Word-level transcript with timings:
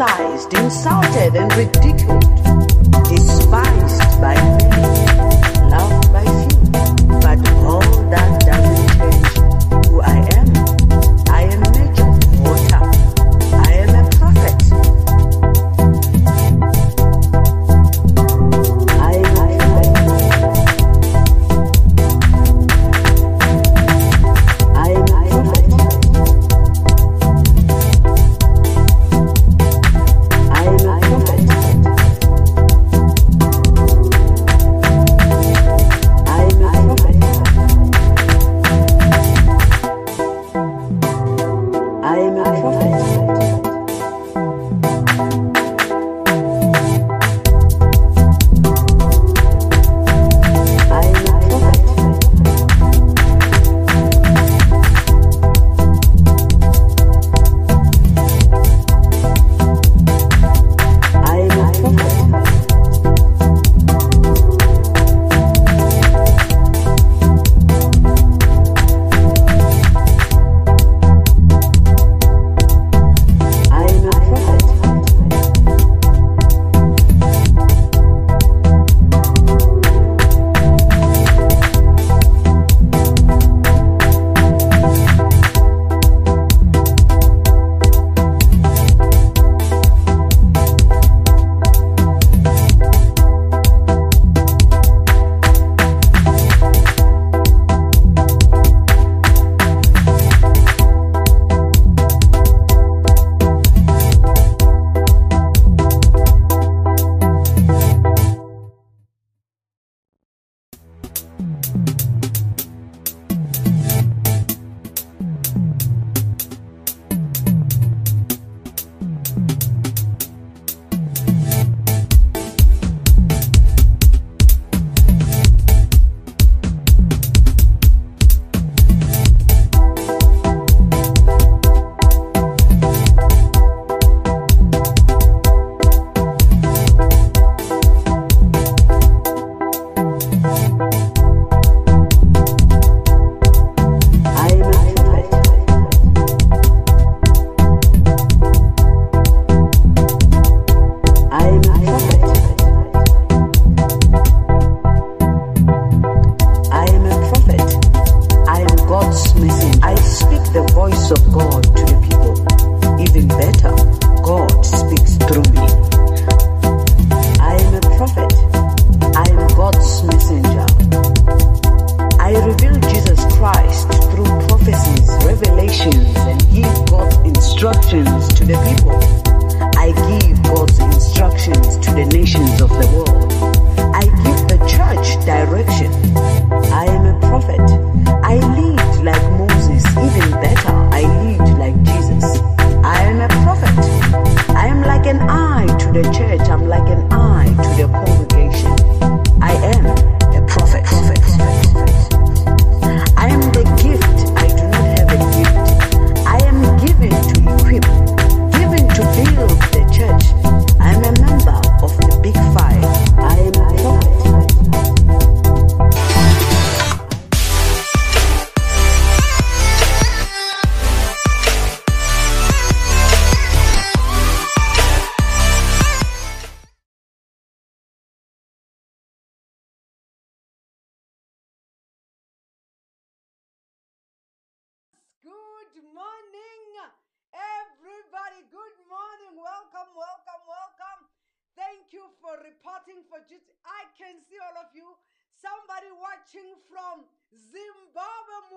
criticized, 0.00 0.54
insulted, 0.54 1.36
and 1.36 1.52
ridiculed, 1.56 2.19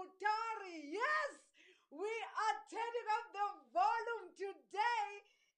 Mutare. 0.03 0.75
Yes, 0.91 1.31
we 1.95 2.11
are 2.11 2.57
turning 2.67 3.07
up 3.15 3.25
the 3.31 3.47
volume 3.71 4.27
today 4.35 5.07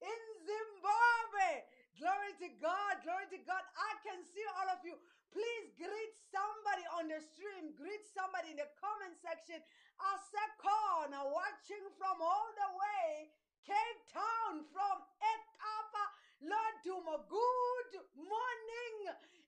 in 0.06 0.20
Zimbabwe. 0.46 1.66
Glory 1.98 2.32
to 2.46 2.48
God, 2.62 3.02
glory 3.02 3.26
to 3.34 3.40
God. 3.42 3.64
I 3.74 3.98
can 4.06 4.22
see 4.22 4.46
all 4.54 4.70
of 4.70 4.86
you. 4.86 4.94
Please 5.34 5.74
greet 5.74 6.14
somebody 6.30 6.86
on 6.94 7.10
the 7.10 7.18
stream, 7.18 7.74
greet 7.74 8.06
somebody 8.14 8.54
in 8.54 8.58
the 8.62 8.70
comment 8.78 9.18
section. 9.18 9.58
Asekona 9.98 11.26
watching 11.26 11.82
from 11.98 12.22
all 12.22 12.48
the 12.54 12.70
way 12.78 13.34
Cape 13.66 14.02
Town 14.14 14.62
from 14.70 14.96
Ekapa, 15.18 16.04
Lord 16.46 16.76
Duma. 16.86 17.18
Good 17.26 17.98
morning, 18.14 18.94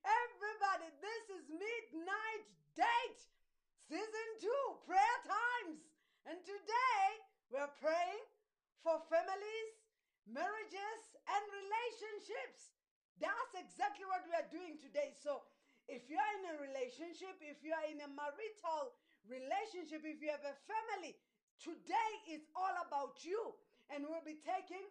everybody. 0.03 0.91
This 0.99 1.25
is 1.39 1.45
Midnight 1.55 2.45
Date, 2.75 3.23
Season 3.89 4.29
2, 4.45 4.85
Prayer 4.85 5.19
Times. 5.25 5.81
And 6.29 6.37
today 6.45 7.05
we're 7.49 7.73
praying 7.81 8.21
for 8.85 9.01
families, 9.09 9.73
marriages, 10.29 11.01
and 11.25 11.41
relationships. 11.49 12.77
That's 13.17 13.57
exactly 13.57 14.05
what 14.05 14.29
we 14.29 14.37
are 14.37 14.45
doing 14.53 14.77
today. 14.77 15.17
So, 15.17 15.41
if 15.89 16.05
you 16.13 16.21
are 16.21 16.35
in 16.37 16.45
a 16.53 16.57
relationship, 16.69 17.41
if 17.41 17.65
you 17.65 17.73
are 17.73 17.89
in 17.89 18.05
a 18.05 18.13
marital 18.13 18.93
relationship, 19.25 20.05
if 20.05 20.21
you 20.21 20.37
have 20.37 20.45
a 20.45 20.61
family, 20.69 21.17
today 21.57 22.13
is 22.29 22.45
all 22.53 22.77
about 22.85 23.25
you. 23.25 23.57
And 23.89 24.05
we'll 24.05 24.21
be 24.21 24.37
taking 24.45 24.85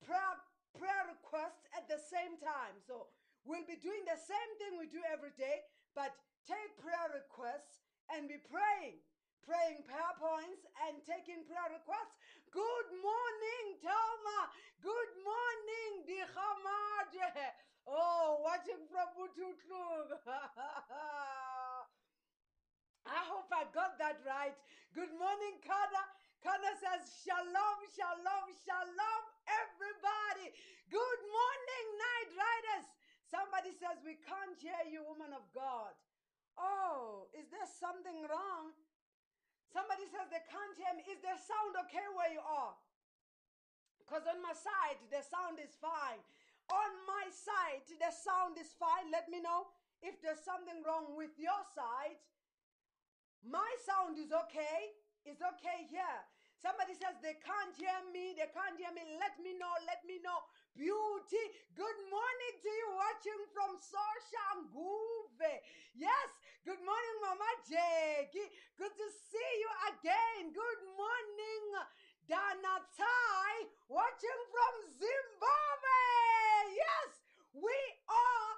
prayer 0.00 0.40
prayer 0.72 1.12
requests 1.12 1.68
at 1.76 1.92
the 1.92 2.00
same 2.00 2.40
time. 2.40 2.80
So 2.88 3.12
we'll 3.44 3.68
be 3.68 3.76
doing 3.76 4.00
the 4.08 4.16
same 4.16 4.50
thing 4.56 4.80
we 4.80 4.88
do 4.88 5.04
every 5.12 5.36
day, 5.36 5.60
but 5.92 6.16
take 6.48 6.80
prayer 6.80 7.12
requests 7.12 7.89
and 8.14 8.28
be 8.28 8.38
praying. 8.38 9.00
Praying 9.42 9.82
prayer 9.84 10.14
points 10.20 10.66
and 10.86 11.02
taking 11.04 11.44
prayer 11.46 11.70
requests. 11.72 12.14
Good 12.50 12.88
morning, 13.02 13.78
Thelma. 13.80 14.52
Good 14.82 15.12
morning, 15.24 16.04
Dihamaje. 16.06 17.54
Oh, 17.86 18.40
watching 18.44 18.86
from 18.86 19.08
Bututlung. 19.16 20.12
I 23.06 23.24
hope 23.26 23.48
I 23.50 23.64
got 23.72 23.98
that 23.98 24.20
right. 24.26 24.54
Good 24.92 25.10
morning, 25.18 25.60
Kana. 25.64 26.04
Kana 26.42 26.76
says, 26.78 27.22
Shalom, 27.24 27.78
shalom, 27.96 28.48
shalom, 28.64 29.22
everybody. 29.48 30.52
Good 30.90 31.22
morning, 31.32 31.86
night 31.98 32.30
riders. 32.36 32.86
Somebody 33.24 33.72
says, 33.72 34.04
We 34.04 34.16
can't 34.16 34.58
hear 34.60 34.84
you, 34.90 35.02
woman 35.04 35.32
of 35.32 35.50
God. 35.52 35.94
Oh, 36.58 37.30
is 37.36 37.46
there 37.50 37.66
something 37.66 38.26
wrong? 38.26 38.74
Somebody 39.70 40.10
says 40.10 40.26
they 40.30 40.42
can't 40.50 40.74
hear 40.74 40.90
me. 40.98 41.06
Is 41.06 41.22
the 41.22 41.38
sound 41.38 41.78
okay 41.86 42.06
where 42.18 42.30
you 42.34 42.42
are? 42.42 42.74
Because 44.02 44.26
on 44.26 44.42
my 44.42 44.50
side, 44.56 44.98
the 45.06 45.22
sound 45.22 45.62
is 45.62 45.78
fine. 45.78 46.18
On 46.70 46.90
my 47.06 47.26
side, 47.30 47.86
the 47.86 48.10
sound 48.10 48.58
is 48.58 48.74
fine. 48.74 49.10
Let 49.14 49.30
me 49.30 49.38
know 49.38 49.70
if 50.02 50.18
there's 50.18 50.42
something 50.42 50.82
wrong 50.82 51.14
with 51.14 51.30
your 51.38 51.62
side. 51.70 52.18
My 53.46 53.70
sound 53.86 54.18
is 54.18 54.34
okay. 54.34 54.94
It's 55.22 55.38
okay 55.38 55.86
here. 55.86 56.18
Somebody 56.58 56.92
says 56.92 57.16
they 57.22 57.40
can't 57.40 57.72
hear 57.78 57.96
me. 58.12 58.36
They 58.36 58.50
can't 58.52 58.76
hear 58.76 58.92
me. 58.92 59.06
Let 59.16 59.38
me 59.40 59.56
know. 59.56 59.72
Let 59.88 60.04
me 60.04 60.20
know. 60.20 60.44
Beauty. 60.76 61.44
Good 61.72 62.00
morning 62.10 62.54
to 62.60 62.70
you 62.70 62.88
watching 62.98 63.40
from 63.54 63.80
Yes. 65.40 66.28
Good 66.68 66.84
morning, 66.84 67.16
Mama 67.24 67.48
Jackie. 67.64 68.52
Good 68.76 68.92
to 68.92 69.06
see 69.08 69.50
you 69.56 69.70
again. 69.88 70.52
Good 70.52 70.82
morning, 70.92 71.64
Dana 72.28 72.84
Tai, 72.92 73.52
watching 73.88 74.40
from 74.52 74.74
Zimbabwe. 75.00 76.04
Yes, 76.76 77.10
we 77.56 77.72
are 78.12 78.52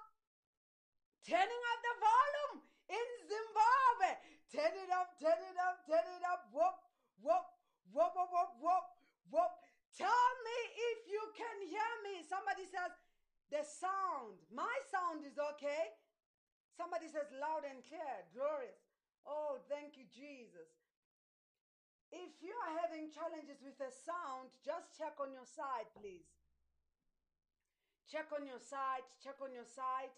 turning 1.22 1.62
up 1.70 1.78
the 1.86 1.94
volume 2.02 2.56
in 2.90 3.08
Zimbabwe. 3.30 4.10
Turn 4.50 4.74
it 4.74 4.90
up, 4.90 5.14
turn 5.22 5.38
it 5.38 5.58
up, 5.62 5.86
turn 5.86 6.02
it 6.18 6.24
up. 6.26 6.50
Whoop, 6.50 6.82
whoop, 7.22 7.46
whoop, 7.94 8.10
whoop, 8.10 8.30
whoop, 8.34 8.52
whoop, 8.58 8.86
whoop. 9.30 9.52
Tell 9.94 10.30
me 10.42 10.58
if 10.90 11.06
you 11.06 11.22
can 11.38 11.56
hear 11.62 11.92
me. 12.10 12.26
Somebody 12.26 12.66
says 12.66 12.90
the 13.54 13.62
sound, 13.62 14.42
my 14.50 14.74
sound 14.90 15.22
is 15.22 15.38
okay. 15.38 15.94
Somebody 16.72 17.04
says 17.12 17.28
loud 17.36 17.68
and 17.68 17.84
clear, 17.84 18.24
glorious. 18.32 18.80
Oh, 19.28 19.60
thank 19.68 20.00
you, 20.00 20.08
Jesus. 20.08 20.72
If 22.08 22.40
you 22.40 22.52
are 22.64 22.74
having 22.80 23.12
challenges 23.12 23.60
with 23.60 23.76
the 23.76 23.92
sound, 23.92 24.52
just 24.64 24.91
check 25.02 25.18
on 25.18 25.34
your 25.34 25.42
side, 25.50 25.90
please. 25.98 26.30
Check 28.06 28.30
on 28.30 28.46
your 28.46 28.62
side, 28.62 29.02
check 29.18 29.34
on 29.42 29.50
your 29.50 29.66
side, 29.66 30.14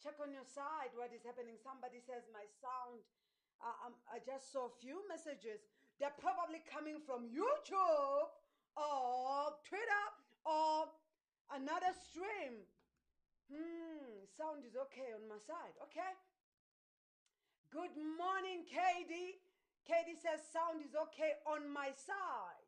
check 0.00 0.16
on 0.16 0.32
your 0.32 0.48
side 0.48 0.96
what 0.96 1.12
is 1.12 1.20
happening. 1.28 1.60
Somebody 1.60 2.00
says, 2.00 2.24
My 2.32 2.48
sound. 2.64 3.04
Uh, 3.60 3.92
um, 3.92 3.94
I 4.08 4.24
just 4.24 4.48
saw 4.48 4.72
a 4.72 4.74
few 4.80 5.04
messages. 5.12 5.60
They're 6.00 6.16
probably 6.16 6.64
coming 6.64 7.04
from 7.04 7.28
YouTube 7.28 8.32
or 8.80 9.52
Twitter 9.68 10.06
or 10.48 10.88
another 11.52 11.92
stream. 11.92 12.64
Hmm, 13.52 14.24
sound 14.32 14.64
is 14.64 14.74
okay 14.88 15.12
on 15.12 15.28
my 15.28 15.36
side. 15.36 15.76
Okay. 15.84 16.12
Good 17.68 17.94
morning, 17.94 18.64
Katie. 18.64 19.38
Katie 19.84 20.16
says 20.16 20.40
sound 20.48 20.80
is 20.80 20.96
okay 20.96 21.36
on 21.44 21.68
my 21.68 21.92
side. 21.92 22.63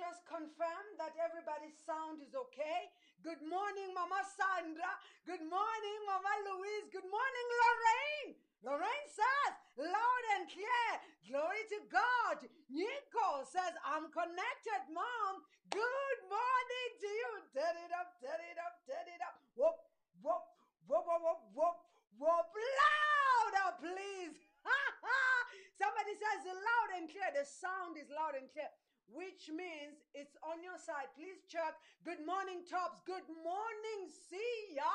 Just 0.00 0.24
confirm 0.24 0.84
that 0.96 1.12
everybody's 1.20 1.76
sound 1.84 2.24
is 2.24 2.32
okay? 2.32 2.88
Good 3.20 3.44
morning, 3.44 3.92
Mama 3.92 4.24
Sandra. 4.32 4.96
Good 5.28 5.44
morning, 5.44 5.98
Mama 6.08 6.34
Louise. 6.48 6.88
Good 6.88 7.04
morning, 7.04 7.46
Lorraine. 7.60 8.32
Lorraine 8.64 9.10
says, 9.12 9.52
loud 9.76 10.24
and 10.40 10.48
clear, 10.48 10.88
glory 11.28 11.60
to 11.68 11.78
God. 11.92 12.48
Nico 12.72 13.44
says, 13.44 13.76
I'm 13.84 14.08
connected, 14.08 14.88
Mom. 14.88 15.44
Good 15.68 16.20
morning 16.32 16.90
to 17.04 17.08
you. 17.08 17.32
Turn 17.52 17.76
it 17.84 17.92
up, 17.92 18.16
turn 18.24 18.40
it 18.40 18.56
up, 18.56 18.80
turn 18.88 19.04
it 19.04 19.20
up. 19.20 19.36
Whoop, 19.52 19.84
whoop, 20.24 20.44
whoop, 20.88 21.04
whoop, 21.12 21.20
whoop, 21.20 21.44
whoop, 21.52 21.76
whoop. 22.16 22.48
Louder, 22.56 23.68
please. 23.84 24.32
Somebody 25.80 26.16
says 26.16 26.40
loud 26.48 26.90
and 26.96 27.04
clear. 27.12 27.28
The 27.36 27.44
sound 27.44 28.00
is 28.00 28.08
loud 28.08 28.40
and 28.40 28.48
clear 28.48 28.72
which 29.10 29.50
means 29.50 30.02
it's 30.14 30.38
on 30.46 30.62
your 30.62 30.78
side. 30.78 31.10
Please 31.18 31.42
check. 31.50 31.74
Good 32.06 32.22
morning, 32.22 32.62
Tops. 32.66 33.02
Good 33.02 33.26
morning, 33.42 34.00
see 34.08 34.74
ya. 34.78 34.94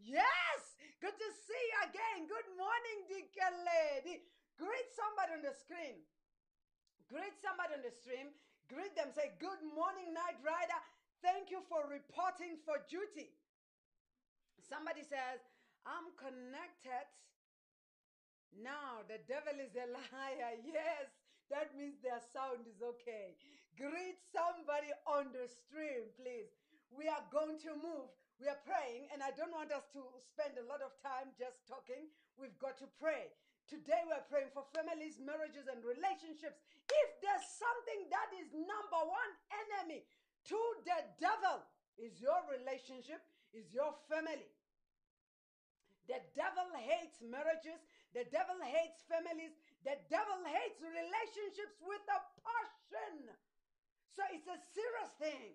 Yes, 0.00 0.76
good 1.00 1.16
to 1.16 1.28
see 1.48 1.64
you 1.72 1.80
again. 1.88 2.28
Good 2.28 2.50
morning, 2.54 2.98
Deacon 3.08 3.56
Lady. 3.64 4.22
Greet 4.60 4.88
somebody 4.92 5.40
on 5.40 5.42
the 5.44 5.56
screen. 5.56 6.04
Greet 7.08 7.36
somebody 7.40 7.80
on 7.80 7.84
the 7.84 7.92
stream. 7.92 8.32
Greet 8.68 8.92
them. 8.96 9.14
Say, 9.14 9.36
Good 9.40 9.62
morning, 9.62 10.12
Night 10.12 10.36
Rider. 10.44 10.80
Thank 11.24 11.48
you 11.50 11.64
for 11.64 11.88
reporting 11.88 12.60
for 12.66 12.76
duty. 12.90 13.32
Somebody 14.60 15.06
says, 15.06 15.40
I'm 15.86 16.10
connected. 16.18 17.06
Now, 18.58 19.04
the 19.06 19.20
devil 19.28 19.54
is 19.62 19.72
a 19.78 19.86
liar. 19.96 20.58
Yes, 20.64 21.08
that 21.50 21.74
means 21.78 22.02
their 22.02 22.22
sound 22.34 22.66
is 22.66 22.82
okay. 22.82 23.38
Greet 23.78 24.18
somebody 24.32 24.90
on 25.06 25.30
the 25.30 25.46
stream, 25.46 26.10
please. 26.16 26.50
We 26.90 27.06
are 27.06 27.22
going 27.28 27.60
to 27.66 27.76
move. 27.76 28.10
We 28.40 28.48
are 28.48 28.60
praying, 28.68 29.08
and 29.12 29.24
I 29.24 29.32
don't 29.32 29.52
want 29.52 29.72
us 29.72 29.88
to 29.96 30.02
spend 30.28 30.60
a 30.60 30.68
lot 30.68 30.84
of 30.84 30.92
time 31.00 31.32
just 31.36 31.64
talking. 31.64 32.12
We've 32.36 32.56
got 32.60 32.76
to 32.84 32.88
pray. 33.00 33.32
Today, 33.66 34.04
we're 34.06 34.22
praying 34.30 34.52
for 34.54 34.62
families, 34.70 35.18
marriages, 35.18 35.66
and 35.66 35.82
relationships. 35.82 36.62
If 36.86 37.08
there's 37.18 37.48
something 37.58 38.06
that 38.12 38.30
is 38.38 38.52
number 38.54 39.02
one 39.02 39.32
enemy 39.50 40.06
to 40.52 40.60
the 40.86 41.00
devil, 41.18 41.64
is 41.98 42.20
your 42.20 42.38
relationship, 42.52 43.24
is 43.56 43.72
your 43.72 43.96
family. 44.06 44.52
The 46.06 46.22
devil 46.38 46.70
hates 46.78 47.18
marriages. 47.18 47.82
The 48.14 48.28
devil 48.30 48.56
hates 48.62 49.02
families. 49.10 49.58
The 49.86 49.94
devil 50.10 50.42
hates 50.42 50.82
relationships 50.82 51.78
with 51.78 52.02
a 52.10 52.18
passion. 52.42 53.30
So 54.10 54.26
it's 54.34 54.50
a 54.50 54.58
serious 54.74 55.14
thing. 55.22 55.54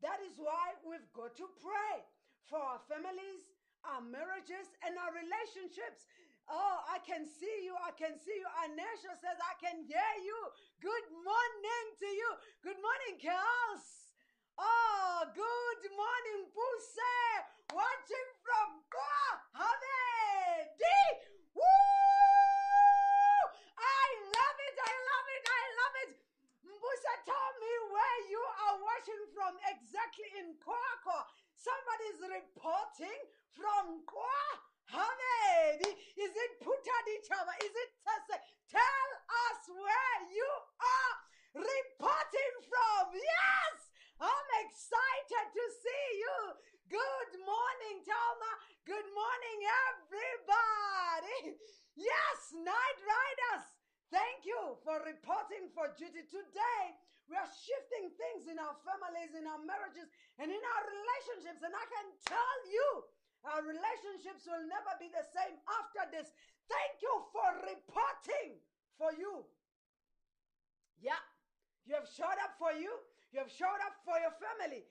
That 0.00 0.16
is 0.24 0.40
why 0.40 0.80
we've 0.80 1.04
got 1.12 1.36
to 1.36 1.44
pray 1.60 2.00
for 2.48 2.56
our 2.56 2.80
families, 2.88 3.52
our 3.84 4.00
marriages, 4.00 4.72
and 4.80 4.96
our 4.96 5.12
relationships. 5.12 6.08
Oh, 6.48 6.88
I 6.88 7.04
can 7.04 7.28
see 7.28 7.68
you. 7.68 7.76
I 7.76 7.92
can 7.92 8.16
see 8.16 8.32
you. 8.32 8.48
Anesha 8.64 9.12
says, 9.20 9.36
I 9.44 9.52
can 9.60 9.84
hear 9.84 10.12
you. 10.24 10.40
Good 10.80 11.12
morning 11.12 11.84
to 12.00 12.08
you. 12.08 12.30
Good 12.64 12.80
morning, 12.80 13.20
Kels. 13.20 14.08
Oh, 14.56 15.28
good 15.36 15.84
morning, 15.92 16.48
Puse. 16.48 17.12
Watching 17.76 18.28
from 18.40 18.80
Guahamedi. 18.88 20.96
Woo! 21.52 21.60
I 23.76 24.06
love 24.38 24.58
it. 24.70 24.76
I 24.78 24.94
love 25.10 25.26
it. 25.34 25.42
I 25.50 25.62
love 25.82 25.94
it. 26.06 26.10
Mbusa, 26.62 27.14
tell 27.26 27.50
me 27.58 27.72
where 27.90 28.18
you 28.30 28.38
are 28.38 28.78
watching 28.86 29.22
from 29.34 29.58
exactly 29.96 30.28
in 30.44 30.52
Kwakwa. 30.60 31.24
Somebody's 31.56 32.20
reporting 32.20 33.16
from 33.56 34.04
Guahamedi. 34.04 35.88
Is 36.20 36.32
it 36.36 36.52
Putadichava? 36.60 37.56
Is 37.64 37.72
it 37.72 37.90
Tese? 38.04 38.36
Tell 38.68 39.08
us 39.24 39.60
where 39.72 40.20
you 40.28 40.50
are 40.84 41.16
reporting 41.64 42.54
from. 42.68 43.16
Yes! 43.16 43.76
I'm 44.20 44.48
excited 44.68 45.46
to 45.56 45.64
see 45.80 46.06
you. 46.20 46.38
Good 46.92 47.32
morning, 47.40 47.96
Thelma. 48.04 48.52
Good 48.84 49.08
morning, 49.16 49.58
everybody. 49.96 51.56
Yes, 51.96 52.52
Night 52.52 53.00
Riders. 53.00 53.64
Thank 54.12 54.44
you 54.44 54.76
for 54.84 55.00
reporting 55.00 55.72
for 55.72 55.88
duty. 55.96 56.28
Today, 56.28 56.84
we 57.26 57.34
are 57.34 57.50
shifting 57.50 58.14
things 58.14 58.46
in 58.46 58.58
our 58.58 58.76
families, 58.86 59.34
in 59.34 59.46
our 59.50 59.58
marriages, 59.66 60.06
and 60.38 60.46
in 60.46 60.62
our 60.62 60.84
relationships. 60.86 61.62
And 61.66 61.74
I 61.74 61.86
can 61.90 62.08
tell 62.22 62.58
you, 62.70 62.88
our 63.50 63.62
relationships 63.66 64.46
will 64.46 64.62
never 64.66 64.94
be 64.98 65.10
the 65.10 65.26
same 65.34 65.58
after 65.66 66.06
this. 66.14 66.30
Thank 66.70 67.02
you 67.02 67.14
for 67.34 67.48
reporting 67.66 68.62
for 68.98 69.10
you. 69.14 69.46
Yeah, 71.02 71.20
you 71.86 71.94
have 71.98 72.08
showed 72.10 72.38
up 72.42 72.58
for 72.58 72.74
you, 72.74 72.90
you 73.34 73.42
have 73.42 73.50
showed 73.50 73.82
up 73.84 73.98
for 74.06 74.18
your 74.18 74.34
family. 74.38 74.86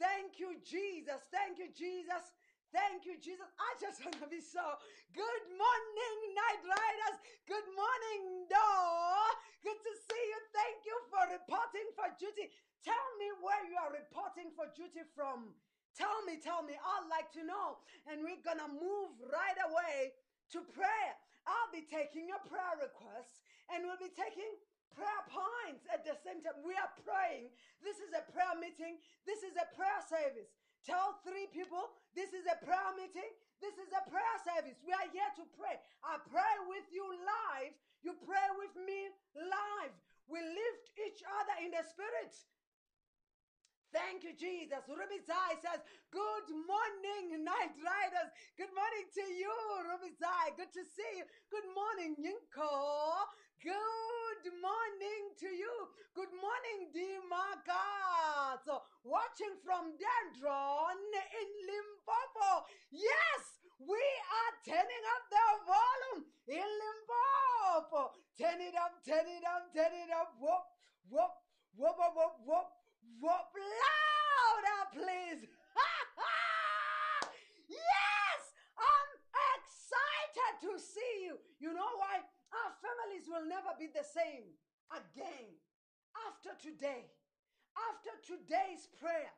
Thank 0.00 0.40
you, 0.40 0.56
Jesus. 0.64 1.20
Thank 1.28 1.60
you, 1.60 1.68
Jesus. 1.76 2.32
Thank 2.70 3.02
you, 3.02 3.18
Jesus. 3.18 3.50
I 3.58 3.70
just 3.82 3.98
want 4.06 4.14
to 4.22 4.30
be 4.30 4.38
so. 4.38 4.62
Good 5.10 5.44
morning, 5.58 6.16
night 6.38 6.62
riders. 6.62 7.18
Good 7.50 7.66
morning, 7.74 8.46
door. 8.46 9.26
Good 9.66 9.74
to 9.74 9.92
see 10.06 10.22
you. 10.22 10.38
Thank 10.54 10.86
you 10.86 10.96
for 11.10 11.22
reporting 11.34 11.88
for 11.98 12.06
duty. 12.14 12.54
Tell 12.86 13.06
me 13.18 13.28
where 13.42 13.62
you 13.66 13.74
are 13.74 13.90
reporting 13.90 14.54
for 14.54 14.70
duty 14.70 15.02
from. 15.18 15.50
Tell 15.98 16.22
me, 16.22 16.38
tell 16.38 16.62
me. 16.62 16.78
I'd 16.78 17.10
like 17.10 17.34
to 17.34 17.42
know. 17.42 17.82
And 18.06 18.22
we're 18.22 18.40
going 18.46 18.62
to 18.62 18.70
move 18.70 19.18
right 19.26 19.58
away 19.66 20.14
to 20.54 20.62
prayer. 20.70 21.12
I'll 21.50 21.74
be 21.74 21.82
taking 21.90 22.30
your 22.30 22.40
prayer 22.46 22.78
requests 22.78 23.42
and 23.74 23.82
we'll 23.82 23.98
be 23.98 24.14
taking 24.14 24.46
prayer 24.94 25.22
points 25.26 25.86
at 25.90 26.06
the 26.06 26.14
same 26.22 26.42
time. 26.42 26.62
We 26.62 26.78
are 26.78 26.92
praying. 27.02 27.50
This 27.82 27.98
is 27.98 28.14
a 28.14 28.22
prayer 28.30 28.54
meeting. 28.58 29.02
This 29.26 29.42
is 29.42 29.58
a 29.58 29.66
prayer 29.74 30.02
service. 30.06 30.50
Tell 30.86 31.20
three 31.26 31.48
people 31.52 31.92
this 32.16 32.32
is 32.32 32.48
a 32.48 32.56
prayer 32.64 32.92
meeting. 32.96 33.30
This 33.60 33.76
is 33.76 33.92
a 33.92 34.02
prayer 34.08 34.36
service. 34.42 34.80
We 34.80 34.92
are 34.96 35.08
here 35.12 35.32
to 35.36 35.44
pray. 35.60 35.76
I 36.00 36.16
pray 36.32 36.54
with 36.64 36.88
you 36.88 37.04
live. 37.04 37.76
You 38.00 38.16
pray 38.24 38.48
with 38.56 38.72
me 38.80 39.12
live. 39.36 39.92
We 40.24 40.40
lift 40.40 40.84
each 41.04 41.20
other 41.20 41.56
in 41.60 41.70
the 41.76 41.84
spirit. 41.84 42.32
Thank 43.92 44.22
you, 44.22 44.32
Jesus. 44.38 44.86
Ruby 44.86 45.18
Zai 45.26 45.58
says, 45.58 45.82
Good 46.14 46.48
morning, 46.54 47.42
night 47.42 47.74
riders. 47.82 48.30
Good 48.54 48.70
morning 48.70 49.06
to 49.18 49.24
you, 49.34 49.54
Ruby 49.90 50.14
Zai. 50.14 50.54
Good 50.54 50.70
to 50.78 50.84
see 50.86 51.12
you. 51.18 51.26
Good 51.50 51.66
morning, 51.74 52.14
Yinko. 52.14 52.70
Good 53.60 54.19
morning 54.48 55.36
to 55.36 55.52
you. 55.52 55.68
Good 56.16 56.32
morning, 56.32 56.88
Dimaka. 56.96 58.56
So, 58.64 58.80
watching 59.04 59.52
from 59.60 59.92
Dendron 60.00 60.96
in 61.12 61.48
Limpopo. 61.68 62.64
Yes, 62.88 63.60
we 63.76 64.00
are 64.00 64.54
turning 64.64 65.04
up 65.12 65.24
the 65.28 65.48
volume 65.68 66.24
in 66.48 66.64
Limpopo. 66.64 68.16
Turn 68.40 68.64
it 68.64 68.72
up, 68.80 68.96
turn 69.04 69.28
it 69.28 69.44
up, 69.44 69.68
turn 69.76 69.92
it 69.92 70.08
up. 70.08 70.32
Whoop, 70.40 70.64
whoop, 71.12 71.36
whoop, 71.76 72.00
whoop, 72.00 72.16
whoop, 72.16 72.40
whoop. 72.48 72.68
Whoop 73.20 73.52
louder, 73.52 74.80
please. 74.96 75.44
yes, 77.68 78.40
I'm 78.80 79.10
excited 79.60 80.64
to 80.64 80.80
see 80.80 81.28
you. 81.28 81.36
You 81.60 81.76
know 81.76 81.92
why? 82.00 82.24
Our 82.50 82.72
families 82.82 83.30
will 83.30 83.46
never 83.46 83.72
be 83.78 83.86
the 83.90 84.06
same 84.06 84.58
again 84.90 85.54
after 86.26 86.54
today. 86.58 87.06
After 87.94 88.12
today's 88.26 88.90
prayer, 88.98 89.30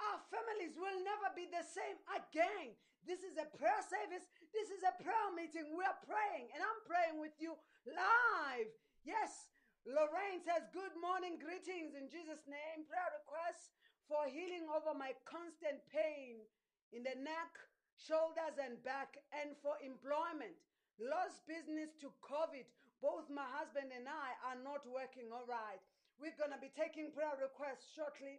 our 0.00 0.20
families 0.28 0.76
will 0.76 1.00
never 1.00 1.32
be 1.32 1.48
the 1.48 1.64
same 1.64 1.96
again. 2.12 2.76
This 3.02 3.24
is 3.24 3.34
a 3.40 3.48
prayer 3.48 3.82
service. 3.82 4.28
This 4.52 4.68
is 4.70 4.84
a 4.84 4.94
prayer 5.00 5.30
meeting. 5.34 5.72
We 5.74 5.82
are 5.82 5.98
praying, 6.04 6.52
and 6.52 6.60
I'm 6.62 6.80
praying 6.84 7.18
with 7.18 7.34
you 7.40 7.56
live. 7.88 8.70
Yes, 9.02 9.50
Lorraine 9.82 10.44
says, 10.44 10.70
Good 10.70 10.94
morning, 11.00 11.40
greetings 11.42 11.98
in 11.98 12.06
Jesus' 12.06 12.46
name. 12.46 12.86
Prayer 12.86 13.10
requests 13.18 13.74
for 14.06 14.28
healing 14.30 14.70
over 14.70 14.94
my 14.94 15.16
constant 15.26 15.82
pain 15.90 16.46
in 16.94 17.02
the 17.02 17.18
neck, 17.18 17.50
shoulders, 17.98 18.60
and 18.62 18.78
back, 18.86 19.18
and 19.34 19.58
for 19.58 19.74
employment. 19.82 20.54
Lost 21.00 21.44
business 21.48 21.96
to 22.04 22.12
COVID. 22.20 22.68
Both 23.00 23.32
my 23.32 23.46
husband 23.48 23.90
and 23.90 24.06
I 24.06 24.36
are 24.46 24.58
not 24.60 24.84
working 24.86 25.32
all 25.32 25.48
right. 25.48 25.82
We're 26.20 26.36
going 26.38 26.54
to 26.54 26.60
be 26.62 26.70
taking 26.70 27.10
prayer 27.10 27.34
requests 27.40 27.90
shortly, 27.90 28.38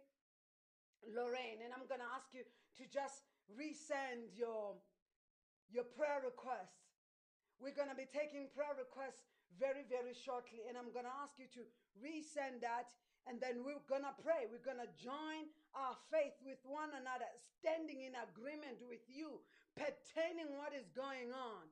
Lorraine, 1.04 1.60
and 1.60 1.74
I'm 1.74 1.84
going 1.84 2.00
to 2.00 2.12
ask 2.16 2.32
you 2.32 2.46
to 2.80 2.84
just 2.88 3.28
resend 3.52 4.32
your, 4.32 4.78
your 5.68 5.84
prayer 5.92 6.24
requests. 6.24 6.96
We're 7.60 7.76
going 7.76 7.92
to 7.92 7.98
be 7.98 8.08
taking 8.08 8.48
prayer 8.56 8.72
requests 8.72 9.28
very, 9.58 9.86
very 9.86 10.14
shortly. 10.14 10.66
And 10.66 10.74
I'm 10.74 10.90
going 10.90 11.06
to 11.06 11.16
ask 11.22 11.38
you 11.38 11.46
to 11.60 11.62
resend 11.98 12.64
that. 12.64 12.90
And 13.24 13.40
then 13.40 13.64
we're 13.64 13.80
going 13.88 14.04
to 14.04 14.12
pray. 14.20 14.44
We're 14.50 14.64
going 14.64 14.82
to 14.82 14.90
join 15.00 15.48
our 15.72 15.96
faith 16.12 16.36
with 16.44 16.60
one 16.68 16.92
another, 16.92 17.28
standing 17.40 18.04
in 18.04 18.12
agreement 18.20 18.84
with 18.84 19.00
you, 19.08 19.40
pertaining 19.72 20.60
what 20.60 20.76
is 20.76 20.92
going 20.92 21.32
on. 21.32 21.64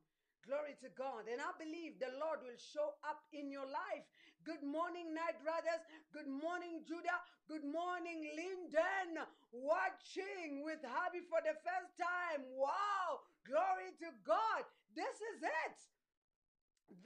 Glory 0.43 0.75
to 0.83 0.91
God. 0.99 1.31
And 1.31 1.39
I 1.39 1.55
believe 1.55 2.03
the 2.03 2.11
Lord 2.19 2.43
will 2.43 2.59
show 2.59 2.99
up 3.07 3.23
in 3.31 3.47
your 3.47 3.67
life. 3.67 4.03
Good 4.43 4.67
morning, 4.67 5.15
night 5.15 5.39
Brothers. 5.39 5.87
Good 6.11 6.27
morning, 6.27 6.83
Judah. 6.83 7.23
Good 7.47 7.63
morning, 7.63 8.27
Linden. 8.35 9.23
Watching 9.55 10.67
with 10.67 10.83
Hubby 10.83 11.23
for 11.31 11.39
the 11.47 11.55
first 11.63 11.95
time. 11.95 12.43
Wow. 12.59 13.23
Glory 13.47 13.95
to 14.03 14.11
God. 14.27 14.67
This 14.99 15.15
is 15.15 15.47
it. 15.47 15.79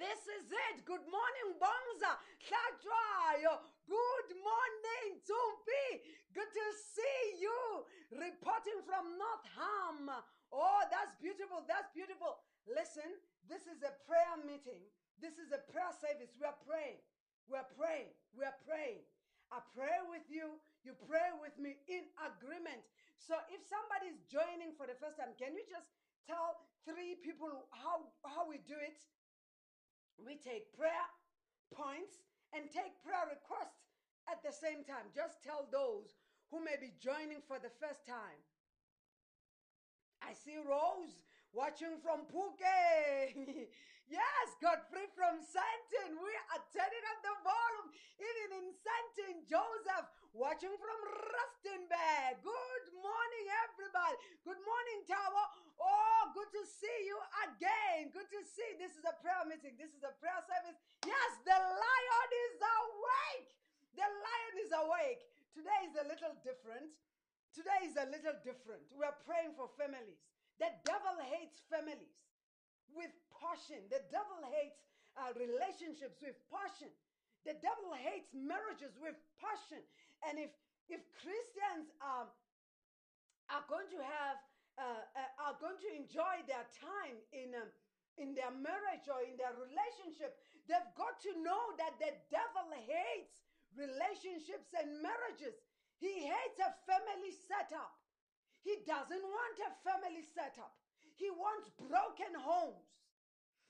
This 0.01 0.21
is 0.41 0.49
it. 0.73 0.89
Good 0.89 1.05
morning, 1.05 1.49
Bonza. 1.61 2.17
Good 3.85 4.33
morning, 4.41 5.11
Tumpi. 5.29 5.87
Good 6.33 6.51
to 6.57 6.67
see 6.73 7.21
you. 7.45 7.85
Reporting 8.17 8.81
from 8.89 9.13
North 9.21 9.47
Ham. 9.61 10.09
Oh, 10.51 10.81
that's 10.89 11.15
beautiful. 11.21 11.63
That's 11.69 11.93
beautiful. 11.93 12.41
Listen, 12.67 13.07
this 13.47 13.71
is 13.71 13.83
a 13.87 13.95
prayer 14.11 14.37
meeting. 14.43 14.83
This 15.23 15.39
is 15.39 15.55
a 15.55 15.63
prayer 15.71 15.95
service. 15.95 16.35
We 16.35 16.45
are 16.45 16.59
praying. 16.67 16.99
We 17.47 17.55
are 17.55 17.71
praying. 17.79 18.11
We 18.35 18.43
are 18.43 18.59
praying. 18.67 19.07
I 19.55 19.63
pray 19.71 20.03
with 20.11 20.27
you. 20.27 20.59
You 20.83 20.99
pray 21.07 21.31
with 21.39 21.55
me 21.63 21.79
in 21.87 22.11
agreement. 22.19 22.83
So 23.23 23.39
if 23.51 23.63
somebody 23.67 24.11
is 24.11 24.19
joining 24.27 24.75
for 24.75 24.91
the 24.91 24.99
first 24.99 25.19
time, 25.19 25.35
can 25.39 25.55
you 25.55 25.63
just 25.71 25.95
tell 26.27 26.67
three 26.83 27.19
people 27.23 27.71
how, 27.71 28.11
how 28.27 28.51
we 28.51 28.59
do 28.67 28.77
it? 28.77 28.99
We 30.19 30.39
take 30.43 30.75
prayer 30.75 31.07
points 31.71 32.23
and 32.51 32.67
take 32.71 32.99
prayer 33.07 33.27
requests 33.31 33.95
at 34.27 34.43
the 34.43 34.55
same 34.55 34.83
time. 34.83 35.11
Just 35.15 35.43
tell 35.43 35.71
those 35.71 36.19
who 36.51 36.63
may 36.63 36.79
be 36.79 36.95
joining 36.99 37.43
for 37.47 37.59
the 37.59 37.71
first 37.79 38.07
time. 38.07 38.43
I 40.23 40.35
see 40.35 40.59
Rose 40.59 41.26
watching 41.57 41.97
from 42.05 42.29
Phuket. 42.29 43.33
yes, 44.13 44.47
Godfrey 44.61 45.09
from 45.17 45.41
Santin. 45.41 46.21
We 46.21 46.33
are 46.53 46.63
turning 46.69 47.05
up 47.09 47.19
the 47.25 47.33
volume. 47.41 47.89
Even 48.21 48.49
in 48.61 48.67
Santin, 48.77 49.41
Joseph 49.49 50.05
watching 50.37 50.77
from 50.77 50.99
Rustenburg. 51.17 52.45
Good 52.45 52.87
morning, 53.01 53.47
everybody. 53.65 54.17
Good 54.45 54.61
morning, 54.61 55.01
Tower. 55.09 55.45
Oh, 55.81 56.29
good 56.37 56.53
to 56.61 56.63
see 56.69 56.99
you 57.09 57.17
again. 57.49 58.13
Good 58.13 58.29
to 58.37 58.41
see. 58.45 58.77
This 58.77 58.93
is 58.93 59.09
a 59.09 59.17
prayer 59.25 59.49
meeting. 59.49 59.81
This 59.81 59.97
is 59.97 60.05
a 60.05 60.13
prayer 60.21 60.45
service. 60.45 60.77
Yes, 61.09 61.31
the 61.41 61.57
lion 61.57 62.31
is 62.53 62.57
awake. 62.61 63.49
The 63.97 64.05
lion 64.05 64.55
is 64.61 64.73
awake. 64.77 65.25
Today 65.57 65.89
is 65.89 65.97
a 65.97 66.05
little 66.05 66.37
different. 66.45 66.93
Today 67.57 67.89
is 67.89 67.97
a 67.97 68.05
little 68.13 68.37
different. 68.45 68.85
We 68.93 69.09
are 69.09 69.17
praying 69.25 69.57
for 69.57 69.73
families. 69.81 70.21
The 70.59 70.73
devil 70.85 71.17
hates 71.21 71.61
families 71.69 72.17
with 72.97 73.13
passion. 73.29 73.85
The 73.93 74.01
devil 74.09 74.41
hates 74.49 74.81
uh, 75.17 75.37
relationships 75.37 76.21
with 76.25 76.37
passion. 76.49 76.89
The 77.45 77.57
devil 77.61 77.93
hates 77.95 78.33
marriages 78.33 78.97
with 78.99 79.17
passion. 79.39 79.85
And 80.25 80.41
if 80.41 80.51
if 80.89 81.03
Christians 81.19 81.91
um, 81.99 82.31
are 83.51 83.67
going 83.69 83.91
to 83.91 84.01
have 84.01 84.39
uh, 84.81 85.03
uh, 85.15 85.45
are 85.45 85.57
going 85.61 85.79
to 85.83 85.91
enjoy 85.93 86.41
their 86.49 86.65
time 86.73 87.17
in 87.33 87.53
um, 87.55 87.69
in 88.17 88.33
their 88.33 88.53
marriage 88.53 89.07
or 89.13 89.21
in 89.21 89.37
their 89.37 89.53
relationship, 89.61 90.41
they've 90.65 90.93
got 90.97 91.21
to 91.21 91.33
know 91.45 91.77
that 91.77 92.01
the 92.01 92.17
devil 92.33 92.67
hates 92.73 93.45
relationships 93.77 94.73
and 94.73 95.05
marriages. 95.05 95.53
He 96.01 96.25
hates 96.25 96.59
a 96.61 96.73
family 96.89 97.33
setup. 97.45 97.93
He 98.67 98.83
doesn't 98.83 99.23
want 99.23 99.57
a 99.63 99.71
family 99.87 100.27
setup. 100.35 100.75
He 101.15 101.31
wants 101.31 101.71
broken 101.79 102.35
homes. 102.35 102.91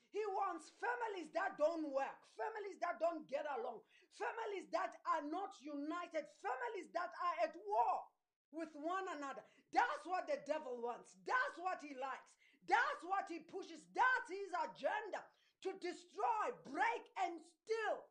He 0.09 0.25
wants 0.33 0.73
families 0.81 1.29
that 1.37 1.53
don't 1.61 1.85
work, 1.93 2.17
families 2.33 2.81
that 2.81 2.97
don't 2.97 3.29
get 3.29 3.45
along, 3.59 3.85
families 4.17 4.65
that 4.73 4.97
are 5.05 5.21
not 5.29 5.53
united, 5.61 6.25
families 6.41 6.89
that 6.97 7.13
are 7.13 7.37
at 7.45 7.53
war 7.69 8.09
with 8.49 8.73
one 8.73 9.05
another. 9.13 9.45
That's 9.69 10.01
what 10.09 10.25
the 10.25 10.41
devil 10.49 10.81
wants. 10.81 11.13
That's 11.29 11.57
what 11.61 11.77
he 11.85 11.93
likes. 11.93 12.33
That's 12.65 13.03
what 13.05 13.29
he 13.29 13.45
pushes. 13.45 13.85
That's 13.93 14.27
his 14.33 14.49
agenda 14.49 15.21
to 15.67 15.77
destroy, 15.77 16.45
break, 16.65 17.03
and 17.21 17.37
steal. 17.37 18.01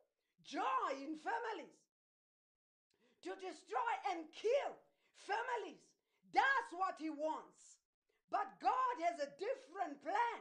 joy 0.46 1.02
in 1.02 1.18
families, 1.18 1.82
to 3.26 3.34
destroy 3.42 3.92
and 4.14 4.22
kill 4.30 4.72
families. 5.26 5.95
That's 6.36 6.72
what 6.76 7.00
he 7.00 7.08
wants. 7.08 7.80
But 8.28 8.60
God 8.60 8.94
has 9.08 9.16
a 9.24 9.32
different 9.40 10.04
plan 10.04 10.38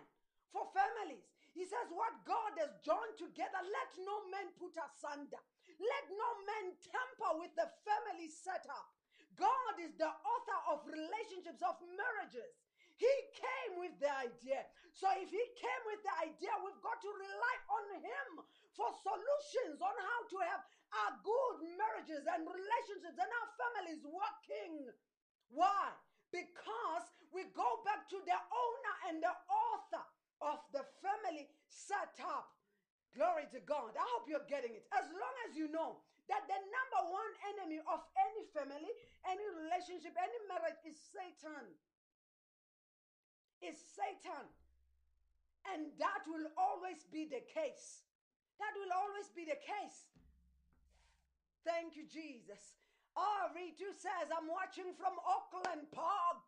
for 0.52 0.68
families. 0.76 1.24
He 1.56 1.64
says, 1.64 1.88
What 1.88 2.12
God 2.28 2.52
has 2.60 2.76
joined 2.84 3.16
together, 3.16 3.64
let 3.64 3.92
no 4.04 4.28
man 4.28 4.52
put 4.60 4.76
asunder. 4.76 5.40
Let 5.80 6.06
no 6.12 6.30
man 6.44 6.76
tamper 6.84 7.40
with 7.40 7.56
the 7.56 7.72
family 7.88 8.28
setup. 8.28 8.92
God 9.40 9.76
is 9.80 9.96
the 9.96 10.12
author 10.12 10.60
of 10.72 10.88
relationships, 10.88 11.64
of 11.64 11.80
marriages. 11.96 12.56
He 12.96 13.12
came 13.36 13.84
with 13.84 13.96
the 14.00 14.08
idea. 14.08 14.64
So 14.96 15.12
if 15.20 15.28
he 15.28 15.46
came 15.60 15.84
with 15.92 16.00
the 16.08 16.16
idea, 16.32 16.56
we've 16.64 16.80
got 16.80 17.04
to 17.04 17.12
rely 17.12 17.56
on 17.68 17.86
him 18.00 18.30
for 18.72 18.88
solutions 19.04 19.84
on 19.84 19.96
how 19.96 20.20
to 20.32 20.38
have 20.48 20.64
our 20.96 21.12
good 21.20 21.76
marriages 21.76 22.24
and 22.24 22.48
relationships 22.48 23.20
and 23.20 23.32
our 23.32 23.50
families 23.60 24.04
working. 24.08 24.96
Why? 25.50 25.94
Because 26.32 27.06
we 27.32 27.48
go 27.56 27.84
back 27.84 28.08
to 28.12 28.20
the 28.24 28.40
owner 28.40 28.96
and 29.12 29.16
the 29.24 29.36
author 29.50 30.04
of 30.42 30.60
the 30.72 30.84
family 31.00 31.48
setup. 31.68 32.52
Glory 33.16 33.48
to 33.56 33.64
God. 33.64 33.96
I 33.96 34.04
hope 34.16 34.28
you're 34.28 34.48
getting 34.52 34.76
it. 34.76 34.84
As 34.92 35.08
long 35.08 35.36
as 35.48 35.56
you 35.56 35.72
know 35.72 36.04
that 36.28 36.44
the 36.52 36.60
number 36.60 37.02
one 37.16 37.34
enemy 37.56 37.80
of 37.88 38.04
any 38.18 38.44
family, 38.52 38.92
any 39.24 39.48
relationship, 39.64 40.12
any 40.20 40.40
marriage 40.52 40.82
is 40.84 41.00
Satan. 41.00 41.64
Is 43.64 43.80
Satan. 43.96 44.46
And 45.72 45.96
that 45.98 46.28
will 46.28 46.52
always 46.60 47.08
be 47.10 47.26
the 47.26 47.42
case. 47.48 48.04
That 48.60 48.76
will 48.76 48.94
always 48.94 49.32
be 49.32 49.48
the 49.48 49.58
case. 49.58 50.12
Thank 51.64 51.98
you, 51.98 52.06
Jesus. 52.06 52.85
Oh, 53.15 53.47
Ritu 53.56 53.88
says, 53.95 54.28
I'm 54.28 54.51
watching 54.51 54.91
from 54.99 55.15
Auckland 55.23 55.88
Park. 55.95 56.43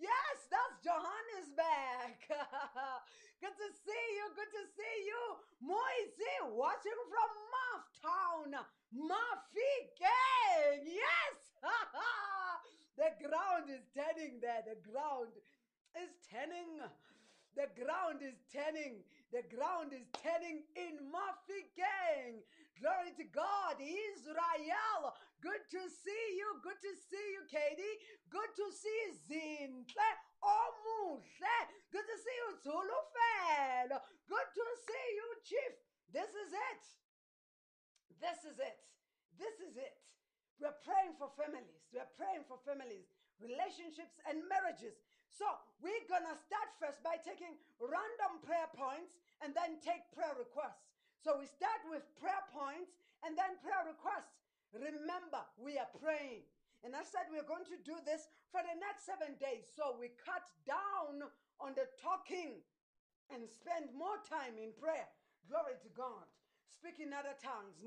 Yes, 0.00 0.36
that's 0.48 0.80
Johannesburg. 0.80 2.16
good 3.44 3.56
to 3.60 3.68
see 3.76 4.06
you. 4.16 4.24
Good 4.32 4.52
to 4.56 4.64
see 4.72 4.96
you. 5.04 5.22
Moise, 5.60 6.16
watching 6.56 7.00
from 7.12 7.30
Mufftown. 7.52 8.64
Gang. 10.00 10.82
Yes. 10.88 11.36
the 12.98 13.12
ground 13.20 13.68
is 13.68 13.84
turning 13.92 14.40
there. 14.40 14.64
The 14.64 14.80
ground 14.80 15.36
is 15.94 16.10
turning. 16.26 16.80
The 17.54 17.68
ground 17.76 18.24
is 18.24 18.40
turning. 18.48 19.04
The 19.30 19.44
ground 19.54 19.92
is 19.92 20.08
turning 20.18 20.64
in 20.74 20.98
Mafikeng. 21.12 22.40
Glory 22.80 23.12
to 23.16 23.24
God. 23.28 23.76
Israel. 23.78 25.14
Good 25.42 25.66
to 25.74 25.82
see 25.90 26.24
you. 26.38 26.62
Good 26.62 26.78
to 26.78 26.92
see 27.10 27.26
you, 27.34 27.42
Katie. 27.50 27.98
Good 28.30 28.50
to 28.62 28.66
see 28.70 29.00
Zintle. 29.26 30.10
Omuhle. 30.38 31.58
Good 31.90 32.06
to 32.06 32.16
see 32.22 32.36
you, 32.46 32.50
Zulufelo. 32.62 33.98
Good 34.30 34.48
to 34.54 34.66
see 34.86 35.06
you, 35.18 35.28
Chief. 35.42 35.74
This 36.14 36.30
is 36.30 36.54
it. 36.54 36.82
This 38.22 38.38
is 38.46 38.56
it. 38.62 38.78
This 39.34 39.58
is 39.66 39.74
it. 39.74 39.98
We're 40.62 40.78
praying 40.86 41.18
for 41.18 41.26
families. 41.34 41.90
We're 41.90 42.06
praying 42.14 42.46
for 42.46 42.62
families, 42.62 43.10
relationships, 43.42 44.22
and 44.30 44.46
marriages. 44.46 44.94
So 45.26 45.48
we're 45.82 46.06
going 46.06 46.28
to 46.30 46.38
start 46.38 46.70
first 46.78 47.02
by 47.02 47.18
taking 47.18 47.58
random 47.82 48.38
prayer 48.46 48.70
points 48.78 49.18
and 49.42 49.50
then 49.58 49.82
take 49.82 50.06
prayer 50.14 50.38
requests. 50.38 50.86
So 51.18 51.34
we 51.34 51.50
start 51.50 51.82
with 51.90 52.06
prayer 52.14 52.46
points 52.54 52.94
and 53.26 53.34
then 53.34 53.58
prayer 53.58 53.82
requests. 53.90 54.41
Remember, 54.72 55.44
we 55.60 55.76
are 55.76 55.88
praying. 56.00 56.48
And 56.82 56.96
I 56.96 57.04
said 57.06 57.30
we're 57.30 57.46
going 57.46 57.68
to 57.70 57.78
do 57.86 57.94
this 58.02 58.26
for 58.50 58.58
the 58.64 58.74
next 58.80 59.06
seven 59.06 59.38
days. 59.38 59.70
So 59.70 59.94
we 59.94 60.10
cut 60.18 60.48
down 60.66 61.22
on 61.62 61.78
the 61.78 61.86
talking 62.00 62.58
and 63.30 63.46
spend 63.46 63.94
more 63.94 64.18
time 64.26 64.58
in 64.58 64.74
prayer. 64.74 65.06
Glory 65.46 65.78
to 65.78 65.90
God. 65.94 66.26
Speak 66.66 66.98
in 66.98 67.14
other 67.14 67.38
tongues. 67.38 67.78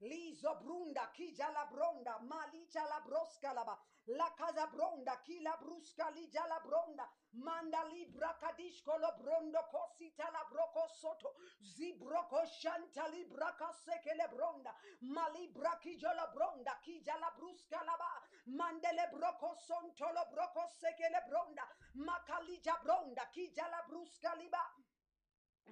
Lizo 0.00 0.54
brunda 0.60 1.10
kija 1.14 1.48
la 1.50 1.64
bronda. 1.66 2.18
Malicha 2.18 2.84
la 2.84 3.00
broska 3.00 3.52
laba. 3.52 3.78
La 4.06 4.30
casa 4.36 4.66
bronda. 4.66 5.16
Kila 5.24 5.56
bruska 5.56 6.10
lija 6.10 6.46
la 6.46 6.60
bronda. 6.60 7.08
Manda 7.32 7.82
libra 7.84 8.36
kadishko 8.40 8.98
lo 8.98 9.10
brondo 9.18 9.62
kosita 9.70 10.30
la 10.30 10.44
broko 10.50 10.88
soto. 10.88 11.34
Zibroko 11.62 12.44
shanta 12.46 13.08
libra 13.08 13.52
kaseke 13.58 14.14
le 14.14 14.28
bronda. 14.28 14.74
Malibra 15.00 15.78
kija 15.80 16.12
la 16.14 16.26
bronda. 16.34 16.78
Kija 16.82 17.16
la 17.18 17.30
bruska 17.38 17.82
laba. 17.84 18.22
Mandele 18.46 19.08
broko 19.12 19.54
sonto 19.56 20.12
lo 20.12 20.24
broko 20.30 20.68
seke 20.68 21.08
le 21.10 21.22
bronda. 21.28 21.66
Makalija 21.94 22.76
bronda. 22.82 23.26
Kija 23.32 23.66
la 23.68 23.82
bruska 23.88 24.34
liba. 24.34 24.60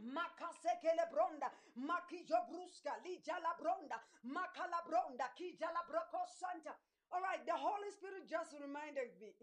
Makasekele 0.02 1.07
bronda, 1.11 1.50
makijo 1.76 2.38
bruska, 2.50 2.98
lija 3.04 3.38
la 3.40 3.54
bronda, 3.54 4.02
makala 4.24 4.83
bronda, 4.87 5.30
kija 5.38 5.70
la 5.72 5.83
broko 5.87 6.26
santa. 6.26 6.74
All 7.12 7.22
right, 7.22 7.46
the 7.46 7.54
Holy 7.54 7.90
Spirit 7.90 8.26
just 8.28 8.54
reminded 8.61 9.14
me. 9.20 9.35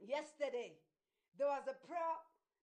Yesterday, 0.00 0.78
there 1.36 1.48
was 1.48 1.68
a 1.68 1.76
prayer, 1.86 2.16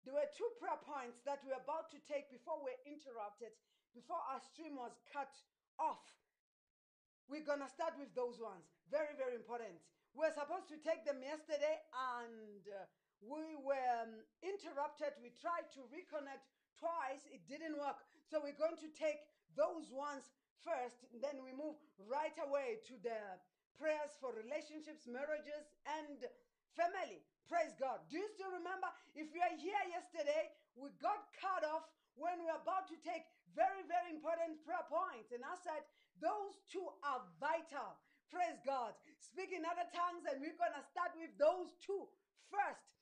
there 0.06 0.14
were 0.14 0.30
two 0.32 0.48
prayer 0.60 0.80
points 0.86 1.20
that 1.26 1.44
we 1.44 1.52
were 1.52 1.60
about 1.60 1.92
to 1.92 2.00
take 2.08 2.32
before 2.32 2.56
we 2.64 2.72
were 2.72 2.84
interrupted, 2.88 3.52
before 3.94 4.22
our 4.32 4.40
stream 4.40 4.78
was 4.78 4.96
cut 5.12 5.34
off. 5.78 6.08
We're 7.28 7.44
gonna 7.44 7.68
start 7.68 8.00
with 8.00 8.16
those 8.16 8.40
ones. 8.40 8.72
Very, 8.90 9.16
very 9.18 9.36
important. 9.36 9.76
We're 10.14 10.32
supposed 10.32 10.70
to 10.70 10.78
take 10.78 11.04
them 11.04 11.20
yesterday 11.20 11.82
and 11.92 12.62
uh, 12.70 12.86
we 13.28 13.56
were 13.60 13.88
um, 14.04 14.20
interrupted. 14.44 15.16
We 15.24 15.32
tried 15.40 15.68
to 15.78 15.82
reconnect 15.92 16.48
twice, 16.80 17.24
it 17.30 17.46
didn't 17.48 17.78
work. 17.78 18.02
So 18.28 18.42
we're 18.42 18.58
going 18.58 18.80
to 18.82 18.90
take 18.92 19.24
those 19.56 19.88
ones 19.94 20.26
first, 20.66 21.06
then 21.20 21.44
we 21.44 21.52
move 21.54 21.78
right 22.08 22.34
away 22.40 22.80
to 22.88 22.96
the 23.04 23.20
prayers 23.78 24.16
for 24.18 24.32
relationships, 24.34 25.06
marriages, 25.06 25.76
and 25.86 26.24
family. 26.74 27.22
Praise 27.46 27.76
God. 27.76 28.02
Do 28.08 28.18
you 28.18 28.28
still 28.32 28.50
remember? 28.56 28.88
If 29.14 29.36
you 29.36 29.44
are 29.44 29.58
here 29.60 29.84
yesterday, 29.92 30.50
we 30.80 30.90
got 31.04 31.30
cut 31.36 31.68
off 31.68 31.86
when 32.16 32.40
we 32.42 32.48
are 32.48 32.62
about 32.64 32.88
to 32.90 32.98
take 33.04 33.28
very, 33.52 33.84
very 33.86 34.16
important 34.16 34.64
prayer 34.64 34.86
points. 34.88 35.36
And 35.36 35.44
I 35.44 35.60
said, 35.62 35.84
those 36.24 36.56
two 36.72 36.88
are 37.04 37.22
vital. 37.38 38.00
Praise 38.32 38.58
God. 38.66 38.96
Speak 39.20 39.54
in 39.54 39.68
other 39.68 39.86
tongues, 39.94 40.26
and 40.26 40.42
we're 40.42 40.58
going 40.58 40.74
to 40.74 40.86
start 40.90 41.14
with 41.20 41.36
those 41.38 41.76
two 41.84 42.10
first. 42.50 42.93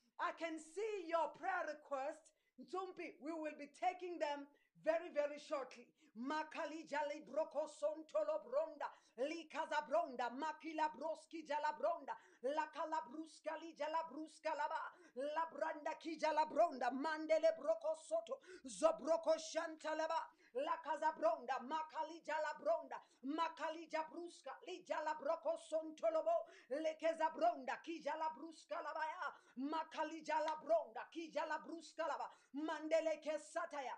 Can 0.41 0.57
see 0.57 1.05
your 1.05 1.29
prayer 1.37 1.69
request. 1.69 2.25
Ntsumpi, 2.57 3.13
we 3.21 3.29
will 3.29 3.53
be 3.61 3.69
taking 3.77 4.17
them 4.17 4.49
very, 4.81 5.13
very 5.13 5.37
shortly. 5.37 5.85
Makali 6.17 6.89
jali 6.89 7.21
broko 7.29 7.69
sontolo 7.69 8.41
bronda, 8.41 8.89
likaza 9.21 9.85
bronda, 9.87 10.33
makila 10.33 10.89
broski 10.97 11.45
jala 11.47 11.77
bronda, 11.77 12.17
la 12.43 12.65
kala 12.73 13.05
bruska 13.07 13.53
li 13.61 13.71
jala 13.77 14.01
bruska 14.09 14.49
laba, 14.57 14.81
la 15.15 15.45
branda 15.53 15.93
ki 16.01 16.17
jala 16.17 16.49
bronda, 16.49 16.89
mandele 16.89 17.53
broko 17.61 17.93
soto, 18.01 18.41
zobroko 18.65 19.37
shantalaba, 19.37 20.19
la 20.53 20.77
casa 20.83 21.11
bronda, 21.17 21.59
makali 21.61 22.21
jala 22.25 22.53
bronda, 22.59 22.99
makali 23.23 23.87
jabruska, 23.87 24.57
li 24.67 24.83
jala 24.83 25.15
broko 25.19 25.57
sontolobo, 25.57 26.47
lekeza 26.69 27.29
bronda, 27.35 27.79
ki 27.83 28.01
jala 28.03 28.29
bruska 28.35 28.81
labaya, 28.81 29.31
makali 29.57 30.21
jala 30.23 30.57
bronda, 30.63 31.07
ki 31.11 31.31
jala 31.31 31.59
bruska 31.65 32.07
laba, 32.07 32.29
mandele 32.53 33.19
ke 33.21 33.35
oh, 33.35 33.39
sataya. 33.39 33.95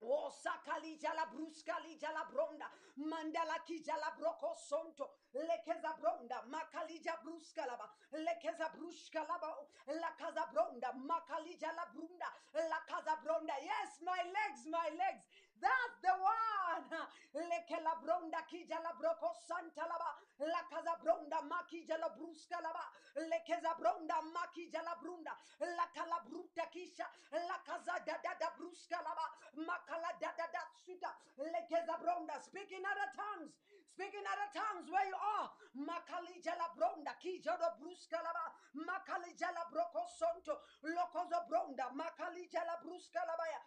O 0.00 0.30
sakali 0.30 0.96
jala 0.96 1.26
bruskali 1.26 1.98
jala 1.98 2.24
bronda 2.30 2.70
mandala 2.96 3.58
ki 3.66 3.82
jala 3.82 4.14
broko 4.16 4.54
sonto. 4.54 5.10
Lekeza 5.34 5.92
bronda 6.00 6.42
makali 6.46 7.02
jala 7.02 7.18
bruskalaba 7.24 7.90
lekeza 8.12 8.70
bruskalaba 8.76 9.50
la 9.88 10.10
casa 10.16 10.46
bronda 10.52 10.92
makali 10.92 11.58
jala 11.58 11.84
brunda 11.92 12.30
la 12.54 12.80
casa 12.86 13.16
bronda. 13.24 13.54
Yes 13.60 13.98
my 14.02 14.22
legs 14.22 14.66
my 14.66 14.88
legs 14.96 15.24
that's 15.60 15.96
the 16.02 16.14
one. 16.14 16.90
Lekela 17.34 17.94
bronda 18.02 18.40
ki 18.48 18.64
jala 18.68 18.92
broko 18.98 19.30
santa 19.46 19.84
laba 19.84 20.10
la 20.40 20.62
casa 20.70 20.96
bronda 21.02 21.42
maki 21.44 21.86
jala 21.86 22.08
bruskalaba 22.16 22.84
lekeza 23.16 23.74
bronda 23.78 24.16
maki 24.34 24.70
jala 24.72 24.94
brunda. 25.02 25.32
La 25.60 25.86
kala 25.94 26.22
bruta 26.28 26.66
kisha 26.72 27.06
la 27.32 27.58
casa 27.66 27.98
da 28.06 28.16
da 28.22 28.32
da 28.40 28.48
bruskalaba 28.58 29.26
makala 29.56 30.10
da 30.20 30.32
da 30.38 30.46
da 30.52 30.62
suta. 30.84 31.10
Lekeza 31.38 31.98
bronda. 32.00 32.40
Speak 32.42 32.72
in 32.72 32.84
other 32.86 33.10
tongues. 33.14 33.52
Speak 33.92 34.14
in 34.14 34.26
other 34.26 34.50
tongues 34.54 34.90
where 34.90 35.06
you 35.06 35.18
are. 35.18 35.50
Makali 35.76 36.40
jala 36.42 36.70
bronda 36.76 37.14
ki 37.20 37.40
jala 37.44 37.74
bruskalaba 37.78 38.54
makali 38.74 39.36
jala 39.36 39.66
broko 39.70 40.06
sonto. 40.18 40.58
Lokozo 40.82 41.46
bronda. 41.48 41.90
Makali 41.94 42.48
jala 42.50 42.78
bruskalaba 42.82 43.46
ya 43.52 43.60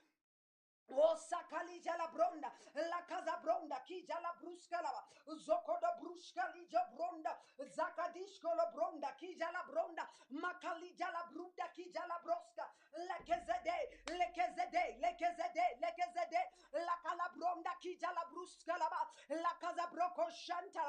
O 0.92 1.16
sakalija 1.16 1.96
la 1.98 2.08
bronda, 2.08 2.52
la 2.76 3.02
casa 3.08 3.38
bronda, 3.44 3.80
kija 3.88 4.20
la 4.20 4.34
bruska 4.42 4.82
la, 4.82 4.92
zoko 5.36 5.78
da 5.82 5.98
bruska 6.02 6.48
lija 6.56 6.84
bronda, 6.96 7.38
zakadishko 7.76 8.54
la 8.56 8.66
bronda, 8.76 9.14
kija 9.20 9.52
la 9.52 9.64
bronda, 9.72 10.08
makalija 10.30 11.12
la 11.12 11.24
brunda, 11.32 11.68
kija 11.76 12.06
la 12.08 12.20
broska, 12.24 12.68
lekezede, 12.98 13.78
lekezede, 14.08 14.98
lekezede, 15.02 15.66
lekezede, 15.82 16.42
la 16.74 16.96
kala 17.04 17.30
bronda, 17.36 17.76
kija 17.82 18.12
la 18.12 18.26
bruska 18.32 18.78
la 18.78 18.90
ba, 18.90 19.02
la 19.30 19.54
casa 19.60 19.88
broko 19.92 20.30
shanta 20.32 20.84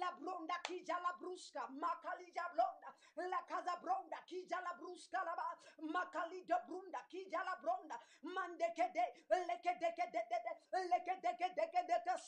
la 0.00 0.12
bronda, 0.20 0.54
kija 0.62 0.98
la 1.02 1.12
bruska, 1.20 1.66
makalija 1.68 2.48
blonda, 2.54 2.90
la 3.16 3.42
casa 3.48 3.76
bronda, 3.82 4.16
kija 4.26 4.60
la 4.60 4.74
bruska 4.80 5.24
la 5.24 5.34
ba, 5.36 5.48
makalija 5.92 6.58
brunda, 6.66 7.00
kija 7.10 7.44
la 7.44 7.56
bronda, 7.62 8.00
mandekede, 8.22 9.04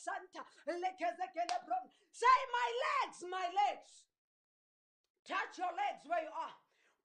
Santa. 0.07 0.45
Say, 2.13 2.39
my 2.53 2.69
legs, 2.87 3.19
my 3.29 3.47
legs. 3.67 3.93
Touch 5.27 5.59
your 5.59 5.73
legs 5.75 6.07
where 6.07 6.23
you 6.23 6.31
are. 6.31 6.55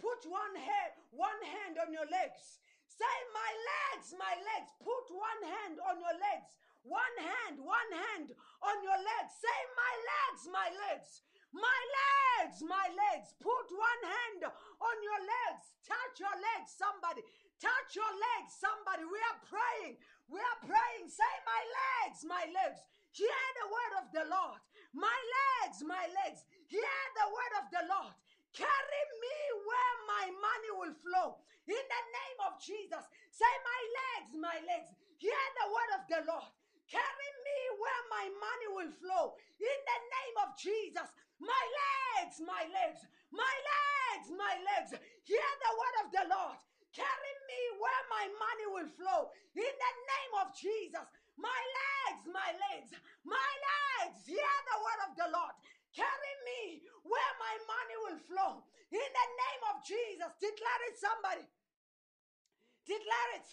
Put 0.01 0.25
one 0.25 0.55
hand, 0.57 0.93
one 1.13 1.41
hand 1.45 1.77
on 1.77 1.93
your 1.93 2.09
legs. 2.09 2.57
Say, 2.89 3.17
my 3.31 3.51
legs, 3.53 4.17
my 4.17 4.33
legs. 4.33 4.73
Put 4.81 5.05
one 5.13 5.41
hand 5.45 5.77
on 5.77 6.01
your 6.01 6.17
legs. 6.17 6.57
One 6.81 7.17
hand, 7.21 7.61
one 7.61 7.91
hand 7.93 8.33
on 8.65 8.77
your 8.81 8.97
legs. 8.97 9.31
Say, 9.37 9.59
my 9.77 9.93
legs, 10.09 10.41
my 10.49 10.67
legs. 10.89 11.21
My 11.53 11.81
legs, 11.93 12.65
my 12.65 12.87
legs. 12.89 13.37
Put 13.37 13.67
one 13.69 14.03
hand 14.09 14.41
on 14.49 14.97
your 15.05 15.21
legs. 15.21 15.77
Touch 15.85 16.17
your 16.17 16.33
legs, 16.33 16.73
somebody. 16.73 17.21
Touch 17.61 17.93
your 17.93 18.09
legs, 18.09 18.57
somebody. 18.57 19.05
We 19.05 19.21
are 19.21 19.39
praying. 19.45 20.01
We 20.25 20.41
are 20.41 20.59
praying. 20.65 21.05
Say, 21.13 21.33
My 21.45 21.61
legs, 21.61 22.25
my 22.25 22.43
legs. 22.49 22.81
Hear 23.13 23.43
the 23.61 23.67
word 23.69 23.93
of 24.01 24.05
the 24.15 24.25
Lord. 24.31 24.61
My 24.95 25.19
legs, 25.37 25.83
my 25.83 26.05
legs. 26.23 26.41
Hear 26.71 26.99
the 27.19 27.27
word 27.29 27.53
of 27.61 27.65
the 27.69 27.83
Lord. 27.91 28.15
Carry 28.51 29.03
me 29.23 29.37
where 29.63 29.95
my 30.07 30.25
money 30.27 30.71
will 30.75 30.95
flow. 30.99 31.39
In 31.67 31.79
the 31.79 32.03
name 32.11 32.39
of 32.47 32.59
Jesus. 32.59 33.03
Say, 33.31 33.53
My 33.63 33.81
legs, 33.95 34.31
my 34.35 34.57
legs. 34.67 34.89
Hear 35.17 35.43
the 35.61 35.67
word 35.71 35.91
of 35.95 36.03
the 36.09 36.21
Lord. 36.27 36.51
Carry 36.91 37.31
me 37.47 37.59
where 37.79 38.03
my 38.11 38.25
money 38.27 38.69
will 38.75 38.91
flow. 38.99 39.39
In 39.55 39.79
the 39.87 39.99
name 40.03 40.35
of 40.43 40.49
Jesus. 40.59 41.07
My 41.39 41.63
legs, 41.79 42.43
my 42.43 42.67
legs. 42.67 42.99
My 43.31 43.55
legs, 43.71 44.27
my 44.35 44.53
legs. 44.59 44.91
Hear 45.23 45.51
the 45.63 45.73
word 45.79 45.95
of 46.03 46.07
the 46.11 46.25
Lord. 46.27 46.59
Carry 46.91 47.33
me 47.47 47.61
where 47.79 48.03
my 48.11 48.25
money 48.35 48.67
will 48.75 48.91
flow. 48.99 49.31
In 49.55 49.63
the 49.79 49.93
name 50.11 50.33
of 50.43 50.51
Jesus. 50.51 51.07
My 51.39 51.61
legs, 51.79 52.27
my 52.27 52.51
legs, 52.67 52.91
my 53.23 53.51
legs. 53.63 54.27
Hear 54.27 54.55
the 54.67 54.77
word 54.83 55.01
of 55.07 55.11
the 55.15 55.27
Lord. 55.31 55.55
Carry 55.91 56.33
me 56.47 56.87
where 57.03 57.33
my 57.39 57.55
money 57.67 57.97
will 58.07 58.19
flow. 58.27 58.51
In 58.91 59.09
the 59.11 59.27
name 59.39 59.63
of 59.71 59.83
Jesus. 59.83 60.31
Declare 60.39 60.81
it, 60.87 60.95
somebody. 60.99 61.45
Declare 62.87 63.31
it. 63.39 63.47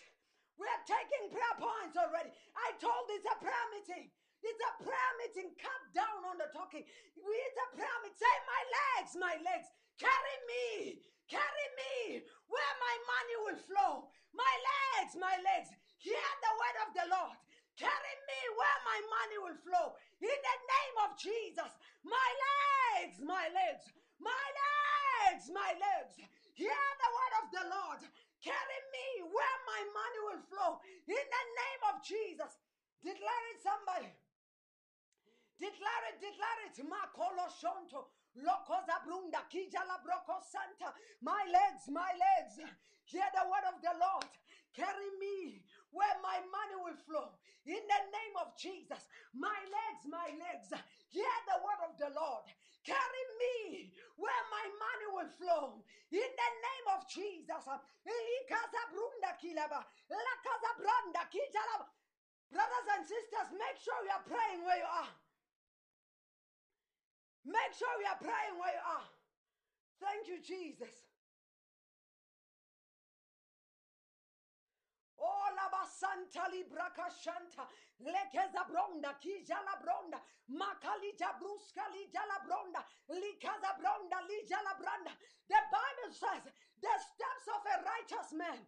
We 0.58 0.66
are 0.66 0.84
taking 0.86 1.30
prayer 1.30 1.56
points 1.58 1.94
already. 1.94 2.34
I 2.58 2.74
told 2.82 3.06
it's 3.14 3.26
a 3.26 3.38
prayer 3.38 3.66
meeting. 3.74 4.10
It's 4.42 4.62
a 4.62 4.72
prayer 4.82 5.12
meeting. 5.22 5.54
Cut 5.58 5.82
down 5.94 6.26
on 6.26 6.38
the 6.38 6.50
talking. 6.50 6.82
It's 6.82 7.58
a 7.58 7.68
prayer 7.74 7.98
meeting. 8.02 8.18
Say, 8.18 8.34
my 8.46 8.62
legs, 8.66 9.12
my 9.18 9.34
legs. 9.42 9.68
Carry 9.98 10.36
me. 10.46 11.02
Carry 11.30 11.66
me 11.78 12.22
where 12.46 12.74
my 12.82 12.96
money 13.06 13.36
will 13.46 13.60
flow. 13.66 13.92
My 14.34 14.54
legs, 14.62 15.14
my 15.18 15.34
legs. 15.42 15.70
Hear 15.98 16.30
the 16.42 16.52
word 16.54 16.76
of 16.86 16.90
the 16.94 17.06
Lord. 17.10 17.38
Carry 17.78 18.14
me 18.26 18.40
where 18.58 18.78
my 18.82 18.98
money 19.06 19.38
will 19.38 19.58
flow. 19.62 19.94
In 20.18 20.34
the 20.34 20.56
name 20.66 20.96
of 21.06 21.10
Jesus. 21.14 21.70
My 22.02 22.28
legs, 22.42 23.22
my 23.22 23.46
legs. 23.54 23.86
My 24.18 24.44
legs, 24.58 25.46
my 25.54 25.70
legs. 25.78 26.18
Hear 26.58 26.74
the 26.74 27.10
word 27.14 27.34
of 27.38 27.46
the 27.54 27.64
Lord. 27.70 28.00
Carry 28.42 28.80
me 28.90 29.06
where 29.30 29.58
my 29.70 29.82
money 29.94 30.20
will 30.26 30.42
flow. 30.50 30.72
In 31.06 31.22
the 31.22 31.44
name 31.54 31.82
of 31.94 32.02
Jesus. 32.02 32.50
Declare 32.98 33.44
it, 33.54 33.58
somebody. 33.62 34.10
Declare 35.58 36.04
it, 36.10 36.18
declare 36.18 36.60
it. 36.66 36.76
Makolo 36.82 37.46
shonto. 37.62 38.10
Lokoza 38.42 38.98
brunda. 39.06 39.46
Kijala 39.46 40.02
broko 40.02 40.42
santa. 40.42 40.90
My 41.22 41.46
legs, 41.46 41.86
my 41.90 42.10
legs. 42.10 42.58
Hear 43.06 43.26
the 43.34 43.46
word 43.46 43.66
of 43.70 43.78
the 43.82 43.94
Lord. 43.98 44.30
Carry 44.74 45.10
me 45.18 45.62
where 45.90 46.16
my 46.22 46.38
money 46.40 46.76
will 46.84 46.98
flow. 47.06 47.38
In 47.64 47.80
the 47.84 48.02
name 48.08 48.34
of 48.40 48.56
Jesus. 48.56 49.08
My 49.34 49.56
legs, 49.68 50.02
my 50.08 50.28
legs. 50.40 50.72
Hear 51.08 51.36
the 51.48 51.60
word 51.60 51.80
of 51.84 51.92
the 52.00 52.10
Lord. 52.16 52.44
Carry 52.84 53.24
me 53.36 53.92
where 54.16 54.44
my 54.48 54.64
money 54.64 55.08
will 55.12 55.32
flow. 55.36 55.84
In 56.10 56.30
the 56.32 56.50
name 56.64 56.86
of 56.96 57.04
Jesus. 57.08 57.64
Brothers 62.48 62.88
and 62.96 63.04
sisters, 63.04 63.48
make 63.52 63.76
sure 63.76 64.00
you 64.04 64.12
are 64.16 64.24
praying 64.24 64.64
where 64.64 64.78
you 64.78 64.88
are. 64.88 65.12
Make 67.44 67.72
sure 67.76 67.92
you 68.00 68.08
are 68.08 68.20
praying 68.20 68.56
where 68.56 68.72
you 68.72 68.84
are. 68.84 69.08
Thank 70.00 70.28
you, 70.28 70.40
Jesus. 70.40 71.07
Santa 76.00 76.46
libra 76.52 76.88
kashanta. 76.94 77.66
Lekeza 78.00 78.62
bronda, 78.70 79.14
kija 79.22 79.58
la 79.66 79.74
bronda. 79.82 80.18
Makalija 80.48 81.30
bruska 81.40 81.84
lija 81.94 82.22
la 82.30 82.38
bronda. 82.46 82.80
Likaza 83.10 83.72
bronda, 83.78 84.18
lija 84.30 84.60
la 84.62 84.74
branda. 84.80 85.12
The 85.48 85.60
Bible 85.74 86.12
says 86.14 86.44
the 86.80 86.94
steps 87.10 87.46
of 87.56 87.62
a 87.66 87.76
righteous 87.82 88.32
man 88.32 88.60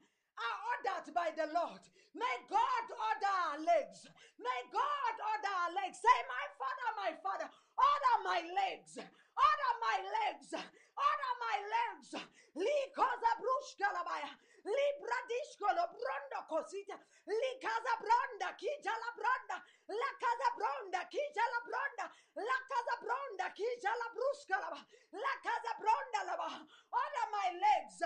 are 0.46 0.58
ordered 0.72 1.14
by 1.14 1.30
the 1.36 1.46
Lord. 1.52 1.82
May 2.14 2.36
God 2.48 2.84
order 2.90 3.34
our 3.46 3.60
legs. 3.62 4.08
May 4.38 4.60
God 4.72 5.14
order 5.20 5.52
our 5.62 5.72
legs. 5.78 5.98
Say, 6.02 6.18
My 6.26 6.46
Father, 6.58 6.88
my 6.98 7.12
Father, 7.22 7.48
order 7.78 8.16
my 8.24 8.40
legs. 8.50 8.98
Order 9.48 9.72
my 9.80 9.98
legs. 10.16 10.50
Order 10.54 11.34
my 11.46 11.56
legs. 11.74 12.10
Likoza 12.54 13.32
brushka 13.40 13.88
labaya. 13.96 14.32
Libra 14.64 15.18
dishkolo 15.28 15.84
brondo 15.96 16.40
cosita. 16.48 16.96
Likaza 17.26 17.94
bronda, 18.02 18.48
kija 18.60 18.94
la 19.02 19.10
bronda. 19.16 19.56
La 19.88 20.10
casa 20.20 20.48
bronda, 20.56 21.00
kija 21.12 21.44
la 21.52 21.60
bronda. 21.68 22.04
La 22.36 22.58
casa 22.68 22.94
bronda, 23.00 23.46
kija 23.56 23.92
la 24.00 24.08
brusca 24.14 24.56
laba. 24.60 24.80
La 25.12 25.34
casa 25.42 25.72
bronda 25.80 26.20
laba. 26.28 26.48
Order 27.02 27.26
my 27.32 27.48
legs 27.64 27.98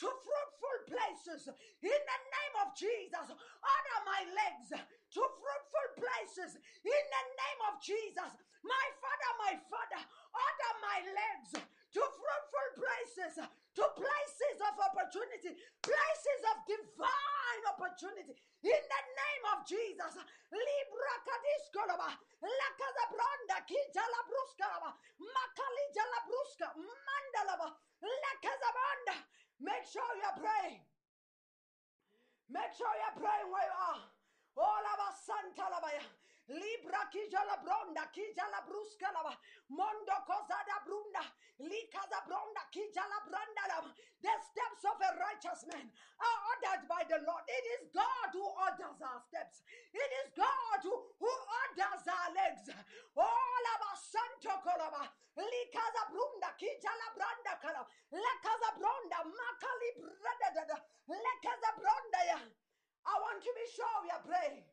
to 0.00 0.08
fruitful 0.08 0.78
places 0.88 1.46
in 1.82 2.00
the 2.10 2.18
name 2.34 2.56
of 2.64 2.74
Jesus. 2.74 3.26
Order 3.74 3.98
my 4.06 4.22
legs 4.32 4.68
to 5.14 5.22
fruitful 5.22 5.88
places 5.98 6.56
in 6.84 7.04
the 7.14 7.24
name 7.34 7.60
of 7.70 7.82
Jesus. 7.82 8.30
My 8.62 8.86
Father, 9.00 9.30
my 9.40 9.54
Father, 9.66 10.02
order 10.30 10.72
my 10.84 10.98
legs 11.02 11.50
to 11.56 12.02
fruitful 12.02 12.68
places, 12.76 13.34
to 13.40 13.84
places 13.96 14.56
of 14.60 14.74
opportunity, 14.78 15.56
places 15.82 16.40
of 16.52 16.56
divine 16.68 17.62
opportunity 17.72 18.36
in 18.62 18.82
the 18.84 19.02
name 19.16 19.44
of 19.56 19.64
Jesus. 19.64 20.12
Libra 20.52 21.14
kadiskolaba, 21.26 22.10
la 22.44 22.68
casa 22.76 23.04
bronda, 23.08 23.56
kijala 23.66 24.20
bruskalaba, 24.28 24.90
makalija 25.18 26.04
la 26.04 26.20
bruska, 26.28 26.68
mandalaba, 26.76 27.68
la 28.02 28.32
casa. 28.44 28.70
Make 29.60 29.84
sure 29.92 30.02
you're 30.16 30.40
praying. 30.40 30.80
Make 32.48 32.72
sure 32.72 32.88
you're 32.88 33.20
praying 33.20 33.52
where 33.52 33.68
you 33.68 33.76
are. 33.92 34.19
Us, 34.60 35.24
Santa 35.24 35.66
Labaya. 35.72 36.04
Libra 36.50 37.06
kijala 37.14 37.62
bronda, 37.62 38.10
kijala 38.10 38.66
bruska 38.66 39.06
lava, 39.14 39.38
mondo 39.68 40.16
cosada 40.26 40.82
brunda, 40.84 41.22
likaza 41.62 42.26
bronda, 42.26 42.60
kijala 42.74 43.22
branda 43.22 43.64
lava. 43.70 43.94
The 44.20 44.34
steps 44.50 44.82
of 44.84 44.98
a 44.98 45.10
righteous 45.16 45.64
man 45.70 45.86
are 46.18 46.38
ordered 46.50 46.88
by 46.90 47.06
the 47.06 47.22
Lord. 47.22 47.44
It 47.46 47.64
is 47.78 47.88
God 47.94 48.34
who 48.34 48.42
orders 48.42 48.98
our 48.98 49.22
steps. 49.30 49.62
It 49.94 50.10
is 50.20 50.34
God 50.34 50.80
who, 50.82 50.94
who 51.22 51.30
orders 51.30 52.04
our 52.10 52.30
legs. 52.34 52.66
All 53.14 53.64
of 53.78 53.80
us, 53.94 54.10
santo 54.10 54.58
colaba, 54.66 55.06
likaza 55.38 56.02
brunda, 56.10 56.50
kijala 56.58 57.14
branda 57.14 57.54
kala, 57.62 57.86
lekaza 58.10 58.70
bronda, 58.74 59.18
makali 59.22 59.90
brada, 60.02 60.82
lekaza 61.06 61.70
bronda. 61.78 62.42
I 63.06 63.14
want 63.20 63.40
to 63.42 63.52
be 63.52 63.66
sure 63.72 63.94
we 64.04 64.10
are 64.12 64.24
praying. 64.24 64.64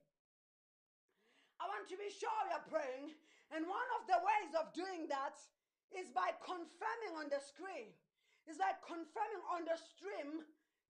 I 1.58 1.66
want 1.68 1.90
to 1.90 1.98
be 1.98 2.10
sure 2.12 2.34
we 2.46 2.54
are 2.54 2.68
praying. 2.68 3.16
And 3.54 3.64
one 3.66 3.90
of 3.98 4.04
the 4.06 4.20
ways 4.20 4.52
of 4.60 4.76
doing 4.76 5.08
that 5.08 5.40
is 5.96 6.12
by 6.12 6.36
confirming 6.44 7.14
on 7.16 7.32
the 7.32 7.40
screen. 7.40 7.96
Is 8.48 8.56
by 8.56 8.72
confirming 8.80 9.44
on 9.52 9.68
the 9.68 9.76
stream 9.76 10.40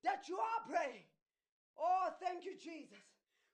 that 0.05 0.29
you 0.29 0.37
are 0.37 0.61
praying. 0.69 1.09
Oh, 1.73 2.13
thank 2.21 2.45
you, 2.45 2.53
Jesus. 2.53 3.01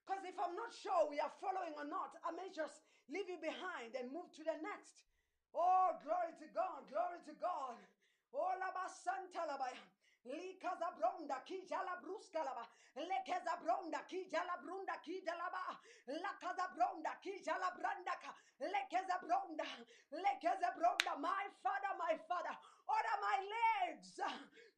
Because 0.03 0.27
if 0.27 0.35
I'm 0.35 0.59
not 0.59 0.75
sure 0.75 1.07
we 1.07 1.23
are 1.23 1.31
following 1.39 1.71
or 1.79 1.87
not, 1.87 2.11
I 2.27 2.35
may 2.35 2.51
just 2.51 2.83
leave 3.07 3.31
you 3.31 3.39
behind 3.39 3.95
and 3.95 4.11
move 4.11 4.27
to 4.35 4.43
the 4.43 4.59
next. 4.59 5.07
Oh, 5.55 5.95
glory 6.03 6.35
to 6.43 6.47
God, 6.51 6.83
glory 6.91 7.23
to 7.31 7.35
God. 7.39 7.79
Oh, 8.35 8.51
santa. 8.91 9.47
Likaza 10.25 10.91
bronda 10.97 11.43
ki 11.45 11.65
jala 11.67 12.01
bruska 12.03 12.43
laba. 12.45 12.67
Lekeza 12.95 13.57
bronda 13.63 14.05
ki 14.07 14.29
jala 14.29 14.57
brunda 14.63 15.01
ki 15.01 15.21
jalaba. 15.25 15.79
Lakaza 16.07 16.67
bronda 16.75 17.19
ki 17.21 17.43
jala 17.43 17.71
branda 17.77 18.15
ka. 18.21 18.35
Lekeza 18.61 19.19
bronda. 19.21 19.65
Lekeza 20.11 20.75
bronda. 20.77 21.17
My 21.17 21.49
father, 21.63 21.95
my 21.97 22.17
father. 22.17 22.57
Order 22.87 23.17
my 23.21 23.37
legs 23.55 24.19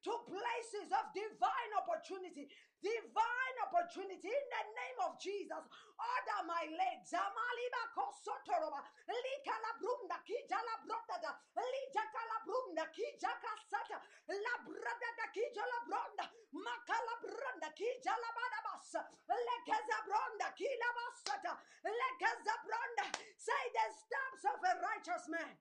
to 0.05 0.13
places 0.29 0.93
of 0.93 1.09
divine 1.17 1.71
opportunity. 1.81 2.45
Divine 2.77 3.57
opportunity 3.65 4.29
in 4.29 4.45
the 4.53 4.63
name 4.77 4.99
of 5.01 5.17
Jesus. 5.17 5.65
Order 5.97 6.39
my 6.45 6.61
legs. 6.69 7.09
Amaliba 7.09 7.83
kosotoroba. 7.97 8.85
Lika 9.09 9.55
la 9.65 9.71
brunda 9.81 10.21
ki 10.21 10.37
jala 10.45 10.77
bronda 10.85 11.17
da. 11.25 11.33
Lijaka 11.57 12.21
la 12.29 12.37
brunda 12.45 12.85
ki 12.93 13.17
jaka 13.17 13.53
sata. 13.65 13.97
La 14.29 14.55
branda 14.61 15.09
da 15.17 15.25
ki 15.33 15.49
jala 15.57 15.79
bronda. 15.89 16.29
Makala 16.53 17.15
branda 17.25 17.73
ki 17.73 17.89
jala 18.05 18.29
badabas. 18.37 19.09
Lekeza 19.25 19.97
bronda 20.05 20.53
ki 20.53 20.69
la 20.69 20.89
basata. 20.93 21.53
Lekeza 21.81 22.55
bronda. 22.61 23.05
Say 23.41 23.63
the 23.73 23.87
steps 23.89 24.43
of 24.53 24.61
a 24.61 24.73
righteous 24.85 25.25
man. 25.33 25.57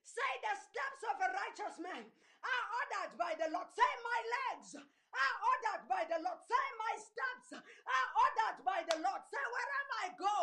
Say 0.00 0.32
the 0.40 0.54
steps 0.56 1.02
of 1.12 1.16
a 1.20 1.28
righteous 1.36 1.76
man 1.84 2.08
are 2.42 2.64
ordered 2.80 3.12
by 3.20 3.32
the 3.36 3.48
Lord. 3.52 3.68
Say 3.72 3.92
my 4.04 4.20
legs 4.36 4.76
are 4.76 5.34
ordered 5.42 5.84
by 5.88 6.02
the 6.08 6.18
Lord. 6.22 6.40
Say 6.46 6.66
my 6.80 6.94
steps 6.96 7.48
are 7.60 8.08
ordered 8.16 8.58
by 8.64 8.80
the 8.88 8.98
Lord. 9.02 9.22
Say 9.28 9.44
wherever 9.44 9.94
I 10.00 10.08
go, 10.16 10.36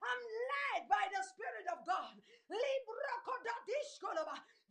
I'm 0.00 0.22
led 0.48 0.88
by 0.88 1.04
the 1.12 1.22
Spirit 1.22 1.66
of 1.72 1.84
God. 1.84 2.14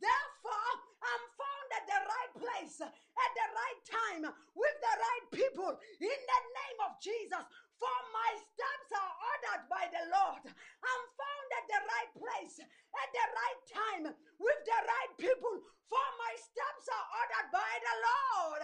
Therefore, 0.02 0.70
I'm 1.02 1.24
found 1.38 1.68
at 1.78 1.84
the 1.86 2.00
right 2.02 2.32
place 2.38 2.78
at 2.82 3.32
the 3.34 3.48
right 3.54 3.80
time 3.86 4.24
with 4.54 4.76
the 4.82 4.94
right 4.98 5.26
people 5.30 5.70
in 6.00 6.18
the 6.26 6.40
name 6.58 6.78
of 6.86 6.98
Jesus. 7.02 7.44
For 7.82 7.98
my 8.14 8.30
steps 8.38 8.90
are 8.94 9.14
ordered 9.26 9.66
by 9.66 9.90
the 9.90 10.04
Lord. 10.14 10.46
I'm 10.46 11.04
found 11.18 11.48
at 11.58 11.66
the 11.66 11.80
right 11.82 12.12
place 12.14 12.62
at 12.62 13.10
the 13.10 13.26
right 13.26 13.60
time 13.74 14.04
with 14.38 14.60
the 14.62 14.80
right 14.86 15.12
people. 15.18 15.66
For 15.90 16.06
my 16.14 16.34
steps 16.38 16.86
are 16.94 17.06
ordered 17.10 17.50
by 17.50 17.72
the 17.82 17.94
Lord. 18.06 18.62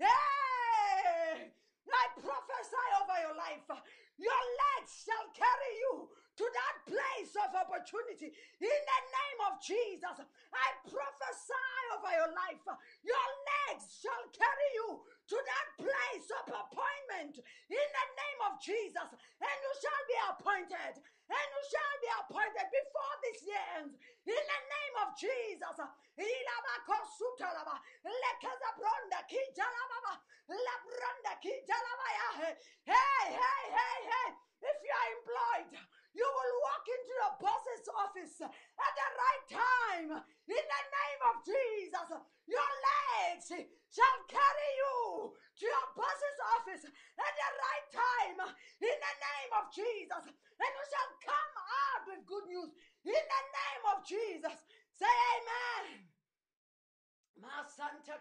Hey! 0.00 1.52
I 1.92 2.04
prophesy 2.16 2.86
over 2.96 3.16
your 3.20 3.36
life. 3.36 3.68
Your 4.16 4.42
legs 4.56 5.04
shall 5.04 5.28
carry 5.36 5.72
you 5.84 6.08
to 6.40 6.48
that 6.56 6.76
place 6.88 7.36
of 7.36 7.52
opportunity 7.52 8.32
in 8.32 8.80
the 8.88 9.00
name 9.12 9.40
of 9.52 9.60
Jesus. 9.60 10.16
I 10.48 10.66
prophesy 10.88 11.76
over 11.92 12.08
your 12.16 12.32
life. 12.32 12.64
Your 13.04 13.26
legs 13.44 14.00
shall 14.00 14.24
carry 14.32 14.68
you 14.72 15.04
to 15.04 15.36
that 15.36 15.66
place 15.84 16.28
of 16.40 16.48
appointment 16.48 17.44
in 17.44 17.88
the 17.92 18.06
name 18.16 18.40
of 18.48 18.56
Jesus. 18.56 19.08
And 19.12 19.56
you 19.60 19.72
shall 19.84 20.02
be 20.08 20.18
appointed. 20.32 20.94
And 21.28 21.46
you 21.52 21.62
shall 21.68 21.96
be 22.00 22.10
appointed 22.24 22.66
before 22.72 23.14
this 23.20 23.38
year 23.44 23.64
ends. 23.76 23.94
In 24.24 24.40
the 24.40 24.60
name 24.64 24.96
of 25.04 25.12
Jesus. 25.20 25.76
Hey, 32.88 33.24
hey, 33.28 33.62
hey, 33.76 33.98
hey. 34.08 34.28
If 34.60 34.76
you 34.84 34.92
are 34.92 35.10
employed, 35.20 35.99
you 36.14 36.26
will 36.26 36.54
walk 36.66 36.84
into 36.90 37.12
your 37.14 37.34
boss's 37.38 37.86
office 37.94 38.36
at 38.42 38.92
the 38.98 39.08
right 39.14 39.46
time. 39.46 40.08
In 40.50 40.64
the 40.66 40.84
name 40.90 41.20
of 41.30 41.34
Jesus, 41.46 42.08
your 42.50 42.70
legs 42.82 43.46
shall 43.90 44.18
carry 44.26 44.70
you 44.74 45.30
to 45.30 45.64
your 45.66 45.88
boss's 45.94 46.38
office 46.58 46.84
at 46.90 47.34
the 47.38 47.50
right 47.54 47.88
time. 47.94 48.38
In 48.82 48.96
the 48.98 49.14
name 49.22 49.52
of 49.54 49.70
Jesus, 49.70 50.24
and 50.26 50.72
you 50.74 50.84
shall 50.90 51.10
come 51.22 51.54
out 51.62 52.02
with 52.10 52.26
good 52.26 52.46
news. 52.50 52.70
In 53.06 53.22
the 53.22 53.42
name 53.54 53.84
of 53.94 54.02
Jesus, 54.02 54.58
say 54.90 55.14
Amen. 55.38 56.10
Ma 57.38 57.62
Santa. 57.64 58.18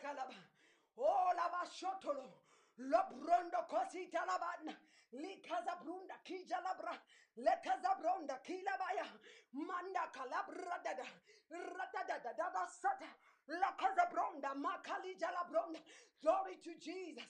Oh, 0.97 1.32
lava 1.36 1.65
shotolo. 1.67 2.38
Lobrondo 2.80 3.67
cosita 3.67 4.23
labana. 4.28 4.75
Likaza 5.13 5.76
brunda 5.84 6.15
kija 6.24 6.60
labra. 6.62 6.93
Lekaza 7.38 7.95
bronda 8.00 8.38
kilabaya. 8.43 9.06
Manda 9.54 10.08
calabra 10.13 10.80
dada. 10.84 11.06
Radada 11.50 12.19
dada 12.24 12.67
sata. 12.67 13.08
Lakaza 13.48 14.06
bronda. 14.12 14.54
Makali 14.56 15.15
jala 15.19 15.43
bronda. 15.50 15.80
Glory 16.22 16.58
to 16.58 16.76
Jesus. 16.80 17.24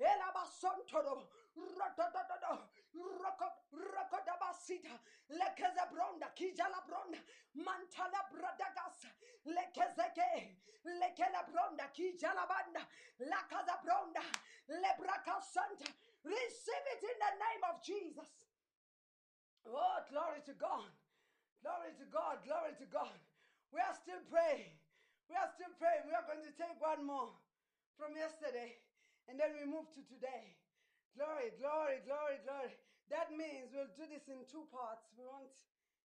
Elaba 0.00 0.44
sontoro. 0.46 1.28
Radadada. 1.56 2.68
Rokodabasita. 3.72 4.98
Lekeza 5.30 5.86
bronda. 5.92 6.32
Kija 6.34 6.68
la 6.68 6.80
bronda. 6.86 7.18
Mantala 7.54 8.26
bradagasa. 8.32 9.08
Lekezeke. 9.46 10.56
Lekela 10.84 11.44
bronda. 11.46 11.88
Kija 11.94 12.34
la 12.34 12.46
banda. 12.46 12.86
Lakaza 13.20 13.78
bronda. 13.84 14.22
Lebraka 14.68 15.40
santa. 15.42 15.92
Receive 16.24 16.86
it 16.92 17.02
in 17.02 17.16
the 17.18 17.32
name 17.40 17.64
Jesus. 17.84 18.28
Oh, 19.66 20.00
glory 20.08 20.40
to 20.46 20.54
God. 20.56 20.90
Glory 21.60 21.92
to 22.00 22.06
God. 22.08 22.40
Glory 22.44 22.72
to 22.80 22.86
God. 22.88 23.18
We 23.70 23.78
are 23.78 23.94
still 23.94 24.22
praying. 24.32 24.72
We 25.28 25.36
are 25.38 25.50
still 25.54 25.70
praying. 25.78 26.08
We 26.08 26.14
are 26.16 26.26
going 26.26 26.42
to 26.42 26.54
take 26.56 26.74
one 26.80 27.06
more 27.06 27.30
from 27.94 28.16
yesterday 28.16 28.80
and 29.30 29.38
then 29.38 29.54
we 29.54 29.62
move 29.68 29.86
to 29.94 30.02
today. 30.10 30.58
Glory, 31.14 31.54
glory, 31.60 32.02
glory, 32.02 32.42
glory. 32.42 32.74
That 33.10 33.30
means 33.34 33.70
we'll 33.70 33.90
do 33.94 34.06
this 34.06 34.26
in 34.30 34.42
two 34.46 34.66
parts. 34.70 35.06
We 35.14 35.26
won't 35.26 35.50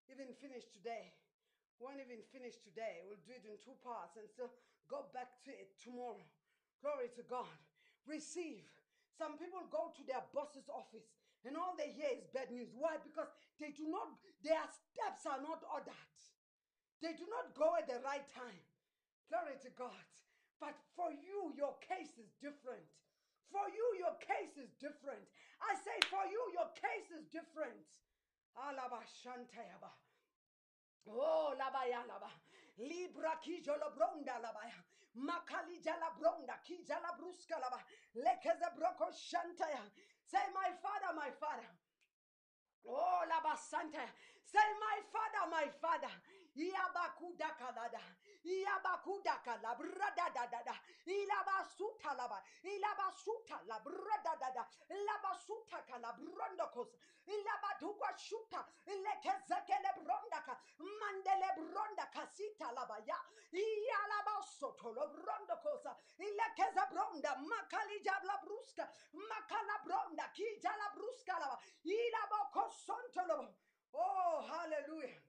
even 0.10 0.30
finish 0.38 0.66
today. 0.70 1.14
We 1.78 1.90
won't 1.90 2.02
even 2.02 2.22
finish 2.30 2.58
today. 2.62 3.02
We'll 3.06 3.22
do 3.26 3.34
it 3.34 3.46
in 3.46 3.58
two 3.62 3.78
parts 3.82 4.18
and 4.18 4.26
still 4.30 4.54
go 4.90 5.10
back 5.14 5.42
to 5.46 5.52
it 5.54 5.74
tomorrow. 5.82 6.22
Glory 6.82 7.10
to 7.18 7.24
God. 7.26 7.50
Receive. 8.06 8.66
Some 9.18 9.42
people 9.42 9.66
go 9.74 9.90
to 9.96 10.02
their 10.06 10.22
boss's 10.34 10.70
office 10.70 11.08
and 11.46 11.58
all 11.58 11.76
they 11.78 11.92
hear 11.92 12.10
is 12.18 12.28
bad 12.34 12.52
news. 12.52 12.74
Why? 12.74 12.98
Because 13.04 13.28
they 13.60 13.72
do 13.72 13.88
not, 13.88 14.10
their 14.44 14.66
steps 14.70 15.26
are 15.26 15.42
not 15.42 15.64
ordered. 15.72 15.94
They 17.02 17.14
do 17.14 17.26
not 17.30 17.54
go 17.56 17.76
at 17.78 17.88
the 17.88 18.00
right 18.04 18.28
time. 18.28 18.66
Glory 19.30 19.58
to 19.62 19.70
God. 19.70 20.06
But 20.60 20.76
for 20.96 21.12
you, 21.12 21.54
your 21.58 21.78
case 21.80 22.18
is 22.18 22.32
different. 22.42 22.88
For 23.52 23.70
you, 23.70 23.86
your 24.00 24.16
case 24.18 24.58
is 24.58 24.74
different. 24.80 25.28
I 25.62 25.76
say, 25.76 26.00
for 26.10 26.26
you, 26.26 26.42
your 26.54 26.70
case 26.74 27.12
is 27.12 27.28
different. 27.28 27.86
Ah, 28.56 28.72
Alaba 28.72 29.04
shantayaba. 29.06 29.92
Oh, 31.08 31.54
labaya 31.60 32.08
laba. 32.08 32.32
Libra 32.78 33.38
kijo 33.44 33.78
la 33.80 33.90
bronda 33.90 34.40
labaya. 34.42 34.82
Makali 35.16 35.84
jala 35.84 36.12
bronda 36.18 36.60
kija 36.66 36.98
la 37.02 37.14
bruska 37.18 37.60
laba. 37.62 37.84
Lekeze 38.16 38.70
broko 38.76 39.12
shantaya. 39.12 39.84
Say, 40.26 40.42
my 40.54 40.70
father, 40.82 41.14
my 41.16 41.30
father. 41.40 41.70
Oh, 42.88 43.22
laba 43.30 43.58
santa. 43.58 44.06
Say, 44.46 44.68
my 44.82 44.98
father, 45.14 45.46
my 45.50 45.68
father. 45.82 46.14
Iabakuda 46.58 47.50
kalada. 47.60 48.02
Iabakuda 48.46 49.42
kala 49.44 49.76
brada 49.76 50.30
da 50.34 50.46
da 50.46 50.62
da. 50.64 50.76
Ilabasuta 51.06 52.14
laba. 52.14 52.44
Ilabasuta 52.64 53.60
la 53.66 53.80
brada 53.80 54.36
da 54.40 54.50
da. 54.54 54.64
Ilabasuta 54.90 55.82
kala 55.88 56.14
brondokos. 56.14 56.94
Ilabaduka 57.26 58.14
shuta. 58.18 58.66
Ilekezekele 58.86 59.92
brondaka. 59.98 60.58
Mandele 60.78 61.50
bronda 61.58 62.06
kasita 62.14 62.72
laba 62.72 62.98
ya. 63.08 63.18
Ialabasoto 63.52 64.94
lo 64.94 65.08
brondokosa. 65.10 65.98
Ilekeza 66.20 66.86
bronda. 66.92 67.36
Makali 67.38 68.00
jabla 68.04 68.38
bruska. 68.46 68.88
Makala 69.14 69.82
bronda. 69.84 70.30
Bruska 70.96 71.40
laba. 71.40 71.60
Ilaboko 71.84 72.70
sontolo. 72.70 73.56
Oh, 73.94 74.46
hallelujah. 74.48 75.22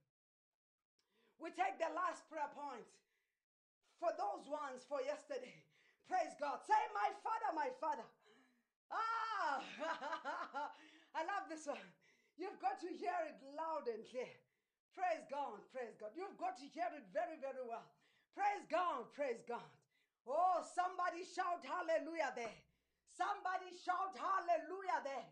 We 1.38 1.50
take 1.50 1.78
the 1.78 1.92
last 1.94 2.28
prayer 2.28 2.48
point 2.54 2.84
for 3.98 4.12
those 4.16 4.48
ones 4.48 4.84
for 4.88 5.00
yesterday. 5.02 5.64
Praise 6.08 6.34
God. 6.38 6.62
Say, 6.62 6.78
My 6.94 7.10
Father, 7.22 7.50
my 7.54 7.70
Father. 7.80 8.06
Ah, 8.90 9.58
I 11.14 11.20
love 11.26 11.48
this 11.48 11.66
one. 11.66 11.82
You've 12.38 12.60
got 12.60 12.78
to 12.80 12.88
hear 12.92 13.16
it 13.26 13.40
loud 13.56 13.88
and 13.88 14.04
clear. 14.06 14.30
Praise 14.94 15.24
God, 15.28 15.60
praise 15.72 15.96
God. 16.00 16.12
You've 16.16 16.36
got 16.38 16.56
to 16.56 16.66
hear 16.68 16.88
it 16.96 17.04
very, 17.12 17.36
very 17.40 17.64
well. 17.66 17.84
Praise 18.32 18.64
God, 18.68 19.12
praise 19.12 19.42
God. 19.48 19.64
Oh, 20.26 20.60
somebody 20.74 21.24
shout 21.24 21.64
hallelujah 21.64 22.32
there. 22.36 22.56
Somebody 23.08 23.72
shout 23.76 24.12
hallelujah 24.16 25.00
there. 25.04 25.28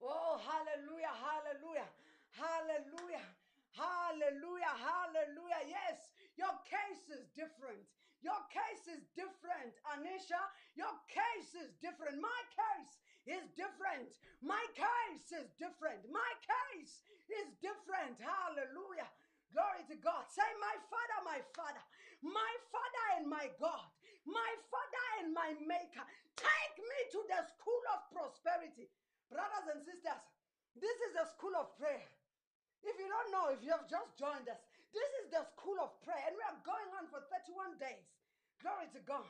Oh, 0.00 0.36
hallelujah, 0.40 1.12
hallelujah, 1.12 1.88
hallelujah, 2.36 3.24
hallelujah, 3.72 4.74
hallelujah. 4.76 5.62
Yes, 5.68 6.12
your 6.34 6.54
case 6.66 7.06
is 7.14 7.26
different. 7.34 7.86
Your 8.24 8.40
case 8.48 8.88
is 8.88 9.04
different, 9.12 9.76
Anisha. 9.92 10.40
Your 10.74 10.96
case 11.06 11.52
is 11.60 11.76
different. 11.84 12.16
My 12.18 12.40
case 12.56 12.96
is 13.28 13.44
different. 13.52 14.16
My 14.40 14.64
case 14.72 15.28
is 15.32 15.52
different. 15.60 16.08
My 16.08 16.32
case 16.40 17.04
is 17.28 17.52
different. 17.60 18.16
Hallelujah. 18.16 19.08
Glory 19.52 19.84
to 19.92 19.96
God. 20.00 20.24
Say, 20.32 20.48
My 20.56 20.76
Father, 20.88 21.18
my 21.22 21.40
Father, 21.52 21.84
my 22.24 22.52
Father 22.72 23.04
and 23.20 23.28
my 23.28 23.46
God, 23.60 23.86
my 24.24 24.52
Father 24.72 25.04
and 25.20 25.36
my 25.36 25.52
Maker, 25.60 26.04
take 26.34 26.74
me 26.80 26.98
to 27.12 27.20
the 27.28 27.40
school 27.54 27.84
of 27.92 28.08
prosperity. 28.08 28.88
Brothers 29.28 29.68
and 29.68 29.80
sisters, 29.84 30.24
this 30.80 30.96
is 31.06 31.12
the 31.14 31.28
school 31.36 31.54
of 31.60 31.76
prayer. 31.76 32.08
If 32.82 32.98
you 32.98 33.08
don't 33.08 33.30
know, 33.32 33.52
if 33.52 33.62
you 33.64 33.72
have 33.72 33.88
just 33.88 34.16
joined 34.18 34.48
us, 34.48 34.60
this 34.94 35.10
is 35.20 35.26
the 35.34 35.42
school 35.58 35.76
of 35.82 35.98
prayer, 36.06 36.22
and 36.30 36.38
we 36.38 36.44
are 36.46 36.58
going 36.62 36.90
on 37.02 37.10
for 37.10 37.18
31 37.26 37.76
days. 37.82 38.06
Glory 38.62 38.86
to 38.94 39.02
God. 39.02 39.26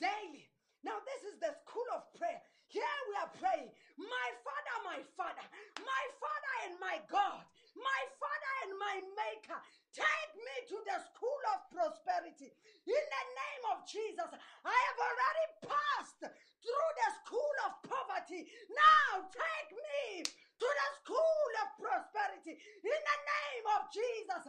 Daily. 0.00 0.48
Now, 0.82 0.98
this 1.06 1.22
is 1.30 1.36
the 1.38 1.52
school 1.62 1.86
of 1.94 2.08
prayer. 2.16 2.40
Here 2.72 2.98
we 3.12 3.14
are 3.20 3.32
praying, 3.36 3.68
My 4.00 4.28
Father, 4.40 4.76
my 4.80 5.00
Father, 5.12 5.44
my 5.84 6.04
Father 6.16 6.52
and 6.64 6.74
my 6.80 6.96
God, 7.04 7.44
my 7.76 8.02
Father 8.16 8.52
and 8.64 8.72
my 8.80 8.96
Maker, 9.12 9.60
take 9.92 10.32
me 10.40 10.56
to 10.72 10.80
the 10.88 10.96
school 11.12 11.42
of 11.52 11.68
prosperity. 11.68 12.48
In 12.88 13.04
the 13.12 13.24
name 13.36 13.64
of 13.76 13.84
Jesus, 13.84 14.24
I 14.64 14.72
have 14.72 14.98
already 15.04 15.46
passed 15.68 16.24
through 16.24 16.90
the 16.96 17.10
school 17.20 17.56
of 17.68 17.72
poverty. 17.84 18.48
Now 18.72 19.28
take 19.28 19.70
me 19.76 20.24
to 20.24 20.68
the 20.72 20.88
school 21.04 21.52
of 21.60 21.68
prosperity. 21.76 22.56
In 22.56 23.00
the 23.04 23.18
name 23.20 23.66
of 23.76 23.80
Jesus, 23.92 24.48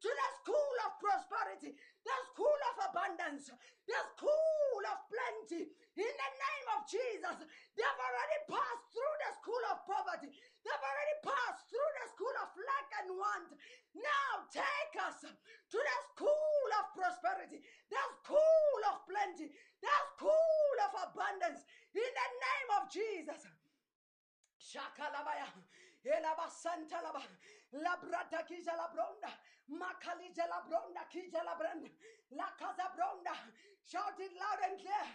to 0.00 0.08
the 0.08 0.28
school 0.40 0.76
of 0.88 0.90
prosperity, 0.96 1.76
the 1.76 2.16
school 2.32 2.60
of 2.72 2.74
abundance, 2.88 3.52
the 3.84 4.00
school 4.16 4.82
of 4.88 4.98
plenty. 5.12 5.68
In 6.00 6.12
the 6.16 6.30
name 6.40 6.66
of 6.72 6.88
Jesus, 6.88 7.36
they 7.76 7.84
have 7.84 8.00
already 8.00 8.38
passed 8.48 8.86
through 8.96 9.16
the 9.20 9.30
school 9.44 9.62
of 9.68 9.84
poverty. 9.84 10.32
They've 10.64 10.86
already 10.88 11.16
passed 11.20 11.68
through 11.68 11.92
the 12.00 12.06
school 12.16 12.36
of 12.40 12.48
lack 12.56 12.88
and 13.04 13.08
want. 13.20 13.48
Now 13.92 14.32
take 14.48 14.94
us 15.04 15.20
to 15.20 15.78
the 15.78 15.98
school 16.16 16.68
of 16.80 16.84
prosperity, 16.96 17.60
the 17.92 18.04
school 18.24 18.80
of 18.88 19.04
plenty, 19.04 19.52
the 19.52 19.96
school 20.16 20.76
of 20.88 20.92
abundance. 21.12 21.60
In 21.92 22.08
the 22.08 22.28
name 22.40 22.68
of 22.80 22.82
Jesus. 22.88 23.44
Shakalabaya. 24.56 25.48
Elaba 26.04 26.48
Santa 26.48 26.96
Laba. 27.04 27.20
Labrata 27.74 28.40
Kija 28.48 28.72
Labronda. 28.72 29.30
Makalija 29.70 30.46
Labronda 30.50 31.06
Kija 31.10 31.42
Labranda. 31.46 31.88
La 32.30 32.50
Casa 32.58 32.90
Bronda. 32.94 33.34
Shout 33.86 34.18
it 34.18 34.32
loud 34.34 34.60
and 34.66 34.78
clear. 34.80 35.06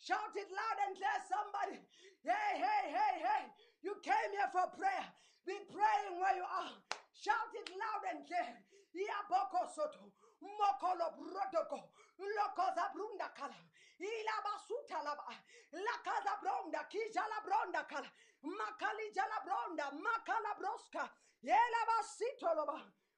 Shout 0.00 0.34
it 0.34 0.48
loud 0.50 0.78
and 0.86 0.96
clear, 0.96 1.18
somebody. 1.28 1.78
Hey, 2.24 2.56
hey, 2.56 2.84
hey, 2.88 3.14
hey. 3.20 3.44
You 3.82 3.94
came 4.02 4.32
here 4.32 4.48
for 4.52 4.68
prayer. 4.76 5.06
Be 5.44 5.56
praying 5.68 6.20
where 6.20 6.36
you 6.36 6.44
are. 6.44 6.72
Shout 7.12 7.52
it 7.52 7.68
loud 7.76 8.04
and 8.10 8.24
clear. 8.26 8.64
Iaboko 8.96 9.68
soto. 9.74 10.12
Mokolo 10.40 11.12
brodoko. 11.18 11.78
Lokoza 12.18 12.88
brunda 12.94 13.28
kala. 13.36 13.60
Ilabasuta 14.00 15.04
laba. 15.04 15.36
La 15.72 15.96
casa 16.04 16.38
bronda. 16.40 16.84
Kija 16.88 17.24
la 17.28 17.40
bronda 17.44 17.84
kala. 17.84 18.08
Makali 18.42 19.12
jala 19.14 19.38
bronda. 19.44 19.90
Makala 19.92 20.54
broska. 20.58 21.10
Yelabasito 21.42 22.54
loba. 22.56 22.80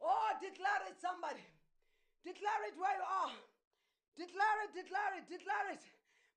Oh, 0.00 0.30
declare 0.40 0.84
it, 0.88 0.96
somebody. 1.00 1.44
Declare 2.24 2.62
it 2.68 2.76
where 2.76 2.96
you 2.96 3.06
are. 3.06 3.36
Declare 4.16 4.58
it, 4.66 4.72
declare 4.72 5.12
it, 5.20 5.26
declare 5.28 5.68
it. 5.76 5.84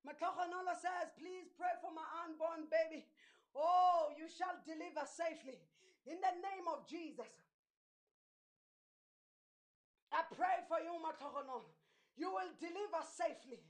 Matohanolo 0.04 0.76
says, 0.80 1.12
please 1.20 1.52
pray 1.56 1.76
for 1.84 1.92
my 1.92 2.06
unborn 2.24 2.68
baby. 2.72 3.08
Oh, 3.56 4.12
you 4.16 4.28
shall 4.30 4.56
deliver 4.64 5.04
safely 5.08 5.60
in 6.08 6.20
the 6.22 6.34
name 6.40 6.68
of 6.72 6.88
Jesus. 6.88 7.28
I 10.12 10.26
pray 10.34 10.66
for 10.68 10.80
you, 10.82 10.96
Matohanolo. 11.00 11.68
You 12.18 12.32
will 12.32 12.52
deliver 12.60 13.02
safely. 13.06 13.62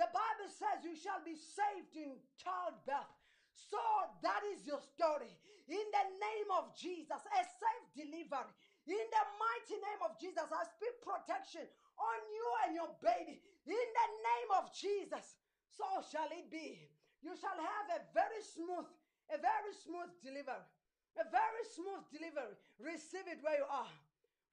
The 0.00 0.08
Bible 0.08 0.48
says 0.48 0.82
you 0.82 0.96
shall 0.96 1.20
be 1.20 1.36
saved 1.36 1.94
in 1.94 2.16
childbirth. 2.40 3.12
So 3.52 3.78
that 4.24 4.40
is 4.56 4.66
your 4.66 4.80
story. 4.80 5.30
In 5.68 5.86
the 5.92 6.06
name 6.18 6.50
of 6.58 6.74
Jesus, 6.74 7.22
a 7.22 7.42
safe 7.44 7.86
delivery. 7.94 8.56
In 8.86 8.98
the 8.98 9.24
mighty 9.38 9.78
name 9.78 10.02
of 10.02 10.18
Jesus, 10.18 10.48
I 10.50 10.62
speak 10.66 10.98
protection 11.02 11.62
on 11.94 12.18
you 12.34 12.46
and 12.66 12.70
your 12.74 12.90
baby. 12.98 13.38
In 13.66 13.86
the 13.94 14.08
name 14.26 14.50
of 14.58 14.74
Jesus, 14.74 15.38
so 15.70 15.86
shall 16.10 16.26
it 16.34 16.50
be. 16.50 16.90
You 17.22 17.38
shall 17.38 17.54
have 17.54 17.86
a 17.94 18.02
very 18.10 18.42
smooth, 18.42 18.90
a 19.30 19.38
very 19.38 19.72
smooth 19.86 20.10
delivery. 20.18 20.66
A 21.14 21.24
very 21.30 21.64
smooth 21.76 22.02
delivery. 22.10 22.56
Receive 22.80 23.28
it 23.30 23.38
where 23.44 23.60
you 23.60 23.68
are. 23.70 23.92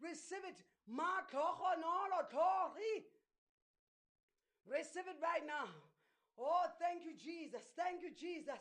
Receive 0.04 0.44
it. 0.46 0.60
Receive 4.68 5.08
it 5.08 5.20
right 5.24 5.46
now. 5.48 5.72
Oh, 6.38 6.68
thank 6.78 7.04
you, 7.04 7.16
Jesus. 7.18 7.64
Thank 7.76 8.04
you, 8.04 8.12
Jesus. 8.14 8.60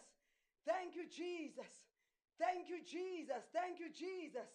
Thank 0.65 0.97
you, 0.97 1.07
Jesus. 1.11 1.69
Thank 2.39 2.69
you, 2.69 2.81
Jesus. 2.87 3.43
Thank 3.53 3.81
you, 3.81 3.91
Jesus. 3.91 4.49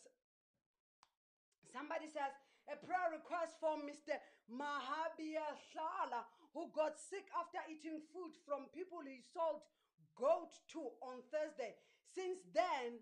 Somebody 1.74 2.06
says 2.14 2.30
a 2.70 2.78
prayer 2.78 3.18
request 3.18 3.58
for 3.58 3.82
Mr. 3.82 4.14
Mahabir 4.46 5.42
Shala, 5.74 6.22
who 6.54 6.70
got 6.70 7.02
sick 7.02 7.26
after 7.34 7.58
eating 7.66 7.98
food 8.14 8.38
from 8.46 8.70
people 8.70 9.02
he 9.02 9.26
sold 9.34 9.66
goat 10.14 10.54
to 10.70 10.94
on 11.02 11.26
Thursday. 11.34 11.74
Since 12.14 12.46
then, 12.54 13.02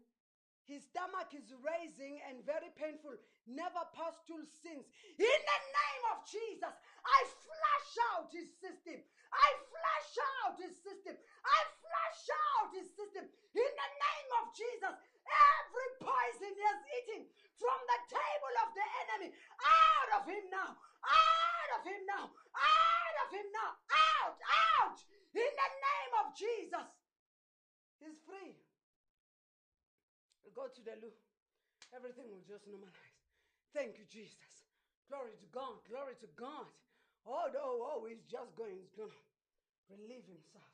his 0.64 0.88
stomach 0.88 1.36
is 1.36 1.52
raising 1.60 2.24
and 2.24 2.48
very 2.48 2.72
painful. 2.80 3.12
Never 3.44 3.84
pustule 3.92 4.48
since. 4.64 4.88
In 5.20 5.40
the 5.44 5.60
name 5.68 6.04
of 6.16 6.24
Jesus, 6.24 6.72
I 7.04 7.20
flush 7.28 7.94
out 8.16 8.32
his 8.32 8.48
system. 8.56 9.04
I 9.36 9.48
flush 9.68 10.16
out 10.48 10.56
his 10.56 10.80
system. 10.80 11.20
I 11.44 11.60
flush 11.76 12.24
out 12.56 12.72
his 12.72 12.88
system. 12.96 13.28
In 13.52 13.72
the 13.76 13.92
name 14.00 14.30
of 14.40 14.56
Jesus, 14.56 14.96
every 14.96 15.90
poison 16.00 16.56
he 16.56 16.64
has 16.64 16.82
eaten 17.04 17.22
from 17.62 17.80
the 17.86 18.00
table 18.10 18.54
of 18.66 18.74
the 18.74 18.88
enemy, 19.06 19.30
out 19.62 20.10
of 20.18 20.26
him 20.26 20.44
now. 20.50 20.74
Out 21.06 21.70
of 21.78 21.82
him 21.86 22.02
now. 22.10 22.26
Out 22.26 23.16
of 23.22 23.28
him 23.30 23.48
now. 23.54 23.72
Out. 24.18 24.38
Out. 24.82 24.98
In 25.38 25.52
the 25.54 25.70
name 25.78 26.12
of 26.22 26.26
Jesus. 26.34 26.90
He's 28.02 28.18
free. 28.26 28.58
Go 30.52 30.68
to 30.68 30.82
the 30.82 30.98
loo. 31.00 31.14
Everything 31.96 32.28
will 32.28 32.44
just 32.44 32.68
normalize. 32.68 33.16
Thank 33.74 33.98
you, 33.98 34.06
Jesus. 34.10 34.68
Glory 35.08 35.38
to 35.40 35.48
God. 35.54 35.80
Glory 35.88 36.16
to 36.20 36.28
God. 36.36 36.68
Oh, 37.26 37.48
no, 37.54 37.62
oh, 37.62 38.06
he's 38.10 38.26
just 38.26 38.56
going, 38.56 38.74
he's 38.76 38.92
gonna 38.98 39.14
relieve 39.90 40.26
himself. 40.26 40.74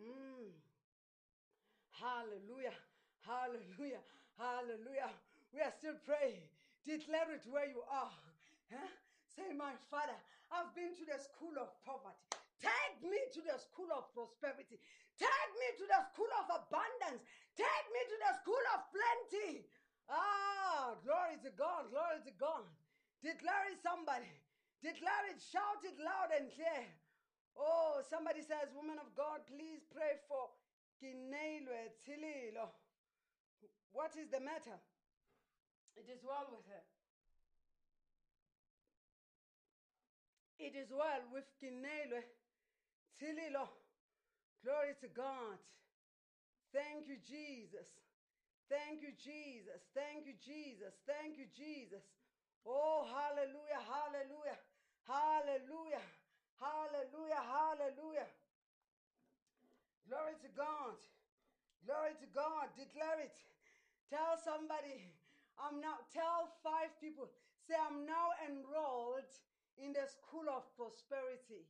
Mm. 0.00 0.50
Hallelujah. 1.92 2.74
Hallelujah. 3.20 4.02
Hallelujah. 4.38 5.12
We 5.56 5.64
are 5.64 5.72
still 5.72 5.96
praying. 6.04 6.44
Declare 6.84 7.32
it 7.40 7.48
where 7.48 7.64
you 7.64 7.80
are. 7.88 8.12
Huh? 8.68 8.92
Say, 9.32 9.56
my 9.56 9.72
father, 9.88 10.20
I've 10.52 10.68
been 10.76 10.92
to 10.92 11.04
the 11.08 11.16
school 11.16 11.56
of 11.56 11.72
poverty. 11.80 12.28
Take 12.60 13.00
me 13.00 13.16
to 13.32 13.40
the 13.40 13.56
school 13.56 13.88
of 13.88 14.04
prosperity. 14.12 14.76
Take 15.16 15.50
me 15.56 15.68
to 15.80 15.84
the 15.88 16.00
school 16.12 16.28
of 16.44 16.60
abundance. 16.60 17.24
Take 17.56 17.86
me 17.88 18.02
to 18.04 18.16
the 18.20 18.32
school 18.44 18.64
of 18.76 18.84
plenty. 18.92 19.64
Ah, 20.12 20.92
glory 21.00 21.40
to 21.40 21.48
God, 21.56 21.88
glory 21.88 22.20
to 22.28 22.32
God. 22.36 22.68
Declare 23.24 23.72
it, 23.72 23.80
somebody. 23.80 24.28
Declare 24.84 25.32
it, 25.32 25.40
shout 25.40 25.80
it 25.88 25.96
loud 25.96 26.36
and 26.36 26.52
clear. 26.52 26.84
Oh, 27.56 28.04
somebody 28.12 28.44
says, 28.44 28.76
Woman 28.76 29.00
of 29.00 29.08
God, 29.16 29.40
please 29.48 29.88
pray 29.88 30.20
for 30.28 30.52
Keneilwe 31.00 31.96
Tililo. 32.04 32.68
What 33.96 34.12
is 34.20 34.28
the 34.28 34.44
matter? 34.44 34.76
It 35.96 36.06
is 36.12 36.20
well 36.22 36.46
with 36.52 36.66
her. 36.68 36.84
It 40.58 40.72
is 40.76 40.88
well 40.92 41.24
with 41.32 41.44
Keneilwe 41.60 42.24
Tililo. 43.20 43.68
Glory 44.64 44.96
to 45.00 45.08
God. 45.08 45.58
Thank 46.72 47.08
you, 47.08 47.16
Jesus. 47.24 47.88
Thank 48.68 49.02
you, 49.02 49.12
Jesus. 49.16 49.80
Thank 49.94 50.26
you, 50.26 50.34
Jesus. 50.42 50.92
Thank 51.06 51.38
you, 51.38 51.46
Jesus. 51.54 52.02
Oh, 52.66 53.06
hallelujah, 53.06 53.78
hallelujah, 53.86 54.58
hallelujah, 55.06 56.02
hallelujah, 56.58 57.42
hallelujah. 57.46 58.28
Glory 60.10 60.34
to 60.42 60.50
God. 60.50 60.98
Glory 61.86 62.14
to 62.18 62.28
God. 62.34 62.66
Declare 62.74 63.22
it. 63.30 63.38
Tell 64.10 64.34
somebody, 64.42 65.14
I'm 65.56 65.80
now, 65.80 66.04
tell 66.12 66.52
five 66.60 66.92
people, 67.00 67.32
say, 67.64 67.74
I'm 67.76 68.04
now 68.04 68.36
enrolled 68.44 69.28
in 69.80 69.92
the 69.92 70.04
school 70.08 70.44
of 70.52 70.68
prosperity. 70.76 71.64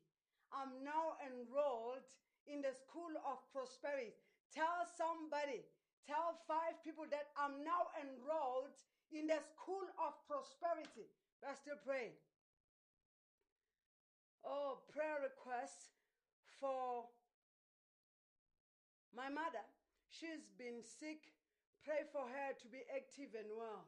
I'm 0.50 0.82
now 0.82 1.18
enrolled 1.22 2.06
in 2.46 2.62
the 2.62 2.74
school 2.74 3.10
of 3.26 3.42
prosperity. 3.50 4.14
Tell 4.54 4.86
somebody, 4.94 5.66
tell 6.06 6.38
five 6.46 6.78
people 6.82 7.06
that 7.10 7.30
I'm 7.34 7.62
now 7.66 7.90
enrolled 7.98 8.74
in 9.10 9.26
the 9.26 9.38
school 9.54 9.86
of 10.02 10.14
prosperity. 10.26 11.10
We're 11.42 11.58
still 11.58 11.78
praying. 11.82 12.14
Oh, 14.46 14.78
prayer 14.94 15.18
request 15.22 15.90
for 16.58 17.06
my 19.14 19.28
mother. 19.28 19.62
She's 20.10 20.46
been 20.58 20.82
sick. 20.82 21.35
Pray 21.86 22.02
for 22.10 22.26
her 22.26 22.50
to 22.50 22.66
be 22.66 22.82
active 22.90 23.30
and 23.38 23.46
well. 23.54 23.86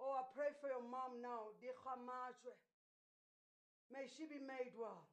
Oh, 0.00 0.16
I 0.16 0.24
pray 0.32 0.48
for 0.64 0.72
your 0.72 0.80
mom 0.80 1.20
now. 1.20 1.52
May 3.92 4.08
she 4.08 4.24
be 4.24 4.40
made 4.40 4.72
well. 4.80 5.04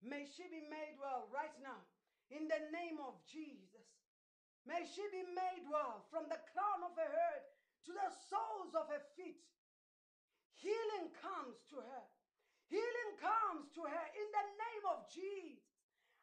May 0.00 0.24
she 0.24 0.48
be 0.48 0.64
made 0.72 0.96
well 0.96 1.28
right 1.28 1.52
now 1.60 1.84
in 2.32 2.48
the 2.48 2.64
name 2.72 2.96
of 2.96 3.20
Jesus. 3.28 3.92
May 4.64 4.88
she 4.88 5.04
be 5.12 5.20
made 5.36 5.68
well 5.68 6.08
from 6.08 6.32
the 6.32 6.40
crown 6.56 6.80
of 6.80 6.96
her 6.96 7.12
head 7.12 7.44
to 7.84 7.92
the 7.92 8.08
soles 8.32 8.72
of 8.72 8.88
her 8.88 9.04
feet. 9.20 9.44
Healing 10.56 11.12
comes 11.20 11.60
to 11.76 11.76
her. 11.76 12.04
Healing 12.72 13.12
comes 13.20 13.68
to 13.76 13.84
her 13.84 14.06
in 14.16 14.28
the 14.32 14.46
name 14.56 14.84
of 14.96 15.04
Jesus. 15.12 15.60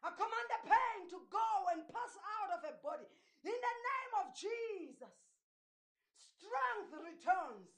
I 0.02 0.10
command 0.10 0.48
the 0.50 0.62
pain 0.66 1.00
to 1.14 1.18
go 1.30 1.48
and 1.70 1.86
pass 1.86 2.14
out 2.42 2.58
of 2.58 2.66
her 2.66 2.78
body 2.82 3.06
in 3.44 3.56
the 3.56 3.76
name 3.90 4.12
of 4.22 4.26
Jesus. 4.32 5.16
Strength 6.16 6.92
returns 7.02 7.72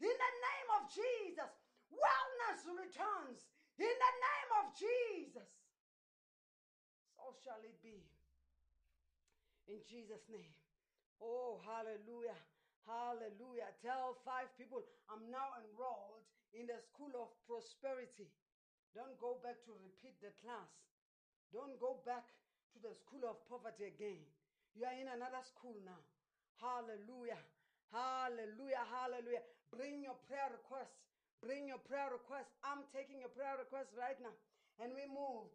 in 0.00 0.14
the 0.14 0.32
name 0.40 0.68
of 0.78 0.82
Jesus. 0.88 1.50
Wellness 1.90 2.60
returns 2.68 3.44
in 3.78 3.90
the 3.90 4.12
name 4.22 4.50
of 4.62 4.64
Jesus 4.76 5.50
so 7.24 7.32
shall 7.40 7.64
it 7.64 7.80
be. 7.80 8.04
In 9.64 9.80
Jesus' 9.88 10.28
name. 10.28 10.52
Oh, 11.24 11.56
hallelujah. 11.64 12.36
Hallelujah. 12.84 13.72
Tell 13.80 14.20
five 14.28 14.52
people, 14.60 14.84
I'm 15.08 15.24
now 15.32 15.56
enrolled 15.64 16.20
in 16.52 16.68
the 16.68 16.76
school 16.84 17.16
of 17.16 17.32
prosperity. 17.48 18.28
Don't 18.92 19.16
go 19.16 19.40
back 19.40 19.56
to 19.64 19.72
repeat 19.80 20.20
the 20.20 20.36
class. 20.44 20.68
Don't 21.48 21.80
go 21.80 21.96
back 22.04 22.28
to 22.76 22.78
the 22.84 22.92
school 22.92 23.24
of 23.24 23.40
poverty 23.48 23.88
again. 23.88 24.20
You 24.74 24.86
are 24.90 24.98
in 24.98 25.06
another 25.06 25.42
school 25.46 25.78
now. 25.86 26.02
Hallelujah. 26.58 27.38
Hallelujah. 27.94 28.82
Hallelujah. 28.90 29.46
Bring 29.70 30.02
your 30.02 30.18
prayer 30.26 30.50
requests. 30.50 30.98
Bring 31.38 31.70
your 31.70 31.78
prayer 31.78 32.10
requests. 32.10 32.50
I'm 32.66 32.82
taking 32.90 33.22
your 33.22 33.30
prayer 33.30 33.54
requests 33.54 33.94
right 33.94 34.18
now. 34.18 34.34
And 34.82 34.90
we 34.90 35.06
move 35.06 35.46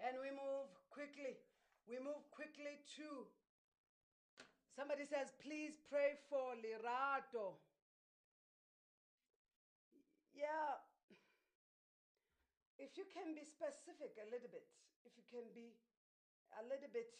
and 0.00 0.16
we 0.20 0.28
move 0.32 0.68
quickly. 0.92 1.40
We 1.88 1.96
move 2.00 2.20
quickly 2.32 2.80
to. 3.00 3.24
Somebody 4.76 5.04
says, 5.08 5.32
please 5.40 5.76
pray 5.88 6.20
for 6.28 6.56
Lerato. 6.60 7.56
Yeah. 10.36 10.80
If 12.80 12.96
you 12.96 13.04
can 13.12 13.36
be 13.36 13.44
specific 13.44 14.16
a 14.16 14.26
little 14.32 14.48
bit, 14.48 14.64
if 15.04 15.12
you 15.16 15.24
can 15.28 15.44
be 15.52 15.76
a 16.56 16.64
little 16.64 16.88
bit 16.92 17.12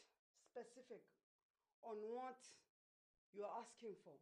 specific 0.50 1.06
on 1.86 1.94
what 2.10 2.42
you're 3.30 3.54
asking 3.62 3.94
for, 4.02 4.18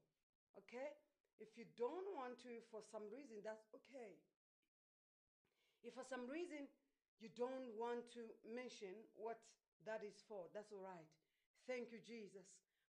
okay? 0.61 0.93
If 1.41 1.57
you 1.57 1.65
don't 1.81 2.05
want 2.13 2.37
to, 2.45 2.61
for 2.69 2.85
some 2.85 3.09
reason, 3.09 3.41
that's 3.41 3.65
okay. 3.73 4.21
If 5.81 5.97
for 5.97 6.05
some 6.05 6.29
reason 6.29 6.69
you 7.23 7.33
don't 7.33 7.73
want 7.79 8.11
to 8.19 8.29
mention 8.45 8.93
what 9.17 9.41
that 9.87 10.05
is 10.05 10.21
for, 10.29 10.51
that's 10.53 10.69
all 10.75 10.85
right. 10.85 11.09
Thank 11.65 11.95
you, 11.95 12.03
Jesus. 12.05 12.45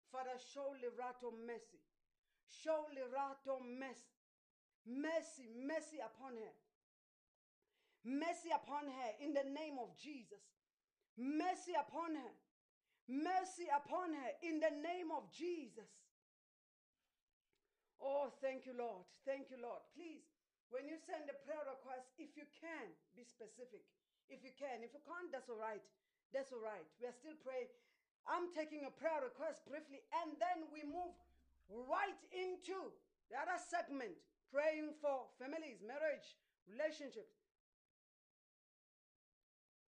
Father, 0.10 0.34
show 0.40 0.74
Lerato 0.80 1.36
mercy. 1.46 1.84
Show 2.48 2.88
Lerato 2.96 3.60
mercy. 3.60 4.16
Mercy, 4.88 5.52
mercy 5.52 6.00
upon 6.00 6.40
her. 6.40 6.56
Mercy 8.08 8.56
upon 8.56 8.88
her 8.88 9.12
in 9.20 9.36
the 9.36 9.44
name 9.44 9.76
of 9.84 9.92
Jesus. 10.00 10.40
Mercy 11.20 11.76
upon 11.76 12.16
her. 12.16 12.34
Mercy 13.08 13.72
upon 13.72 14.12
her 14.12 14.32
in 14.44 14.60
the 14.60 14.72
name 14.84 15.16
of 15.16 15.32
Jesus. 15.32 15.88
Oh, 18.04 18.30
thank 18.44 18.68
you, 18.68 18.76
Lord. 18.76 19.08
Thank 19.24 19.50
you, 19.50 19.58
Lord. 19.58 19.82
Please, 19.96 20.28
when 20.70 20.86
you 20.86 21.00
send 21.00 21.26
a 21.32 21.38
prayer 21.48 21.64
request, 21.66 22.12
if 22.20 22.36
you 22.36 22.44
can, 22.60 22.92
be 23.16 23.24
specific. 23.24 23.82
If 24.28 24.44
you 24.44 24.52
can. 24.60 24.84
If 24.84 24.92
you 24.92 25.02
can't, 25.08 25.32
that's 25.32 25.48
all 25.48 25.58
right. 25.58 25.82
That's 26.36 26.52
all 26.52 26.60
right. 26.60 26.84
We 27.00 27.08
are 27.08 27.16
still 27.16 27.40
praying. 27.40 27.72
I'm 28.28 28.52
taking 28.52 28.84
a 28.84 28.92
prayer 28.92 29.24
request 29.24 29.64
briefly, 29.64 30.04
and 30.20 30.36
then 30.36 30.68
we 30.76 30.84
move 30.84 31.16
right 31.72 32.22
into 32.36 32.92
the 33.32 33.40
other 33.40 33.56
segment 33.56 34.20
praying 34.52 34.96
for 35.00 35.32
families, 35.40 35.80
marriage, 35.80 36.36
relationships. 36.68 37.40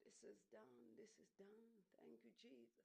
This 0.04 0.20
is 0.24 0.40
done. 0.52 0.76
This 1.00 1.12
is 1.20 1.32
done. 1.40 1.72
Thank 2.00 2.20
you, 2.24 2.32
Jesus. 2.40 2.76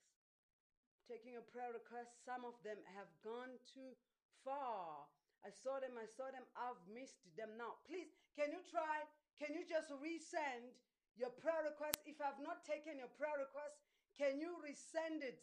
Taking 1.11 1.35
a 1.35 1.43
prayer 1.43 1.75
request. 1.75 2.23
Some 2.23 2.47
of 2.47 2.55
them 2.63 2.79
have 2.95 3.11
gone 3.27 3.59
too 3.67 3.99
far. 4.47 5.11
I 5.43 5.51
saw 5.51 5.83
them. 5.83 5.99
I 5.99 6.07
saw 6.07 6.31
them. 6.31 6.47
I've 6.55 6.79
missed 6.87 7.27
them 7.35 7.59
now. 7.59 7.83
Please, 7.83 8.15
can 8.39 8.55
you 8.55 8.63
try? 8.71 9.03
Can 9.35 9.59
you 9.59 9.67
just 9.67 9.91
resend 9.99 10.71
your 11.19 11.35
prayer 11.35 11.67
request? 11.67 11.99
If 12.07 12.23
I've 12.23 12.39
not 12.39 12.63
taken 12.63 13.03
your 13.03 13.11
prayer 13.19 13.43
request, 13.43 13.75
can 14.15 14.39
you 14.39 14.63
resend 14.63 15.27
it? 15.27 15.43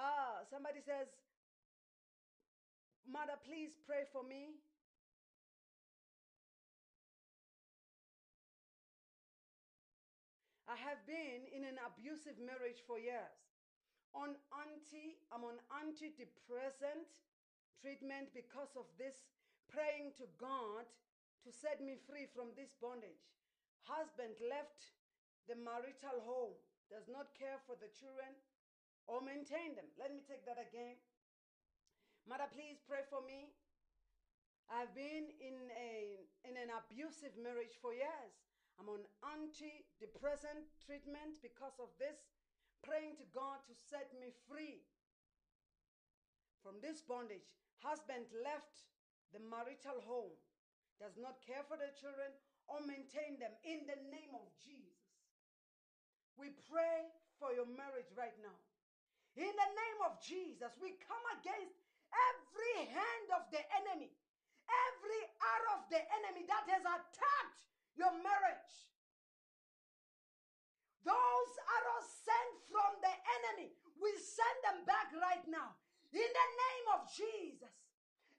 Ah, 0.00 0.48
somebody 0.48 0.80
says, 0.80 1.12
Mother, 3.04 3.36
please 3.44 3.76
pray 3.84 4.08
for 4.08 4.24
me. 4.24 4.64
I 10.64 10.76
have 10.80 11.04
been 11.04 11.44
in 11.52 11.68
an 11.68 11.76
abusive 11.84 12.40
marriage 12.40 12.80
for 12.88 12.96
years. 12.96 13.49
On 14.14 14.34
anti, 14.66 15.22
I'm 15.30 15.46
on 15.46 15.62
antidepressant 15.70 17.08
treatment 17.78 18.34
because 18.34 18.74
of 18.74 18.90
this, 18.98 19.30
praying 19.70 20.12
to 20.18 20.26
God 20.36 20.84
to 21.46 21.50
set 21.54 21.78
me 21.80 21.96
free 21.96 22.26
from 22.26 22.52
this 22.58 22.74
bondage. 22.76 23.30
Husband 23.86 24.34
left 24.44 24.92
the 25.48 25.56
marital 25.56 26.20
home, 26.26 26.58
does 26.90 27.06
not 27.06 27.32
care 27.38 27.62
for 27.64 27.78
the 27.78 27.88
children 27.94 28.34
or 29.06 29.22
maintain 29.22 29.78
them. 29.78 29.88
Let 29.96 30.12
me 30.12 30.20
take 30.26 30.44
that 30.44 30.60
again. 30.60 30.98
Mother, 32.28 32.50
please 32.52 32.82
pray 32.84 33.06
for 33.08 33.24
me. 33.24 33.54
I've 34.70 34.94
been 34.94 35.34
in 35.42 35.58
a 35.74 36.22
in 36.46 36.54
an 36.54 36.70
abusive 36.70 37.34
marriage 37.34 37.74
for 37.82 37.90
years. 37.90 38.34
I'm 38.78 38.86
on 38.86 39.02
antidepressant 39.24 40.70
treatment 40.78 41.42
because 41.42 41.74
of 41.82 41.90
this, 41.98 42.16
praying 42.82 43.16
to 43.20 43.26
God 43.34 43.60
to 43.68 43.74
set 43.74 44.12
me 44.16 44.32
free 44.48 44.84
from 46.60 46.80
this 46.80 47.00
bondage. 47.04 47.46
Husband 47.80 48.28
left 48.44 48.84
the 49.32 49.40
marital 49.40 50.04
home, 50.04 50.36
does 51.00 51.16
not 51.16 51.40
care 51.40 51.64
for 51.64 51.80
the 51.80 51.88
children 51.96 52.28
or 52.68 52.84
maintain 52.84 53.40
them 53.40 53.54
in 53.64 53.88
the 53.88 53.98
name 54.12 54.36
of 54.36 54.46
Jesus. 54.60 55.00
We 56.36 56.52
pray 56.68 57.08
for 57.40 57.52
your 57.56 57.68
marriage 57.68 58.12
right 58.16 58.36
now. 58.44 58.56
In 59.38 59.48
the 59.48 59.70
name 59.72 60.00
of 60.04 60.20
Jesus, 60.20 60.74
we 60.82 60.98
come 61.00 61.24
against 61.40 61.80
every 62.10 62.90
hand 62.90 63.28
of 63.38 63.46
the 63.54 63.62
enemy, 63.84 64.10
every 64.68 65.22
arrow 65.40 65.80
of 65.80 65.84
the 65.88 66.02
enemy 66.20 66.44
that 66.50 66.66
has 66.68 66.84
attacked 66.84 67.60
your 67.94 68.12
marriage. 68.20 68.89
Those 71.04 71.52
arrows 71.80 72.08
sent 72.24 72.52
from 72.68 72.90
the 73.00 73.14
enemy, 73.40 73.72
we 74.00 74.10
send 74.20 74.56
them 74.64 74.84
back 74.84 75.08
right 75.16 75.44
now. 75.48 75.74
In 76.12 76.28
the 76.28 76.48
name 76.54 76.86
of 76.94 77.06
Jesus. 77.08 77.72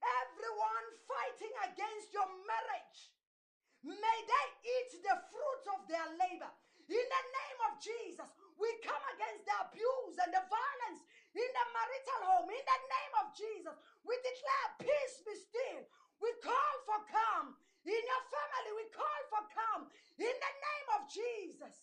Everyone 0.01 0.87
fighting 1.05 1.53
against 1.61 2.09
your 2.13 2.25
marriage, 2.25 3.13
may 3.85 4.17
they 4.25 4.47
eat 4.65 4.91
the 4.97 5.17
fruit 5.29 5.63
of 5.77 5.85
their 5.85 6.07
labor. 6.17 6.49
In 6.89 7.05
the 7.07 7.23
name 7.29 7.59
of 7.69 7.77
Jesus, 7.79 8.27
we 8.57 8.67
come 8.83 9.03
against 9.13 9.45
the 9.45 9.55
abuse 9.61 10.17
and 10.19 10.33
the 10.33 10.43
violence 10.43 11.05
in 11.31 11.49
the 11.53 11.65
marital 11.71 12.21
home. 12.33 12.49
In 12.49 12.65
the 12.65 12.81
name 12.89 13.13
of 13.21 13.25
Jesus, 13.31 13.75
we 14.03 14.17
declare 14.25 14.67
peace 14.81 15.21
be 15.23 15.35
still. 15.37 15.85
We 16.19 16.29
call 16.41 16.73
for 16.83 16.99
calm. 17.07 17.53
In 17.85 18.01
your 18.01 18.23
family, 18.27 18.71
we 18.75 18.85
call 18.91 19.21
for 19.31 19.43
calm. 19.53 19.87
In 20.19 20.35
the 20.35 20.53
name 20.57 20.87
of 20.97 21.01
Jesus. 21.07 21.81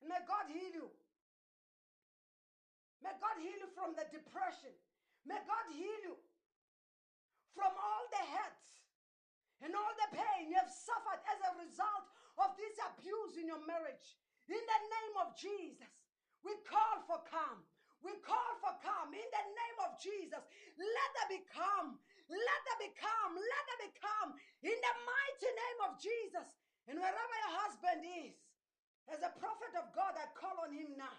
And 0.00 0.08
may 0.12 0.22
God 0.28 0.46
heal 0.48 0.72
you. 0.72 0.88
May 3.04 3.14
God 3.20 3.36
heal 3.38 3.58
you 3.60 3.70
from 3.76 3.94
the 3.94 4.06
depression. 4.10 4.72
May 5.24 5.38
God 5.46 5.66
heal 5.74 6.00
you 6.06 6.16
from 7.54 7.72
all 7.72 8.04
the 8.12 8.24
hurts 8.36 8.68
and 9.64 9.72
all 9.72 9.94
the 10.06 10.10
pain 10.16 10.52
you 10.52 10.56
have 10.60 10.70
suffered 10.70 11.20
as 11.24 11.38
a 11.40 11.52
result 11.64 12.06
of 12.36 12.52
this 12.60 12.76
abuse 12.92 13.40
in 13.40 13.48
your 13.48 13.62
marriage. 13.64 14.16
In 14.46 14.60
the 14.60 14.80
name 14.86 15.14
of 15.24 15.34
Jesus, 15.34 15.92
we 16.44 16.52
call 16.68 17.02
for 17.08 17.24
calm. 17.26 17.64
We 18.04 18.14
call 18.22 18.50
for 18.62 18.76
calm 18.84 19.10
in 19.10 19.28
the 19.34 19.44
name 19.50 19.78
of 19.88 19.98
Jesus. 19.98 20.44
Let 20.78 21.08
there 21.16 21.32
be 21.32 21.42
calm. 21.50 21.98
Let 22.28 22.60
there 22.68 22.80
be 22.86 22.92
calm. 22.94 23.30
Let 23.34 23.62
there 23.66 23.82
be 23.88 23.92
calm 23.98 24.28
in 24.62 24.76
the 24.76 24.94
mighty 25.02 25.50
name 25.50 25.80
of 25.90 25.92
Jesus. 25.98 26.48
And 26.86 27.02
wherever 27.02 27.36
your 27.42 27.54
husband 27.66 28.06
is, 28.30 28.45
as 29.12 29.22
a 29.22 29.32
prophet 29.38 29.72
of 29.78 29.94
God, 29.94 30.18
I 30.18 30.26
call 30.34 30.66
on 30.66 30.74
him 30.74 30.98
now 30.98 31.14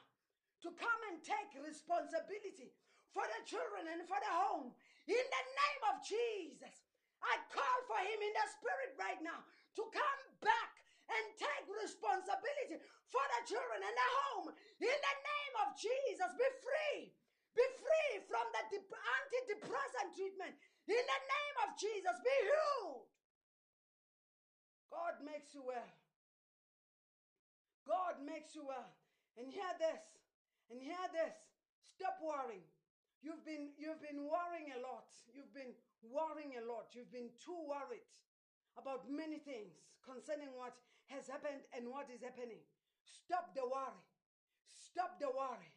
to 0.63 0.69
come 0.75 1.01
and 1.11 1.23
take 1.23 1.55
responsibility 1.55 2.73
for 3.15 3.23
the 3.23 3.41
children 3.47 3.87
and 3.87 4.03
for 4.03 4.19
the 4.19 4.33
home. 4.33 4.75
In 5.07 5.25
the 5.31 5.43
name 5.55 5.83
of 5.93 6.03
Jesus, 6.03 6.75
I 7.23 7.39
call 7.49 7.77
for 7.87 7.99
him 8.03 8.19
in 8.19 8.33
the 8.35 8.47
spirit 8.59 8.91
right 8.99 9.21
now 9.23 9.39
to 9.79 9.83
come 9.93 10.21
back 10.43 10.71
and 11.07 11.25
take 11.39 11.65
responsibility 11.71 12.83
for 13.07 13.23
the 13.23 13.41
children 13.47 13.79
and 13.79 13.95
the 13.95 14.09
home. 14.27 14.47
In 14.83 14.97
the 14.99 15.15
name 15.23 15.55
of 15.63 15.79
Jesus, 15.79 16.29
be 16.35 16.49
free. 16.59 17.15
Be 17.55 17.65
free 17.79 18.13
from 18.27 18.45
the 18.53 18.63
dep- 18.69 18.91
antidepressant 18.91 20.13
treatment. 20.13 20.53
In 20.85 21.03
the 21.03 21.21
name 21.23 21.57
of 21.65 21.69
Jesus, 21.79 22.15
be 22.21 22.35
healed. 22.45 23.07
God 24.91 25.15
makes 25.23 25.55
you 25.55 25.63
well. 25.65 25.91
God 27.87 28.19
makes 28.19 28.53
you 28.53 28.67
well. 28.67 28.91
And 29.39 29.47
hear 29.47 29.71
this. 29.79 30.03
And 30.69 30.83
hear 30.83 30.99
this. 31.15 31.33
Stop 31.87 32.19
worrying. 32.19 32.67
You've 33.23 33.41
been 33.47 33.73
you've 33.79 34.03
been 34.03 34.27
worrying 34.27 34.75
a 34.77 34.79
lot. 34.83 35.09
You've 35.33 35.49
been 35.55 35.73
worrying 36.03 36.59
a 36.59 36.63
lot. 36.67 36.93
You've 36.93 37.09
been 37.09 37.33
too 37.39 37.57
worried 37.65 38.05
about 38.77 39.09
many 39.09 39.41
things 39.41 39.73
concerning 40.05 40.53
what 40.53 40.77
has 41.09 41.25
happened 41.25 41.65
and 41.73 41.89
what 41.89 42.11
is 42.13 42.21
happening. 42.21 42.61
Stop 43.01 43.55
the 43.55 43.65
worry. 43.65 44.05
Stop 44.67 45.17
the 45.17 45.31
worry. 45.31 45.71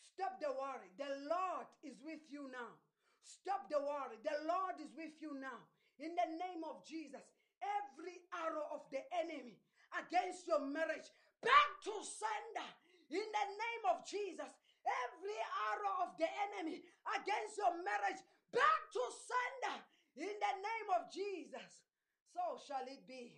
Stop 0.00 0.40
the 0.40 0.54
worry. 0.54 0.88
The 0.96 1.28
Lord 1.28 1.68
is 1.84 2.00
with 2.00 2.24
you 2.30 2.48
now. 2.48 2.72
Stop 3.20 3.68
the 3.68 3.78
worry. 3.78 4.16
The 4.24 4.46
Lord 4.48 4.80
is 4.80 4.94
with 4.96 5.18
you 5.20 5.36
now. 5.36 5.60
In 6.00 6.16
the 6.16 6.28
name 6.40 6.64
of 6.64 6.82
Jesus, 6.88 7.22
every 7.62 8.24
arrow 8.32 8.66
of 8.72 8.82
the 8.90 9.02
enemy 9.12 9.60
against 9.94 10.48
your 10.48 10.64
marriage, 10.64 11.06
back 11.42 11.70
to 11.84 11.94
sender. 12.02 12.70
In 13.12 13.26
the 13.28 13.46
name 13.52 13.84
of 13.92 14.06
Jesus, 14.08 14.48
every 14.86 15.38
arrow 15.68 16.08
of 16.08 16.16
the 16.16 16.30
enemy 16.48 16.80
against 17.12 17.60
your 17.60 17.76
marriage, 17.84 18.22
back 18.54 18.80
to 18.96 19.02
sender. 19.12 19.76
In 20.16 20.32
the 20.32 20.54
name 20.60 20.88
of 20.96 21.12
Jesus, 21.12 21.84
so 22.32 22.56
shall 22.64 22.84
it 22.88 23.04
be. 23.04 23.36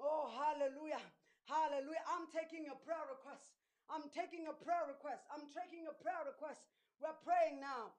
Oh, 0.00 0.30
hallelujah. 0.34 1.02
Hallelujah. 1.46 2.02
I'm 2.10 2.26
taking 2.32 2.66
a 2.72 2.76
prayer 2.82 3.06
request. 3.06 3.54
I'm 3.86 4.08
taking 4.10 4.48
a 4.48 4.54
prayer 4.56 4.88
request. 4.88 5.28
I'm 5.30 5.46
taking 5.52 5.86
a 5.86 5.94
prayer 5.94 6.24
request. 6.26 6.64
We're 6.98 7.14
praying 7.22 7.60
now. 7.60 7.92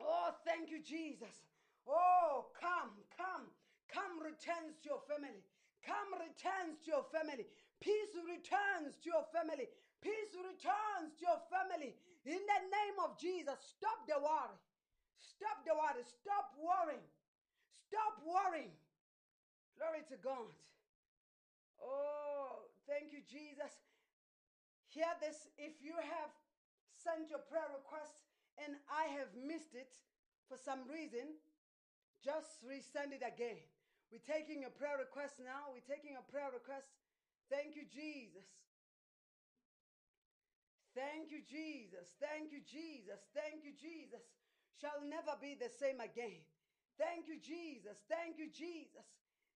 Oh, 0.00 0.34
thank 0.44 0.72
you, 0.72 0.82
Jesus. 0.82 1.46
Oh, 1.86 2.50
come, 2.56 2.92
come, 3.14 3.48
come 3.88 4.20
returns 4.20 4.80
to 4.82 4.96
your 4.96 5.02
family. 5.06 5.44
Come 5.84 6.20
returns 6.20 6.80
to 6.84 6.88
your 6.90 7.06
family. 7.08 7.48
Peace 7.80 8.12
returns 8.28 9.00
to 9.00 9.08
your 9.08 9.24
family. 9.32 9.68
Peace 10.04 10.36
returns 10.36 11.16
to 11.16 11.22
your 11.24 11.40
family. 11.48 11.96
In 12.28 12.40
the 12.40 12.60
name 12.68 12.96
of 13.00 13.16
Jesus, 13.16 13.56
stop 13.60 14.04
the 14.04 14.20
worry. 14.20 14.56
Stop 15.16 15.64
the 15.64 15.72
worry. 15.72 16.04
Stop 16.04 16.52
worrying. 16.60 17.04
Stop 17.88 18.20
worrying. 18.20 18.72
Glory 19.80 20.04
to 20.12 20.16
God. 20.20 20.52
Oh, 21.80 22.68
thank 22.84 23.16
you, 23.16 23.24
Jesus. 23.24 23.72
Hear 24.92 25.08
this 25.24 25.48
if 25.56 25.80
you 25.80 25.96
have 25.96 26.32
sent 26.92 27.32
your 27.32 27.40
prayer 27.48 27.72
request 27.72 28.28
and 28.60 28.76
I 28.92 29.08
have 29.16 29.32
missed 29.32 29.72
it 29.72 29.96
for 30.52 30.60
some 30.60 30.84
reason, 30.84 31.40
just 32.20 32.60
resend 32.60 33.16
it 33.16 33.24
again. 33.24 33.56
We're 34.12 34.26
taking 34.26 34.68
a 34.68 34.72
prayer 34.74 35.00
request 35.00 35.40
now. 35.40 35.72
We're 35.72 35.86
taking 35.86 36.20
a 36.20 36.24
prayer 36.28 36.52
request. 36.52 36.99
Thank 37.50 37.74
you, 37.74 37.82
Jesus. 37.90 38.46
Thank 40.94 41.30
you, 41.30 41.42
Jesus. 41.42 42.14
Thank 42.22 42.52
you, 42.52 42.62
Jesus. 42.62 43.18
Thank 43.34 43.64
you, 43.64 43.74
Jesus. 43.74 44.22
Shall 44.80 45.02
never 45.02 45.34
be 45.42 45.58
the 45.58 45.68
same 45.68 46.00
again. 46.00 46.46
Thank 46.96 47.26
you, 47.26 47.40
Jesus. 47.42 47.98
Thank 48.08 48.38
you, 48.38 48.50
Jesus. 48.50 49.02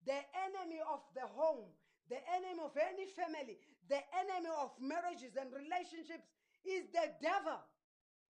The 0.04 0.18
enemy 0.34 0.80
of 0.80 1.04
the 1.14 1.26
home, 1.28 1.68
the 2.08 2.18
enemy 2.32 2.60
of 2.64 2.76
any 2.76 3.06
family, 3.06 3.60
the 3.88 4.00
enemy 4.16 4.50
of 4.58 4.72
marriages 4.80 5.36
and 5.36 5.52
relationships 5.52 6.26
is 6.64 6.88
the 6.92 7.12
devil. 7.20 7.60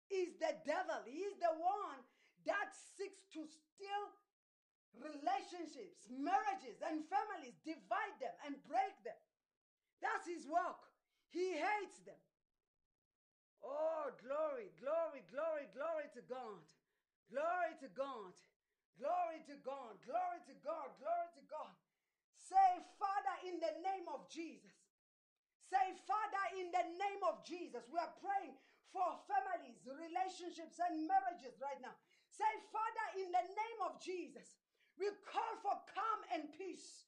Is 0.09 0.36
the 0.39 0.57
devil. 0.66 0.99
He 1.05 1.24
is 1.24 1.38
the 1.39 1.53
one 1.55 2.03
that 2.45 2.76
seeks 2.97 3.24
to 3.32 3.47
steal 3.47 4.03
relationships, 4.99 6.12
marriages, 6.12 6.84
and 6.84 6.99
families, 7.07 7.55
divide 7.64 8.20
them 8.20 8.36
and 8.45 8.55
break 8.68 8.91
them. 9.07 9.16
That's 10.02 10.26
his 10.28 10.49
work. 10.49 10.82
He 11.30 11.56
hates 11.56 12.02
them. 12.04 12.20
Oh, 13.62 14.10
glory, 14.18 14.74
glory, 14.82 15.22
glory, 15.30 15.70
glory 15.72 16.10
to 16.18 16.22
God. 16.26 16.66
Glory 17.30 17.74
to 17.80 17.89
God. 17.93 18.34
Glory 18.97 19.39
to 19.47 19.56
God. 19.62 19.93
Glory 20.04 20.41
to 20.49 20.56
God. 20.66 20.89
Glory 20.97 21.30
to 21.38 21.43
God. 21.45 21.74
Say, 22.34 22.70
Father, 22.97 23.36
in 23.47 23.62
the 23.62 23.74
name 23.86 24.10
of 24.12 24.26
Jesus. 24.28 24.76
Say, 25.70 25.95
Father, 26.04 26.43
in 26.60 26.68
the 26.74 26.86
name 26.99 27.22
of 27.24 27.45
Jesus. 27.45 27.88
We 27.88 28.02
are 28.02 28.12
praying 28.20 28.58
for 28.91 29.08
families, 29.30 29.80
relationships, 29.88 30.82
and 30.84 31.08
marriages 31.08 31.56
right 31.64 31.80
now. 31.80 31.95
Say, 32.28 32.49
Father, 32.74 33.08
in 33.24 33.32
the 33.32 33.45
name 33.45 33.80
of 33.88 34.02
Jesus. 34.04 34.60
We 34.99 35.08
call 35.24 35.54
for 35.64 35.78
calm 35.95 36.20
and 36.36 36.52
peace. 36.52 37.08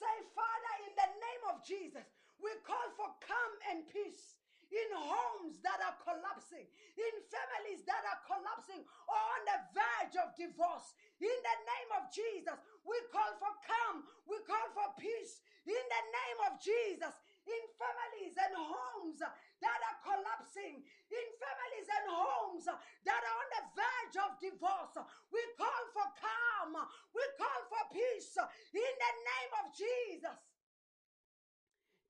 Say, 0.00 0.16
Father, 0.32 0.74
in 0.88 0.92
the 0.96 1.10
name 1.12 1.44
of 1.52 1.60
Jesus, 1.60 2.08
we 2.40 2.48
call 2.64 2.88
for 2.96 3.12
calm 3.20 3.52
and 3.68 3.84
peace 3.84 4.40
in 4.70 4.88
homes 4.96 5.58
that 5.66 5.82
are 5.82 5.98
collapsing, 5.98 6.64
in 6.96 7.14
families 7.26 7.82
that 7.84 8.00
are 8.06 8.22
collapsing 8.22 8.80
or 8.80 9.18
on 9.18 9.42
the 9.44 9.58
verge 9.74 10.16
of 10.22 10.32
divorce. 10.38 10.94
In 11.18 11.36
the 11.42 11.56
name 11.68 11.90
of 11.98 12.08
Jesus, 12.08 12.56
we 12.86 12.96
call 13.10 13.34
for 13.42 13.52
calm, 13.66 14.06
we 14.24 14.38
call 14.46 14.66
for 14.72 14.88
peace. 14.96 15.42
In 15.66 15.74
the 15.74 16.04
name 16.08 16.40
of 16.48 16.56
Jesus, 16.62 17.12
in 17.44 17.62
families 17.76 18.34
and 18.38 18.54
homes 18.56 19.18
that 19.20 19.80
are 19.84 19.98
collapsing, 20.06 20.80
in 20.86 21.26
families 21.36 21.88
and 21.90 22.06
homes 22.08 22.64
that 22.70 23.20
are 23.20 23.36
on 23.42 23.48
the 23.52 23.64
verge 23.74 24.16
of 24.22 24.30
divorce, 24.38 24.96
we 25.34 25.42
call 25.58 25.82
for 25.92 26.08
calm, 26.14 26.78
we 27.10 27.24
call 27.36 27.60
for 27.68 27.84
peace. 27.90 28.38
In 28.70 28.92
the 29.02 29.14
name 29.18 29.52
of 29.60 29.66
Jesus, 29.74 30.38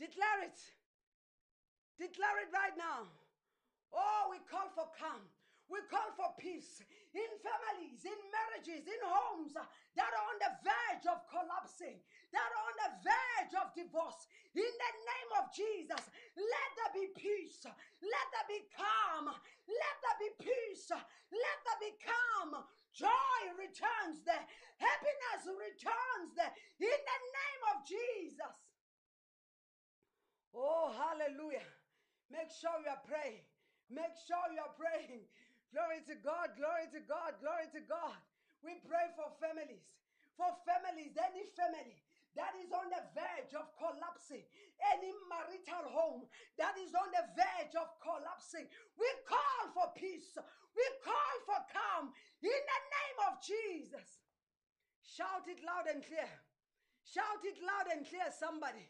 declare 0.01 0.48
it. 0.48 0.57
Declare 2.01 2.48
it 2.48 2.51
right 2.51 2.74
now. 2.80 3.05
Oh, 3.92 4.32
we 4.32 4.40
call 4.48 4.72
for 4.72 4.88
calm. 4.96 5.20
We 5.70 5.78
call 5.86 6.11
for 6.18 6.34
peace 6.34 6.82
in 7.14 7.30
families, 7.46 8.03
in 8.03 8.18
marriages, 8.34 8.90
in 8.90 9.01
homes 9.07 9.55
that 9.55 10.11
are 10.11 10.26
on 10.26 10.38
the 10.42 10.53
verge 10.66 11.07
of 11.07 11.22
collapsing, 11.30 11.94
that 12.34 12.48
are 12.51 12.64
on 12.66 12.76
the 12.80 12.90
verge 13.07 13.55
of 13.55 13.70
divorce. 13.78 14.26
In 14.51 14.66
the 14.66 14.92
name 15.07 15.30
of 15.38 15.55
Jesus, 15.55 16.03
let 16.34 16.68
there 16.74 16.94
be 16.98 17.07
peace. 17.14 17.62
Let 18.03 18.26
there 18.34 18.51
be 18.51 18.66
calm. 18.74 19.30
Let 19.30 19.96
there 20.03 20.18
be 20.18 20.30
peace. 20.42 20.90
Let 20.90 21.59
there 21.62 21.82
be 21.86 21.94
calm. 22.03 22.66
Joy 22.90 23.40
returns 23.55 24.26
there. 24.26 24.42
Happiness 24.82 25.46
returns 25.46 26.34
there. 26.34 26.51
In 26.82 26.98
the 26.98 27.20
name 27.30 27.62
of 27.70 27.76
Jesus. 27.86 28.69
Oh, 30.55 30.90
hallelujah. 30.90 31.66
Make 32.30 32.51
sure 32.51 32.74
you 32.82 32.90
are 32.90 33.03
praying. 33.07 33.42
Make 33.90 34.14
sure 34.26 34.42
you 34.55 34.62
are 34.62 34.74
praying. 34.78 35.26
Glory 35.70 36.03
to 36.11 36.14
God, 36.18 36.55
glory 36.59 36.90
to 36.94 37.01
God, 37.07 37.38
glory 37.38 37.66
to 37.74 37.82
God. 37.86 38.18
We 38.62 38.78
pray 38.82 39.11
for 39.14 39.30
families, 39.38 39.86
for 40.34 40.51
families, 40.66 41.14
any 41.14 41.46
family 41.55 41.98
that 42.38 42.55
is 42.62 42.70
on 42.70 42.86
the 42.90 43.03
verge 43.14 43.55
of 43.59 43.70
collapsing, 43.78 44.46
any 44.94 45.11
marital 45.26 45.90
home 45.90 46.22
that 46.59 46.74
is 46.78 46.94
on 46.94 47.11
the 47.11 47.24
verge 47.34 47.74
of 47.74 47.90
collapsing. 48.03 48.66
We 48.98 49.09
call 49.26 49.62
for 49.74 49.90
peace, 49.94 50.38
we 50.74 50.86
call 51.03 51.34
for 51.46 51.61
calm 51.70 52.14
in 52.42 52.61
the 52.62 52.80
name 52.94 53.18
of 53.30 53.42
Jesus. 53.42 54.22
Shout 55.03 55.46
it 55.51 55.59
loud 55.66 55.90
and 55.90 56.03
clear. 56.07 56.30
Shout 57.03 57.42
it 57.42 57.59
loud 57.59 57.90
and 57.90 58.07
clear, 58.07 58.30
somebody. 58.30 58.86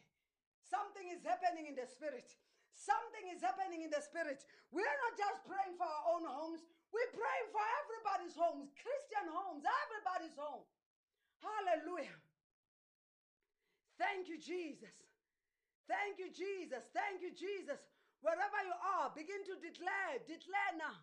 Something 0.71 1.11
is 1.11 1.19
happening 1.27 1.67
in 1.67 1.75
the 1.75 1.83
spirit. 1.83 2.31
Something 2.71 3.27
is 3.35 3.43
happening 3.43 3.83
in 3.83 3.91
the 3.91 3.99
spirit. 3.99 4.47
We're 4.71 4.87
not 4.87 5.13
just 5.19 5.43
praying 5.43 5.75
for 5.75 5.83
our 5.83 6.03
own 6.15 6.23
homes, 6.23 6.63
we're 6.95 7.11
praying 7.11 7.49
for 7.51 7.63
everybody's 7.83 8.35
homes, 8.39 8.71
Christian 8.79 9.27
homes, 9.27 9.67
everybody's 9.67 10.35
home. 10.39 10.63
Hallelujah. 11.43 12.15
Thank 13.99 14.31
you, 14.31 14.39
Jesus. 14.39 14.95
Thank 15.91 16.23
you, 16.23 16.31
Jesus. 16.31 16.87
Thank 16.95 17.19
you, 17.19 17.35
Jesus. 17.35 17.83
Wherever 18.23 18.59
you 18.63 18.75
are, 18.97 19.11
begin 19.11 19.43
to 19.51 19.59
declare, 19.59 20.23
declare 20.23 20.73
now. 20.79 20.95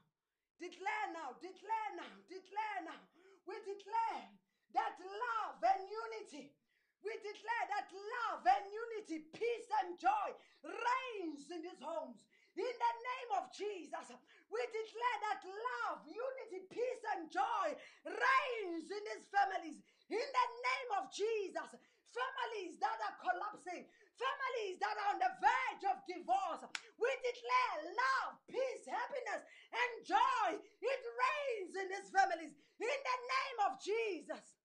Declare 0.59 1.07
now, 1.15 1.37
declare 1.39 1.91
now, 1.95 2.15
declare 2.27 2.81
now. 2.89 3.03
We 3.47 3.55
declare 3.63 4.27
that 4.75 4.99
love 4.99 5.61
and 5.63 5.83
unity 5.87 6.58
we 7.05 7.13
declare 7.23 7.67
that 7.71 7.89
love 7.91 8.43
and 8.43 8.65
unity, 8.67 9.31
peace 9.31 9.69
and 9.83 9.95
joy 9.99 10.29
reigns 10.67 11.47
in 11.51 11.63
these 11.63 11.83
homes. 11.83 12.19
In 12.59 12.67
the 12.67 12.95
name 12.99 13.31
of 13.39 13.55
Jesus, 13.55 14.11
we 14.51 14.61
declare 14.75 15.19
that 15.31 15.41
love, 15.47 16.03
unity, 16.11 16.67
peace, 16.67 17.03
and 17.15 17.31
joy 17.31 17.69
reigns 18.03 18.91
in 18.91 19.03
these 19.15 19.31
families. 19.31 19.79
In 20.11 20.27
the 20.27 20.49
name 20.67 20.91
of 20.99 21.07
Jesus, 21.15 21.71
families 22.11 22.75
that 22.83 22.99
are 22.99 23.17
collapsing, 23.23 23.87
families 24.19 24.77
that 24.83 24.97
are 24.99 25.15
on 25.15 25.23
the 25.23 25.33
verge 25.39 25.85
of 25.87 26.03
divorce, 26.11 26.67
we 26.99 27.11
declare 27.23 27.95
love, 27.95 28.43
peace, 28.51 28.91
happiness, 28.91 29.47
and 29.71 29.93
joy. 30.03 30.59
It 30.59 31.03
reigns 31.07 31.73
in 31.79 31.87
these 31.95 32.11
families. 32.11 32.59
In 32.83 32.99
the 33.07 33.19
name 33.23 33.59
of 33.71 33.79
Jesus. 33.79 34.59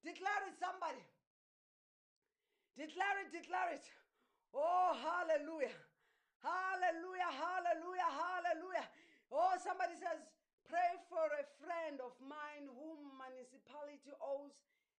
Declare 0.00 0.48
it, 0.48 0.56
somebody. 0.56 1.04
Declare 2.74 3.22
it, 3.22 3.30
declare 3.30 3.70
it. 3.70 3.86
Oh, 4.50 4.94
hallelujah. 4.98 5.74
Hallelujah, 6.42 7.30
hallelujah, 7.30 8.10
hallelujah. 8.10 8.86
Oh, 9.30 9.54
somebody 9.62 9.94
says, 9.96 10.20
pray 10.66 10.98
for 11.06 11.24
a 11.38 11.44
friend 11.62 12.02
of 12.02 12.12
mine 12.18 12.66
whom 12.68 13.14
municipality 13.14 14.12
owes 14.18 14.52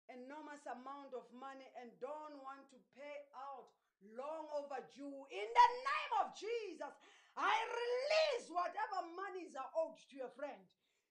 an 0.07 0.23
enormous 0.26 0.63
amount 0.69 1.11
of 1.13 1.28
money 1.36 1.67
and 1.82 1.91
don't 1.99 2.39
want 2.41 2.63
to 2.71 2.78
pay 2.95 3.17
out 3.36 3.69
long 4.15 4.47
overdue. 4.55 5.28
In 5.34 5.47
the 5.49 5.69
name 5.84 6.11
of 6.23 6.32
Jesus, 6.32 6.93
I 7.36 7.55
release 7.67 8.47
whatever 8.47 9.03
monies 9.17 9.57
are 9.57 9.71
owed 9.76 9.99
to 10.09 10.13
your 10.15 10.32
friend. 10.32 10.61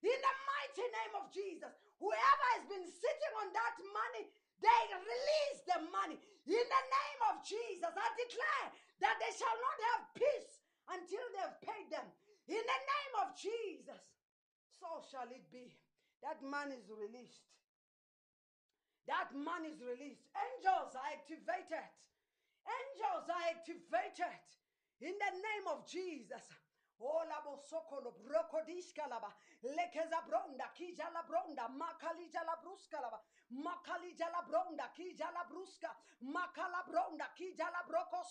In 0.05 0.19
the 0.21 0.35
mighty 0.49 0.85
name 0.85 1.15
of 1.17 1.33
Jesus, 1.33 1.73
whoever 1.97 2.47
has 2.57 2.65
been 2.69 2.85
sitting 2.85 3.33
on 3.41 3.49
that 3.57 3.77
money, 3.81 4.29
they 4.65 4.83
release 4.97 5.61
the 5.69 5.79
money. 5.93 6.17
In 6.49 6.65
the 6.65 6.85
name 6.89 7.21
of 7.29 7.45
Jesus, 7.45 7.93
I 7.93 8.09
declare 8.17 8.67
that 9.05 9.17
they 9.21 9.33
shall 9.37 9.59
not 9.61 9.79
have 9.93 10.03
peace 10.17 10.53
until 10.89 11.25
they've 11.37 11.61
paid 11.65 11.87
them. 11.93 12.09
In 12.49 12.61
the 12.61 12.81
name 12.85 13.15
of 13.25 13.37
Jesus, 13.37 14.03
so 14.81 15.05
shall 15.09 15.29
it 15.29 15.45
be. 15.53 15.73
That 16.25 16.41
money 16.41 16.81
is 16.81 16.89
released. 16.89 17.45
That 19.05 19.29
money 19.37 19.69
is 19.73 19.81
released. 19.85 20.25
Angels 20.33 20.97
are 20.97 21.09
activated. 21.13 21.89
Angels 22.65 23.29
are 23.29 23.45
activated 23.53 24.41
in 25.01 25.13
the 25.13 25.33
name 25.37 25.67
of 25.69 25.85
Jesus. 25.85 26.45
Ola 27.05 27.43
brokodishka 28.25 29.07
laba. 29.07 29.31
Lekeza 29.63 30.21
bronda 30.27 30.71
kija 30.75 31.11
la 31.13 31.23
bronda 31.23 31.69
la 32.45 32.57
bruska 32.63 33.01
laba. 33.01 33.21
La 33.51 34.43
bronda 34.43 34.89
kija 34.97 35.31
la 35.31 35.45
bruska. 35.45 35.91
Makala 36.23 36.83
bronda 36.87 37.29
kija 37.37 37.71
la 37.71 37.83
broko 37.87 38.25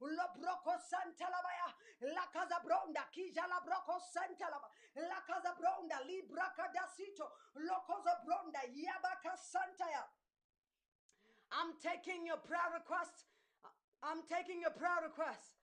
lo 0.00 0.26
broko 0.34 0.78
santa 0.78 1.30
laba 1.30 1.52
ya. 1.52 1.68
La 2.14 2.26
bronda 2.64 3.06
kija 3.12 3.46
la 3.46 3.60
broko 3.60 4.00
santa 4.00 4.50
laba. 4.50 4.68
Lakaza 4.96 5.54
bronda, 5.54 6.00
libra 6.04 6.52
kadasito, 6.56 7.30
lokoza 7.54 8.20
bronda, 8.24 8.60
yabaka 8.66 9.36
santaya. 9.36 10.04
I'm 11.52 11.78
taking 11.78 12.26
your 12.26 12.38
prayer 12.38 12.72
request. 12.74 13.26
I'm 14.02 14.22
taking 14.26 14.60
your 14.60 14.72
prayer 14.72 15.02
request. 15.02 15.61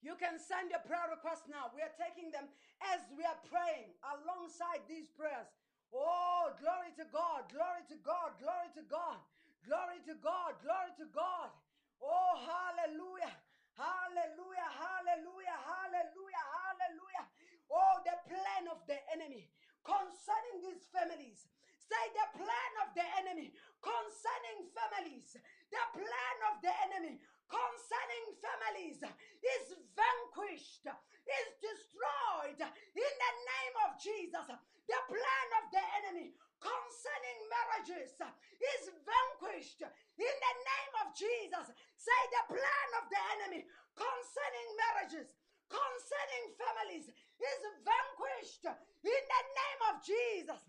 You 0.00 0.16
can 0.16 0.40
send 0.40 0.72
your 0.72 0.80
prayer 0.88 1.12
requests 1.12 1.44
now. 1.44 1.68
We 1.76 1.84
are 1.84 1.92
taking 2.00 2.32
them 2.32 2.48
as 2.80 3.04
we 3.12 3.20
are 3.24 3.36
praying 3.52 3.92
alongside 4.00 4.80
these 4.88 5.12
prayers. 5.12 5.48
Oh, 5.92 6.56
glory 6.56 6.96
to 6.96 7.04
God, 7.12 7.44
glory 7.52 7.84
to 7.92 7.98
God, 8.00 8.32
glory 8.40 8.70
to 8.78 8.84
God, 8.88 9.20
glory 9.66 10.00
to 10.08 10.14
God, 10.24 10.56
glory 10.64 10.92
to 11.02 11.06
God. 11.12 11.52
Oh, 12.00 12.32
hallelujah, 12.40 13.34
hallelujah, 13.76 14.70
hallelujah, 14.72 15.58
hallelujah, 15.68 16.44
hallelujah. 16.48 17.24
Oh, 17.68 18.00
the 18.06 18.16
plan 18.24 18.72
of 18.72 18.80
the 18.88 18.96
enemy 19.12 19.52
concerning 19.84 20.64
these 20.64 20.88
families. 20.88 21.44
Say 21.76 22.04
the 22.14 22.38
plan 22.38 22.72
of 22.86 22.94
the 22.94 23.06
enemy 23.20 23.50
concerning 23.82 24.70
families. 24.70 25.34
The 25.74 25.84
plan 25.90 26.36
of 26.54 26.62
the 26.62 26.70
enemy 26.86 27.18
concerning 27.50 28.24
families 28.38 29.02
is 29.02 29.64
vanquished, 29.98 30.86
is 30.86 31.48
destroyed 31.58 32.60
in 32.62 33.12
the 33.18 33.32
name 33.42 33.76
of 33.90 33.98
Jesus. 33.98 34.46
The 34.46 35.00
plan 35.10 35.48
of 35.58 35.64
the 35.74 35.84
enemy 36.02 36.34
concerning 36.62 37.38
marriages 37.50 38.14
is 38.14 38.82
vanquished 39.02 39.82
in 39.82 40.34
the 40.34 40.54
name 40.62 40.94
of 41.02 41.06
Jesus. 41.14 41.66
Say 41.98 42.20
the 42.38 42.54
plan 42.54 42.88
of 43.02 43.04
the 43.10 43.22
enemy 43.38 43.66
concerning 43.98 44.68
marriages, 44.78 45.28
concerning 45.66 46.44
families 46.54 47.06
is 47.10 47.60
vanquished 47.82 48.66
in 48.66 49.22
the 49.26 49.42
name 49.42 49.80
of 49.90 49.94
Jesus. 50.06 50.62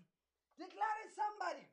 Declare 0.58 0.98
it, 1.06 1.12
somebody. 1.14 1.66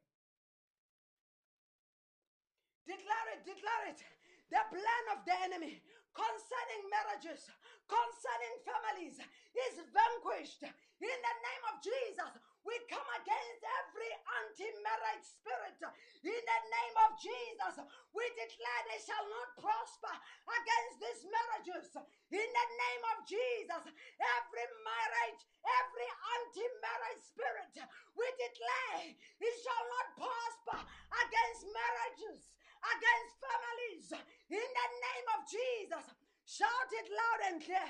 Declare 2.85 3.27
it, 3.37 3.41
declare 3.45 3.85
it 3.93 4.01
the 4.49 4.63
plan 4.73 5.03
of 5.13 5.21
the 5.25 5.35
enemy 5.45 5.81
concerning 6.13 6.81
marriages, 6.89 7.47
concerning 7.85 8.55
families 8.65 9.17
is 9.21 9.75
vanquished. 9.93 10.65
In 10.99 11.17
the 11.21 11.35
name 11.45 11.63
of 11.71 11.79
Jesus, 11.79 12.31
we 12.65 12.75
come 12.91 13.07
against 13.15 13.61
every 13.63 14.11
anti 14.41 14.69
marriage 14.83 15.23
spirit. 15.23 15.79
In 15.79 16.41
the 16.43 16.61
name 16.65 16.97
of 17.07 17.15
Jesus, 17.15 17.87
we 18.11 18.25
declare 18.35 18.81
they 18.89 18.99
shall 18.99 19.25
not 19.31 19.49
prosper 19.55 20.15
against 20.43 20.95
these 20.99 21.23
marriages. 21.29 21.87
In 22.33 22.49
the 22.51 22.67
name 22.67 23.03
of 23.15 23.17
Jesus, 23.23 23.83
every 24.19 24.67
marriage, 24.83 25.41
every 25.63 26.09
anti 26.09 26.67
marriage 26.83 27.23
spirit, 27.23 27.73
we 28.17 28.25
declare 28.35 29.13
it 29.15 29.53
shall 29.63 29.85
not 29.87 30.07
prosper 30.19 30.79
against 30.83 31.63
marriages 31.69 32.58
against 32.79 33.33
families 33.39 34.07
in 34.49 34.67
the 34.67 34.87
name 35.03 35.27
of 35.35 35.39
Jesus. 35.47 36.05
Shout 36.45 36.89
it 36.95 37.07
loud 37.11 37.39
and 37.51 37.57
clear. 37.61 37.89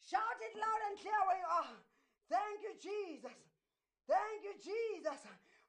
Shout 0.00 0.38
it 0.40 0.54
loud 0.56 0.80
and 0.90 0.96
clear 1.00 1.20
where 1.26 1.40
you 1.40 1.50
are. 1.50 1.76
Thank 2.28 2.58
you, 2.64 2.74
Jesus. 2.80 3.36
Thank 4.08 4.38
you, 4.44 4.54
Jesus. 4.60 5.20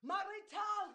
Marital 0.03 0.85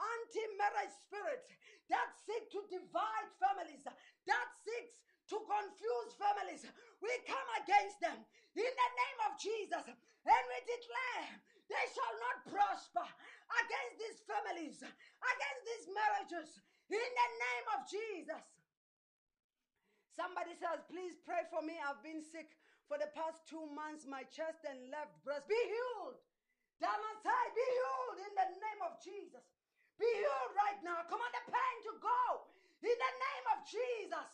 anti-marriage 0.00 0.96
spirit 1.04 1.44
that 1.92 2.08
seek 2.24 2.48
to 2.54 2.64
divide 2.70 3.28
families, 3.36 3.84
that 3.84 4.48
seeks 4.64 5.04
to 5.28 5.36
confuse 5.44 6.10
families. 6.16 6.64
We 7.02 7.12
come 7.26 7.48
against 7.60 8.00
them 8.00 8.18
in 8.56 8.72
the 8.72 8.90
name 8.96 9.20
of 9.28 9.32
Jesus 9.36 9.84
and 9.86 10.44
we 10.48 10.58
declare 10.64 11.28
they 11.68 11.86
shall 11.92 12.16
not 12.18 12.36
prosper 12.50 13.06
against 13.50 13.96
these 13.98 14.18
families, 14.24 14.76
against 14.84 15.62
these 15.66 15.86
marriages, 15.90 16.48
in 16.90 17.10
the 17.10 17.28
name 17.38 17.66
of 17.74 17.80
Jesus. 17.86 18.44
Somebody 20.10 20.54
says, 20.58 20.82
Please 20.90 21.16
pray 21.22 21.46
for 21.48 21.62
me. 21.62 21.78
I've 21.78 22.02
been 22.02 22.20
sick 22.20 22.58
for 22.90 22.98
the 22.98 23.08
past 23.14 23.46
two 23.46 23.62
months. 23.70 24.04
My 24.04 24.26
chest 24.26 24.66
and 24.66 24.90
left 24.90 25.14
breast 25.22 25.46
be 25.46 25.56
healed. 25.56 26.18
Damasai, 26.82 27.44
be 27.54 27.62
healed 27.62 28.18
in 28.26 28.32
the 28.34 28.48
name 28.58 28.80
of 28.84 28.98
Jesus. 28.98 29.44
Be 30.00 30.08
healed 30.08 30.52
right 30.56 30.80
now. 30.82 31.04
Command 31.06 31.34
the 31.36 31.44
pain 31.52 31.76
to 31.88 31.92
go 32.00 32.22
in 32.82 32.96
the 32.96 33.12
name 33.20 33.46
of 33.52 33.58
Jesus. 33.68 34.30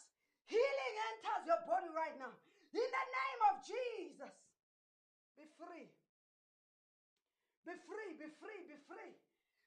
Healing 0.47 0.95
enters 1.11 1.43
your 1.51 1.61
body 1.67 1.91
right 1.91 2.15
now. 2.17 2.31
In 2.71 2.87
the 2.87 3.07
name 3.11 3.41
of 3.51 3.55
Jesus. 3.67 4.35
Be 5.35 5.45
free. 5.59 5.91
Be 7.67 7.75
free, 7.83 8.15
be 8.15 8.31
free, 8.39 8.61
be 8.71 8.79
free. 8.87 9.13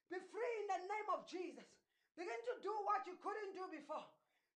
Be 0.08 0.18
free 0.32 0.54
in 0.64 0.68
the 0.72 0.82
name 0.88 1.10
of 1.12 1.28
Jesus. 1.28 1.68
Begin 2.16 2.40
to 2.48 2.56
do 2.64 2.74
what 2.88 3.04
you 3.06 3.20
couldn't 3.20 3.54
do 3.54 3.68
before. 3.70 4.08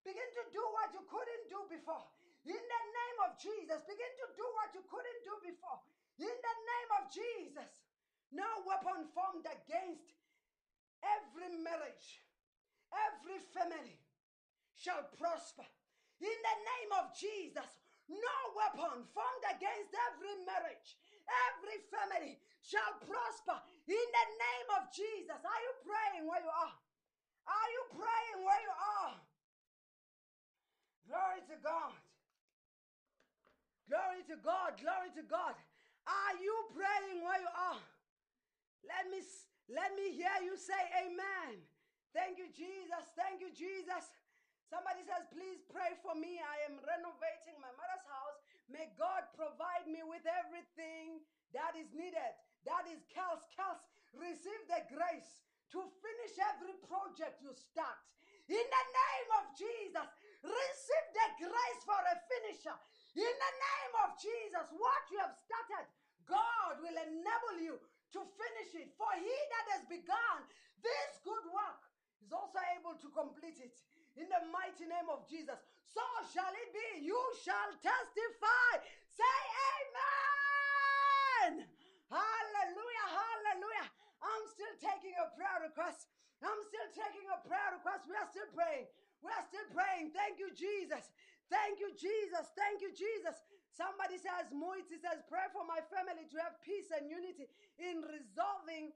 Begin 0.08 0.30
to 0.40 0.44
do 0.50 0.64
what 0.72 0.90
you 0.96 1.04
couldn't 1.06 1.46
do 1.52 1.60
before. 1.68 2.08
In 2.48 2.60
the 2.60 2.84
name 2.88 3.18
of 3.28 3.36
Jesus. 3.38 3.84
Begin 3.84 4.14
to 4.24 4.28
do 4.40 4.46
what 4.58 4.72
you 4.72 4.84
couldn't 4.88 5.22
do 5.28 5.36
before. 5.44 5.80
In 6.20 6.32
the 6.32 6.56
name 6.64 6.90
of 6.98 7.04
Jesus. 7.12 7.72
No 8.34 8.48
weapon 8.66 9.06
formed 9.14 9.46
against 9.46 10.10
every 11.06 11.54
marriage, 11.62 12.26
every 12.90 13.38
family 13.54 14.02
shall 14.74 15.06
prosper. 15.22 15.70
In 16.18 16.34
the 16.34 16.58
name 16.66 16.92
of 16.98 17.14
Jesus, 17.14 17.70
no 18.10 18.38
weapon 18.58 19.06
formed 19.14 19.46
against 19.54 19.94
every 20.10 20.34
marriage, 20.50 20.98
every 21.46 21.78
family 21.94 22.42
shall 22.64 22.96
prosper 23.04 23.60
in 23.86 24.08
the 24.08 24.28
name 24.40 24.70
of 24.80 24.88
Jesus. 24.96 25.40
Are 25.40 25.62
you 25.62 25.74
praying 25.84 26.24
where 26.24 26.40
you 26.40 26.48
are? 26.48 26.76
Are 27.44 27.70
you 27.76 27.84
praying 27.92 28.40
where 28.48 28.62
you 28.64 28.74
are? 28.74 29.16
Glory 31.04 31.42
to 31.52 31.58
God. 31.60 31.94
Glory 33.92 34.24
to 34.32 34.38
God. 34.40 34.80
Glory 34.80 35.12
to 35.20 35.24
God. 35.28 35.56
Are 36.08 36.36
you 36.40 36.56
praying 36.72 37.20
where 37.24 37.40
you 37.40 37.52
are? 37.52 37.84
Let 38.88 39.12
me 39.12 39.20
let 39.68 39.92
me 39.96 40.16
hear 40.16 40.36
you 40.44 40.56
say 40.56 40.80
amen. 41.04 41.60
Thank 42.16 42.40
you 42.40 42.48
Jesus. 42.52 43.04
Thank 43.16 43.44
you 43.44 43.52
Jesus. 43.52 44.08
Somebody 44.74 45.06
says, 45.06 45.30
please 45.30 45.62
pray 45.70 45.94
for 46.02 46.18
me. 46.18 46.42
I 46.42 46.66
am 46.66 46.82
renovating 46.82 47.62
my 47.62 47.70
mother's 47.78 48.08
house. 48.10 48.38
May 48.66 48.90
God 48.98 49.30
provide 49.38 49.86
me 49.86 50.02
with 50.02 50.26
everything 50.26 51.22
that 51.54 51.78
is 51.78 51.94
needed. 51.94 52.34
That 52.66 52.88
is 52.92 53.04
Kels. 53.12 53.44
Kels, 53.56 53.80
receive 54.16 54.64
the 54.70 54.82
grace 54.92 55.44
to 55.74 55.82
finish 56.00 56.38
every 56.54 56.76
project 56.86 57.42
you 57.42 57.52
start. 57.56 57.98
In 58.46 58.60
the 58.60 58.86
name 58.92 59.30
of 59.40 59.46
Jesus, 59.56 60.08
receive 60.44 61.08
the 61.16 61.48
grace 61.48 61.82
for 61.88 61.98
a 61.98 62.16
finisher. 62.28 62.76
In 63.16 63.34
the 63.34 63.54
name 63.56 63.94
of 64.04 64.20
Jesus, 64.20 64.66
what 64.76 65.04
you 65.10 65.20
have 65.24 65.34
started, 65.34 65.88
God 66.28 66.80
will 66.84 66.98
enable 66.98 67.58
you 67.64 67.76
to 68.14 68.22
finish 68.38 68.72
it. 68.78 68.94
For 69.00 69.10
he 69.16 69.38
that 69.50 69.66
has 69.80 69.84
begun 69.88 70.38
this 70.84 71.24
good 71.24 71.46
work 71.50 71.82
is 72.22 72.32
also 72.36 72.60
able 72.78 73.00
to 73.00 73.08
complete 73.10 73.60
it. 73.64 73.80
In 74.14 74.30
the 74.30 74.46
mighty 74.54 74.86
name 74.86 75.10
of 75.10 75.26
Jesus. 75.26 75.58
So 75.90 76.04
shall 76.30 76.54
it 76.54 76.70
be. 76.70 77.08
You 77.08 77.18
shall 77.42 77.74
testify. 77.82 78.72
Say 79.10 79.38
amen. 81.50 81.73
Hallelujah. 82.10 83.08
Hallelujah. 83.08 83.88
I'm 84.24 84.44
still 84.48 84.76
taking 84.80 85.16
a 85.20 85.28
prayer 85.36 85.68
request. 85.68 86.08
I'm 86.44 86.62
still 86.68 86.90
taking 86.92 87.28
a 87.32 87.40
prayer 87.48 87.80
request. 87.80 88.08
We 88.08 88.16
are 88.20 88.28
still 88.28 88.50
praying. 88.52 88.88
We 89.24 89.32
are 89.32 89.46
still 89.48 89.68
praying. 89.72 90.12
Thank 90.12 90.40
you, 90.40 90.52
Jesus. 90.52 91.08
Thank 91.48 91.80
you, 91.80 91.96
Jesus. 91.96 92.52
Thank 92.56 92.84
you, 92.84 92.92
Jesus. 92.92 93.40
Somebody 93.72 94.20
says, 94.20 94.52
Moiti 94.54 95.00
says, 95.00 95.24
pray 95.26 95.48
for 95.50 95.66
my 95.66 95.82
family 95.90 96.30
to 96.30 96.38
have 96.44 96.60
peace 96.62 96.92
and 96.94 97.10
unity 97.10 97.50
in 97.80 98.06
resolving 98.06 98.94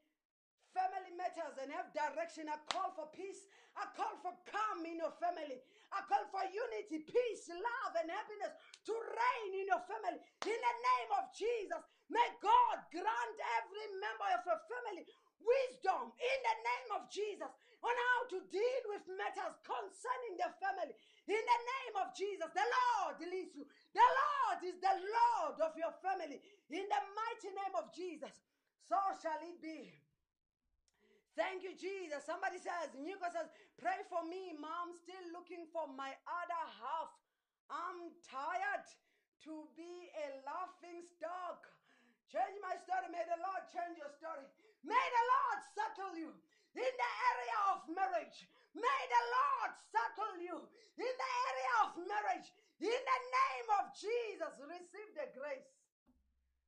family 0.76 1.14
matters 1.18 1.58
and 1.58 1.74
have 1.74 1.90
direction. 1.96 2.46
I 2.46 2.62
call 2.70 2.94
for 2.94 3.10
peace. 3.10 3.50
I 3.74 3.90
call 3.98 4.14
for 4.22 4.38
calm 4.46 4.86
in 4.86 5.02
your 5.02 5.14
family. 5.18 5.58
I 5.90 6.06
call 6.06 6.30
for 6.30 6.46
unity, 6.46 7.06
peace, 7.10 7.50
love, 7.50 7.94
and 7.98 8.10
happiness 8.14 8.54
to 8.86 8.94
reign 8.94 9.52
in 9.58 9.66
your 9.66 9.82
family. 9.90 10.22
In 10.46 10.60
the 10.62 10.76
name 10.78 11.12
of 11.18 11.34
Jesus, 11.34 11.82
may 12.10 12.28
God 12.40 12.78
grant 12.92 13.38
every 13.60 13.88
member 14.00 14.30
of 14.36 14.42
your 14.48 14.62
family 14.68 15.04
wisdom 15.38 16.10
in 16.18 16.38
the 16.42 16.56
name 16.66 16.90
of 16.98 17.06
Jesus 17.14 17.52
on 17.84 17.94
how 17.94 18.20
to 18.34 18.38
deal 18.50 18.84
with 18.90 19.06
matters 19.16 19.54
concerning 19.62 20.36
the 20.40 20.50
family. 20.58 20.96
In 21.30 21.44
the 21.44 21.60
name 21.62 21.96
of 22.02 22.10
Jesus, 22.18 22.50
the 22.52 22.66
Lord 22.66 23.22
leads 23.22 23.54
you. 23.54 23.66
The 23.94 24.08
Lord 24.08 24.60
is 24.66 24.78
the 24.82 24.96
Lord 24.98 25.58
of 25.62 25.78
your 25.78 25.94
family. 26.02 26.42
In 26.74 26.86
the 26.90 27.02
mighty 27.14 27.52
name 27.54 27.76
of 27.78 27.94
Jesus, 27.94 28.34
so 28.82 28.98
shall 29.22 29.40
it 29.46 29.62
be. 29.62 29.94
Thank 31.38 31.62
you, 31.62 31.78
Jesus. 31.78 32.26
Somebody 32.26 32.58
says, 32.58 32.90
Nuka 32.98 33.30
says, 33.30 33.46
pray 33.78 34.02
for 34.10 34.26
me, 34.26 34.58
mom. 34.58 34.90
Still 34.98 35.22
looking 35.38 35.70
for 35.70 35.86
my 35.86 36.10
other 36.26 36.64
half. 36.82 37.14
I'm 37.70 38.10
tired 38.26 38.88
to 39.46 39.70
be 39.78 40.10
a 40.18 40.42
laughing 40.42 41.06
stock. 41.06 41.77
Change 42.28 42.60
my 42.60 42.76
story. 42.84 43.08
May 43.08 43.24
the 43.24 43.40
Lord 43.40 43.64
change 43.72 43.96
your 43.96 44.12
story. 44.12 44.44
May 44.84 45.06
the 45.16 45.26
Lord 45.32 45.60
settle 45.72 46.14
you 46.20 46.30
in 46.76 46.92
the 46.92 47.12
area 47.32 47.58
of 47.72 47.78
marriage. 47.88 48.48
May 48.76 49.02
the 49.10 49.24
Lord 49.32 49.72
settle 49.90 50.36
you 50.44 50.58
in 51.00 51.14
the 51.16 51.32
area 51.48 51.74
of 51.88 51.90
marriage. 52.04 52.48
In 52.84 53.00
the 53.00 53.20
name 53.32 53.68
of 53.80 53.90
Jesus, 53.96 54.54
receive 54.60 55.12
the 55.16 55.28
grace. 55.34 55.72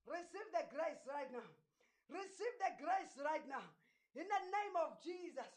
Receive 0.07 0.49
the 0.55 0.65
grace 0.73 1.03
right 1.05 1.29
now. 1.29 1.49
Receive 2.09 2.55
the 2.57 2.73
grace 2.81 3.13
right 3.21 3.45
now. 3.45 3.61
In 4.17 4.25
the 4.25 4.43
name 4.49 4.75
of 4.79 4.97
Jesus. 5.03 5.53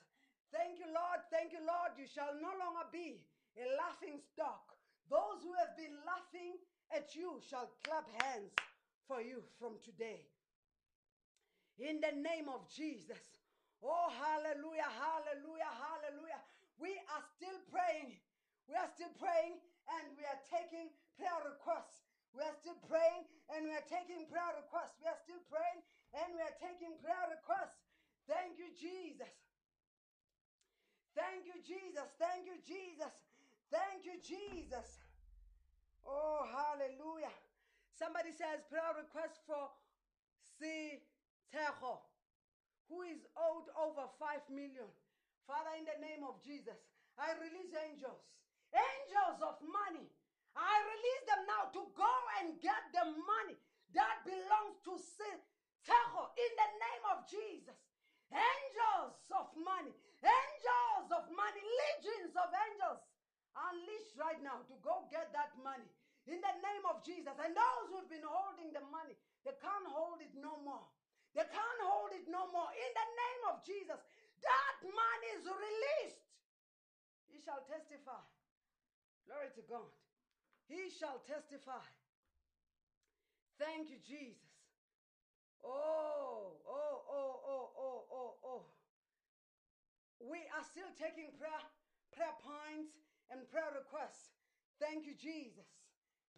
Thank 0.52 0.76
you, 0.76 0.90
Lord. 0.92 1.24
Thank 1.32 1.56
you, 1.56 1.62
Lord. 1.64 1.96
You 1.96 2.04
shall 2.04 2.36
no 2.36 2.52
longer 2.60 2.84
be 2.92 3.24
a 3.56 3.64
laughing 3.80 4.20
stock. 4.20 4.76
Those 5.08 5.40
who 5.40 5.56
have 5.56 5.72
been 5.78 5.96
laughing 6.04 6.60
at 6.92 7.16
you 7.16 7.40
shall 7.40 7.72
clap 7.86 8.04
hands 8.20 8.52
for 9.06 9.20
you 9.20 9.42
from 9.58 9.78
today. 9.84 10.26
In 11.78 12.00
the 12.00 12.12
name 12.12 12.48
of 12.48 12.68
Jesus. 12.68 13.40
Oh, 13.82 14.08
hallelujah, 14.10 14.86
hallelujah, 14.86 15.72
hallelujah. 15.74 16.40
We 16.78 16.94
are 17.10 17.24
still 17.36 17.58
praying. 17.70 18.14
We 18.68 18.74
are 18.74 18.88
still 18.94 19.10
praying 19.18 19.58
and 19.98 20.16
we 20.16 20.24
are 20.24 20.38
taking 20.46 20.86
prayer 21.18 21.42
requests. 21.44 22.06
We 22.32 22.42
are 22.42 22.54
still 22.54 22.78
praying 22.88 23.26
and 23.50 23.66
we 23.66 23.72
are 23.74 23.84
taking 23.90 24.26
prayer 24.30 24.54
requests. 24.56 24.96
We 25.02 25.08
are 25.08 25.18
still 25.26 25.42
praying 25.50 25.82
and 26.14 26.34
we 26.34 26.40
are 26.40 26.56
taking 26.62 26.94
prayer 27.02 27.26
requests. 27.28 27.82
Thank 28.26 28.58
you, 28.58 28.70
Jesus. 28.78 29.28
Thank 31.14 31.44
you, 31.44 31.58
Jesus. 31.60 32.08
Thank 32.18 32.46
you, 32.46 32.56
Jesus. 32.64 33.12
Thank 33.70 34.04
you, 34.06 34.16
Jesus. 34.22 35.02
Oh, 36.06 36.46
hallelujah. 36.46 37.32
Somebody 37.92 38.32
says 38.32 38.64
prayer 38.72 38.96
request 38.96 39.44
for 39.44 39.68
Si 40.56 41.04
Tejo, 41.52 42.00
who 42.88 43.04
is 43.04 43.20
owed 43.36 43.68
over 43.76 44.08
5 44.16 44.48
million. 44.48 44.88
Father, 45.44 45.76
in 45.76 45.84
the 45.84 45.98
name 46.00 46.24
of 46.24 46.40
Jesus, 46.40 46.80
I 47.20 47.36
release 47.36 47.72
angels, 47.76 48.24
angels 48.72 49.38
of 49.44 49.60
money. 49.60 50.08
I 50.56 50.74
release 50.84 51.24
them 51.28 51.42
now 51.48 51.64
to 51.72 51.82
go 51.92 52.14
and 52.40 52.60
get 52.60 52.80
the 52.92 53.08
money 53.12 53.56
that 53.92 54.24
belongs 54.24 54.80
to 54.88 54.96
Si 54.96 55.32
Tejo 55.84 56.32
in 56.36 56.52
the 56.56 56.70
name 56.80 57.04
of 57.12 57.28
Jesus. 57.28 57.76
Angels 58.32 59.20
of 59.36 59.52
money, 59.60 59.92
angels 60.24 61.08
of 61.12 61.28
money, 61.28 61.60
legions 61.60 62.32
of 62.32 62.48
angels 62.48 63.04
unleashed 63.52 64.16
right 64.16 64.40
now 64.40 64.64
to 64.64 64.74
go 64.80 65.04
get 65.12 65.28
that 65.36 65.52
money 65.60 65.84
in 66.26 66.38
the 66.38 66.54
name 66.62 66.84
of 66.90 67.02
Jesus. 67.02 67.34
And 67.34 67.54
those 67.56 67.86
who've 67.90 68.10
been 68.10 68.26
holding 68.26 68.70
the 68.70 68.84
money, 68.86 69.16
they 69.44 69.54
can't 69.58 69.88
hold 69.90 70.22
it 70.22 70.34
no 70.38 70.58
more. 70.62 70.86
They 71.34 71.46
can't 71.48 71.82
hold 71.82 72.12
it 72.12 72.28
no 72.28 72.46
more. 72.52 72.70
In 72.70 72.90
the 72.92 73.08
name 73.16 73.42
of 73.50 73.64
Jesus, 73.64 73.98
that 74.42 74.76
money 74.82 75.28
is 75.40 75.44
released. 75.48 76.22
He 77.32 77.40
shall 77.40 77.64
testify. 77.64 78.20
Glory 79.26 79.50
to 79.56 79.62
God. 79.66 79.90
He 80.68 80.90
shall 80.90 81.18
testify. 81.26 81.82
Thank 83.58 83.90
you, 83.90 83.98
Jesus. 84.04 84.50
Oh, 85.64 86.58
oh, 86.66 86.98
oh, 87.08 87.34
oh, 87.46 87.66
oh, 87.78 88.00
oh, 88.10 88.34
oh. 88.44 88.64
We 90.20 90.38
are 90.54 90.64
still 90.64 90.90
taking 90.98 91.30
prayer, 91.38 91.62
prayer 92.14 92.34
points 92.42 92.94
and 93.30 93.48
prayer 93.50 93.70
requests. 93.74 94.30
Thank 94.78 95.06
you, 95.06 95.14
Jesus. 95.14 95.66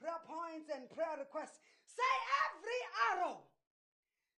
Prayer 0.00 0.22
points 0.26 0.68
and 0.74 0.90
prayer 0.90 1.16
requests. 1.18 1.62
Say 1.86 2.14
every 2.48 2.80
arrow. 3.14 3.46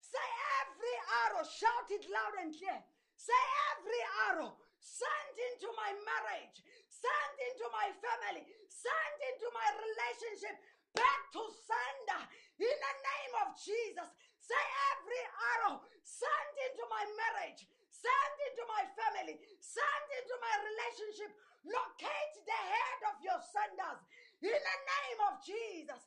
Say 0.03 0.29
every 0.63 0.97
arrow. 1.27 1.45
Shout 1.47 1.89
it 1.91 2.05
loud 2.11 2.35
and 2.43 2.51
clear. 2.55 2.81
Say 3.15 3.43
every 3.75 4.03
arrow 4.31 4.59
sent 4.85 5.35
into 5.53 5.73
my 5.81 5.91
marriage, 6.05 6.61
sent 6.93 7.37
into 7.41 7.67
my 7.73 7.89
family, 8.05 8.45
sent 8.69 9.19
into 9.33 9.49
my 9.57 9.69
relationship, 9.81 10.55
back 10.93 11.21
to 11.33 11.43
sender 11.65 12.23
in 12.61 12.77
the 12.77 12.95
name 13.01 13.35
of 13.47 13.57
Jesus. 13.57 14.11
Say 14.45 14.65
every 14.93 15.25
arrow 15.57 15.81
sent 16.05 16.55
into 16.69 16.85
my 16.93 17.05
marriage, 17.17 17.65
sent 17.89 18.37
into 18.53 18.65
my 18.69 18.85
family, 18.93 19.41
sent 19.65 20.07
into 20.21 20.37
my 20.37 20.55
relationship, 20.69 21.33
locate 21.65 22.35
the 22.45 22.61
head 22.61 23.01
of 23.09 23.17
your 23.25 23.41
senders 23.41 24.05
in 24.45 24.61
the 24.61 24.78
name 24.92 25.20
of 25.24 25.40
Jesus. 25.40 26.03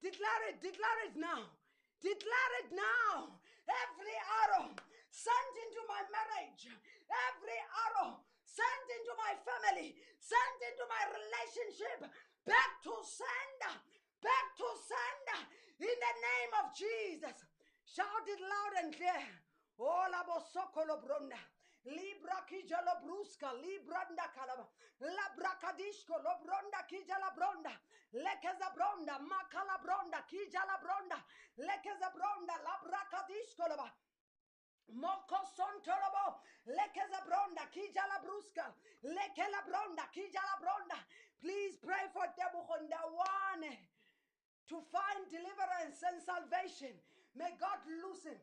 Declare 0.00 0.42
it, 0.48 0.56
declare 0.64 1.00
it 1.06 1.14
now. 1.14 1.44
Declare 2.00 2.52
it 2.64 2.68
now. 2.72 3.36
Every 3.68 4.18
arrow 4.48 4.72
sent 5.12 5.54
into 5.68 5.82
my 5.86 6.02
marriage, 6.08 6.66
every 6.66 7.60
arrow 7.86 8.24
sent 8.42 8.86
into 8.96 9.12
my 9.20 9.32
family, 9.44 9.94
sent 10.18 10.58
into 10.72 10.84
my 10.88 11.02
relationship, 11.14 12.00
back 12.48 12.70
to 12.82 12.94
sender, 13.04 13.76
back 14.24 14.46
to 14.58 14.68
sender 14.82 15.40
in 15.78 15.94
the 15.94 16.14
name 16.16 16.52
of 16.64 16.74
Jesus. 16.74 17.36
Shout 17.86 18.26
it 18.26 18.40
loud 18.40 18.74
and 18.82 18.90
clear. 18.96 19.22
Ola 19.78 20.24
bosokolo 20.26 20.96
bronda. 21.04 21.38
Libra 21.84 22.44
kijalo 22.46 23.00
bruska, 23.02 23.52
libranda 23.54 24.28
kalaba. 24.34 24.66
La 25.00 25.26
brakadishko 25.36 26.18
lo 26.22 26.38
bronda 26.44 26.86
kijala 26.88 27.30
bronda. 27.34 27.72
Lekeza 28.12 28.70
bronda, 28.74 29.18
makala 29.18 29.78
bronda, 29.82 30.22
kijala 30.30 30.78
bronda. 30.80 31.18
Lekeza 31.58 32.10
bronda, 32.14 32.54
la 32.62 32.78
brakadishko 32.84 33.68
loba. 33.68 33.90
Moko 34.92 35.38
sontolobo, 35.56 36.40
lekeza 36.66 37.24
bronda, 37.26 37.66
kijala 37.72 38.20
bruska, 38.22 38.74
lekela 39.02 39.62
bronda, 39.66 40.02
kijala 40.12 40.60
bronda. 40.60 40.98
Please 41.40 41.76
pray 41.78 42.06
for 42.12 42.26
Debuchonda 42.38 43.00
one 43.10 43.76
to 44.68 44.80
find 44.92 45.26
deliverance 45.30 46.02
and 46.06 46.22
salvation. 46.22 46.94
May 47.34 47.50
God 47.58 47.78
loose 48.02 48.24
him. 48.24 48.38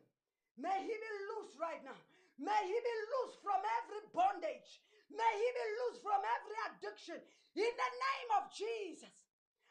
May 0.58 0.82
he 0.82 0.92
be 0.92 1.10
loose 1.32 1.56
right 1.58 1.82
now. 1.84 1.96
May 2.40 2.62
he 2.64 2.78
be 2.80 2.96
loose 3.12 3.36
from 3.44 3.60
every 3.60 4.00
bondage. 4.16 4.80
May 5.12 5.32
he 5.36 5.48
be 5.52 5.66
loose 5.84 6.00
from 6.00 6.24
every 6.24 6.58
addiction. 6.72 7.20
In 7.52 7.68
the 7.68 7.92
name 7.92 8.30
of 8.40 8.48
Jesus, 8.48 9.12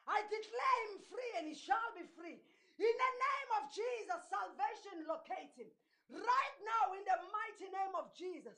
I 0.06 0.22
declare 0.30 0.80
him 0.86 1.02
free 1.10 1.32
and 1.42 1.46
he 1.50 1.58
shall 1.58 1.90
be 1.98 2.06
free. 2.14 2.38
In 2.78 2.94
the 2.94 3.14
name 3.18 3.50
of 3.58 3.64
Jesus, 3.74 4.22
salvation 4.30 5.10
locate 5.10 5.58
him. 5.58 5.72
Right 6.14 6.58
now, 6.62 6.94
in 6.94 7.02
the 7.10 7.20
mighty 7.34 7.74
name 7.74 7.94
of 7.98 8.14
Jesus. 8.14 8.56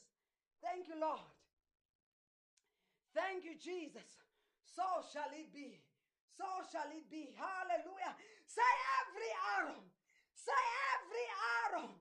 Thank 0.59 0.91
you, 0.91 0.99
Lord. 0.99 1.23
Thank 3.15 3.47
you, 3.47 3.55
Jesus. 3.55 4.19
So 4.63 4.83
shall 5.11 5.31
it 5.31 5.51
be. 5.55 5.79
So 6.35 6.47
shall 6.67 6.87
it 6.91 7.07
be. 7.07 7.31
Hallelujah. 7.35 8.15
Say 8.47 8.71
every 9.03 9.31
arrow. 9.59 9.79
Say 10.35 10.63
every 10.95 11.27
arrow. 11.63 11.91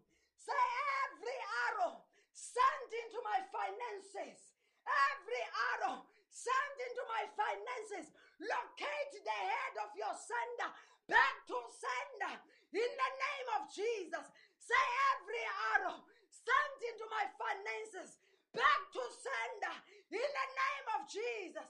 Say 0.41 0.65
every 1.05 1.39
arrow 1.69 2.01
sent 2.33 2.89
into 2.89 3.21
my 3.21 3.45
finances. 3.53 4.57
Every 4.89 5.45
arrow 5.77 6.09
sent 6.33 6.77
into 6.81 7.05
my 7.13 7.29
finances. 7.37 8.09
Locate 8.41 9.13
the 9.21 9.39
head 9.53 9.75
of 9.85 9.93
your 9.93 10.17
sender. 10.17 10.71
Back 11.05 11.45
to 11.53 11.59
sender. 11.69 12.35
In 12.73 12.91
the 12.97 13.11
name 13.21 13.49
of 13.61 13.69
Jesus. 13.69 14.27
Say 14.57 14.85
every 15.13 15.45
arrow 15.77 16.01
sent 16.33 16.81
into 16.89 17.05
my 17.13 17.29
finances. 17.37 18.17
Back 18.57 18.83
to 18.97 19.03
sender. 19.13 19.77
In 20.09 20.25
the 20.25 20.49
name 20.57 20.87
of 20.97 21.01
Jesus. 21.05 21.69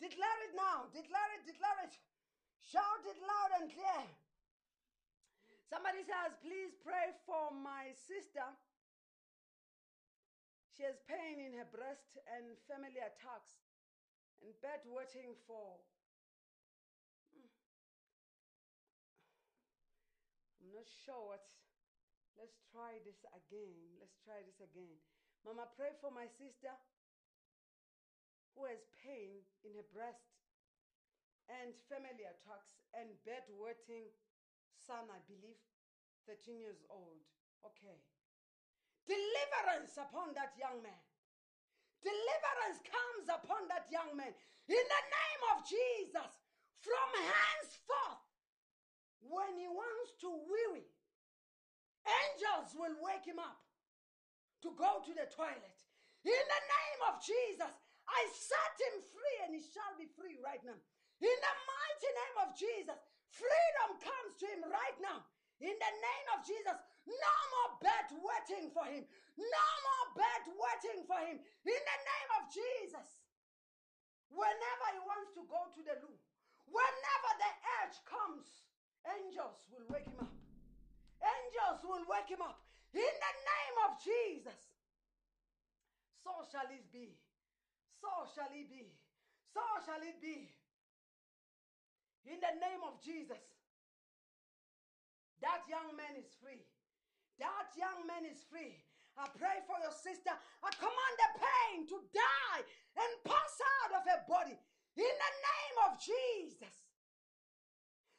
Declare 0.00 0.40
it 0.48 0.54
now. 0.56 0.88
Declare 0.88 1.30
it. 1.36 1.44
Declare 1.44 1.80
it. 1.84 1.94
Shout 2.64 3.04
it 3.04 3.20
loud 3.20 3.50
and 3.60 3.68
clear. 3.68 4.04
Somebody 5.66 6.06
says, 6.06 6.38
please 6.46 6.70
pray 6.86 7.10
for 7.26 7.50
my 7.50 7.90
sister. 8.06 8.46
She 10.70 10.86
has 10.86 10.94
pain 11.10 11.42
in 11.42 11.58
her 11.58 11.66
breast 11.66 12.20
and 12.30 12.54
family 12.70 13.02
attacks 13.02 13.58
and 14.44 14.52
bedwetting 14.62 15.34
for. 15.48 15.80
Hmm. 17.34 17.50
I'm 20.62 20.70
not 20.70 20.86
sure 20.86 21.34
what. 21.34 21.46
Let's 22.36 22.60
try 22.68 23.00
this 23.02 23.24
again. 23.32 23.96
Let's 23.96 24.20
try 24.20 24.44
this 24.44 24.60
again. 24.60 25.00
Mama, 25.40 25.72
pray 25.72 25.96
for 26.04 26.12
my 26.12 26.28
sister 26.28 26.76
who 28.52 28.68
has 28.68 28.84
pain 29.00 29.40
in 29.64 29.72
her 29.80 29.88
breast 29.88 30.36
and 31.48 31.72
family 31.88 32.28
attacks 32.28 32.76
and 32.92 33.08
bedwetting 33.24 34.12
son, 34.84 35.08
I 35.08 35.20
believe, 35.24 35.58
13 36.28 36.60
years 36.60 36.84
old. 36.90 37.22
Okay. 37.64 37.98
Deliverance 39.06 39.94
upon 39.96 40.34
that 40.34 40.58
young 40.58 40.82
man. 40.82 41.02
Deliverance 42.02 42.82
comes 42.84 43.26
upon 43.30 43.70
that 43.70 43.86
young 43.88 44.14
man. 44.18 44.34
In 44.66 44.84
the 44.84 45.04
name 45.06 45.42
of 45.54 45.62
Jesus, 45.62 46.32
from 46.82 47.08
henceforth, 47.14 48.26
when 49.22 49.54
he 49.58 49.70
wants 49.70 50.14
to 50.22 50.30
weary, 50.30 50.86
angels 52.06 52.74
will 52.74 52.94
wake 53.02 53.26
him 53.26 53.38
up 53.38 53.58
to 54.62 54.74
go 54.74 55.02
to 55.06 55.12
the 55.14 55.26
toilet. 55.30 55.78
In 56.26 56.44
the 56.46 56.62
name 56.66 57.00
of 57.10 57.22
Jesus, 57.22 57.70
I 58.06 58.20
set 58.34 58.74
him 58.78 59.02
free 59.02 59.36
and 59.46 59.52
he 59.54 59.62
shall 59.62 59.94
be 59.94 60.10
free 60.14 60.38
right 60.42 60.62
now. 60.62 60.78
In 61.22 61.36
the 61.38 61.54
mighty 61.66 62.10
name 62.10 62.36
of 62.42 62.48
Jesus, 62.58 62.98
freedom 63.36 63.88
comes 64.00 64.32
to 64.40 64.46
him 64.48 64.62
right 64.68 64.98
now. 65.00 65.20
In 65.60 65.72
the 65.72 65.92
name 66.00 66.26
of 66.36 66.44
Jesus, 66.44 66.76
no 67.08 67.34
more 67.52 67.70
bed 67.80 68.08
waiting 68.12 68.68
for 68.72 68.84
him. 68.84 69.04
No 69.36 69.68
more 69.84 70.06
bed 70.20 70.42
waiting 70.52 71.00
for 71.08 71.20
him. 71.20 71.40
In 71.40 71.80
the 71.80 71.98
name 72.00 72.30
of 72.40 72.42
Jesus. 72.52 73.08
Whenever 74.28 74.86
he 74.92 75.00
wants 75.06 75.32
to 75.38 75.42
go 75.48 75.60
to 75.72 75.80
the 75.80 75.96
loo, 76.04 76.16
whenever 76.68 77.30
the 77.40 77.52
urge 77.80 77.96
comes, 78.04 78.44
angels 79.06 79.64
will 79.72 79.86
wake 79.88 80.08
him 80.08 80.20
up. 80.20 80.34
Angels 81.24 81.80
will 81.86 82.04
wake 82.04 82.28
him 82.28 82.42
up. 82.44 82.60
In 82.92 83.00
the 83.16 83.34
name 83.44 83.76
of 83.88 83.90
Jesus. 84.02 84.60
So 86.20 86.32
shall 86.52 86.68
it 86.68 86.84
be. 86.92 87.16
So 88.00 88.10
shall 88.34 88.50
it 88.52 88.68
be. 88.68 88.92
So 89.54 89.62
shall 89.86 90.02
it 90.02 90.20
be. 90.20 90.52
In 92.26 92.42
the 92.42 92.54
name 92.58 92.82
of 92.82 92.98
Jesus. 92.98 93.40
That 95.40 95.62
young 95.70 95.94
man 95.94 96.18
is 96.18 96.34
free. 96.42 96.66
That 97.38 97.70
young 97.78 98.06
man 98.08 98.26
is 98.26 98.42
free. 98.50 98.74
I 99.16 99.30
pray 99.32 99.64
for 99.64 99.78
your 99.80 99.94
sister. 99.94 100.34
I 100.34 100.68
command 100.76 101.14
the 101.16 101.30
pain 101.40 101.76
to 101.88 101.98
die 102.12 102.62
and 102.98 103.10
pass 103.24 103.54
out 103.80 103.92
of 103.96 104.02
her 104.04 104.22
body 104.28 104.56
in 104.96 105.14
the 105.16 105.32
name 105.40 105.76
of 105.88 105.90
Jesus. 106.00 106.76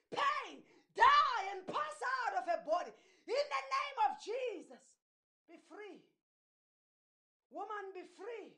Pain, 0.10 0.64
die 0.96 1.44
and 1.54 1.68
pass 1.68 1.98
out 2.24 2.42
of 2.42 2.44
her 2.50 2.62
body 2.66 2.94
in 3.28 3.46
the 3.46 3.64
name 3.70 3.98
of 4.08 4.12
Jesus. 4.24 4.84
Be 5.46 5.60
free. 5.68 6.02
Woman, 7.52 7.94
be 7.94 8.08
free. 8.16 8.56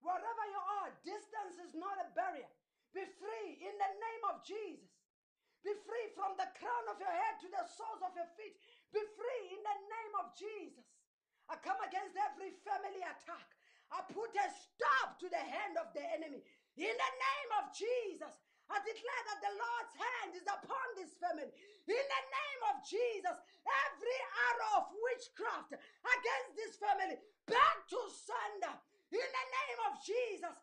Wherever 0.00 0.44
you 0.52 0.60
are, 0.84 0.88
distance 1.04 1.56
is 1.64 1.72
not 1.72 1.96
a 2.00 2.08
barrier. 2.12 2.48
Be 2.94 3.02
free 3.18 3.58
in 3.58 3.74
the 3.74 3.92
name 3.98 4.24
of 4.30 4.46
Jesus. 4.46 4.94
Be 5.66 5.74
free 5.82 6.06
from 6.14 6.38
the 6.38 6.46
crown 6.54 6.84
of 6.86 7.02
your 7.02 7.10
head 7.10 7.42
to 7.42 7.48
the 7.50 7.64
soles 7.66 8.04
of 8.06 8.14
your 8.14 8.30
feet. 8.38 8.54
Be 8.94 9.02
free 9.18 9.44
in 9.50 9.60
the 9.66 9.78
name 9.90 10.14
of 10.22 10.30
Jesus. 10.38 10.86
I 11.50 11.58
come 11.58 11.80
against 11.82 12.14
every 12.14 12.54
family 12.62 13.02
attack. 13.02 13.48
I 13.90 14.06
put 14.14 14.30
a 14.38 14.46
stop 14.46 15.18
to 15.20 15.26
the 15.26 15.42
hand 15.42 15.74
of 15.76 15.90
the 15.90 16.06
enemy. 16.14 16.46
In 16.78 16.94
the 16.94 17.12
name 17.18 17.50
of 17.58 17.74
Jesus, 17.74 18.34
I 18.70 18.78
declare 18.80 19.22
that 19.28 19.40
the 19.42 19.54
Lord's 19.58 19.94
hand 19.98 20.30
is 20.38 20.46
upon 20.46 20.86
this 20.96 21.12
family. 21.18 21.50
In 21.90 22.04
the 22.06 22.24
name 22.30 22.62
of 22.70 22.76
Jesus, 22.86 23.36
every 23.62 24.20
arrow 24.50 24.72
of 24.82 24.94
witchcraft 24.94 25.76
against 25.76 26.52
this 26.56 26.74
family, 26.80 27.18
back 27.50 27.78
to 27.90 28.00
sender. 28.08 28.74
In 29.14 29.28
the 29.30 29.46
name 29.50 29.80
of 29.90 29.92
Jesus, 30.00 30.56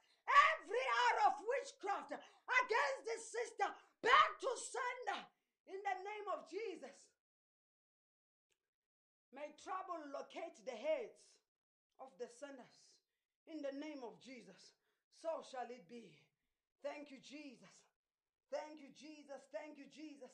every 0.51 0.85
arrow 1.11 1.35
of 1.35 1.43
witchcraft 1.43 2.15
against 2.15 3.01
this 3.05 3.23
sister, 3.31 3.67
back 4.01 4.29
to 4.39 4.51
sender. 4.57 5.21
In 5.69 5.79
the 5.87 5.97
name 6.03 6.27
of 6.35 6.49
Jesus. 6.51 6.97
May 9.31 9.55
trouble 9.63 10.03
locate 10.11 10.59
the 10.67 10.75
heads 10.75 11.15
of 12.03 12.11
the 12.19 12.27
sinners. 12.27 12.75
In 13.47 13.63
the 13.63 13.71
name 13.79 14.03
of 14.03 14.19
Jesus. 14.19 14.75
So 15.15 15.45
shall 15.47 15.69
it 15.71 15.87
be. 15.87 16.11
Thank 16.83 17.13
you, 17.13 17.21
Jesus. 17.23 17.71
Thank 18.51 18.83
you, 18.83 18.91
Jesus. 18.91 19.39
Thank 19.55 19.79
you, 19.79 19.87
Jesus. 19.87 20.33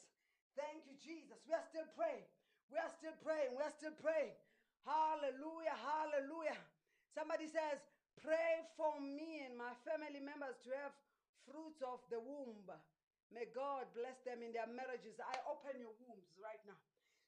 Thank 0.57 0.89
you, 0.89 0.97
Jesus. 0.97 1.37
We 1.45 1.53
are 1.53 1.67
still 1.69 1.85
praying. 1.93 2.25
We 2.73 2.81
are 2.81 2.89
still 2.97 3.13
praying. 3.21 3.53
We 3.53 3.61
are 3.61 3.75
still 3.77 3.93
praying. 4.01 4.33
Hallelujah. 4.81 5.77
Hallelujah. 5.77 6.57
Somebody 7.13 7.45
says, 7.45 7.77
Pray 8.21 8.65
for 8.73 8.97
me 8.97 9.45
and 9.45 9.53
my 9.57 9.73
family 9.85 10.21
members 10.21 10.57
to 10.65 10.73
have 10.73 10.93
fruits 11.45 11.81
of 11.85 12.01
the 12.09 12.17
womb. 12.17 12.65
May 13.29 13.45
God 13.51 13.85
bless 13.93 14.17
them 14.23 14.41
in 14.41 14.55
their 14.55 14.67
marriages. 14.71 15.19
I 15.19 15.35
open 15.45 15.77
your 15.77 15.93
wombs 16.07 16.31
right 16.39 16.59
now. 16.65 16.79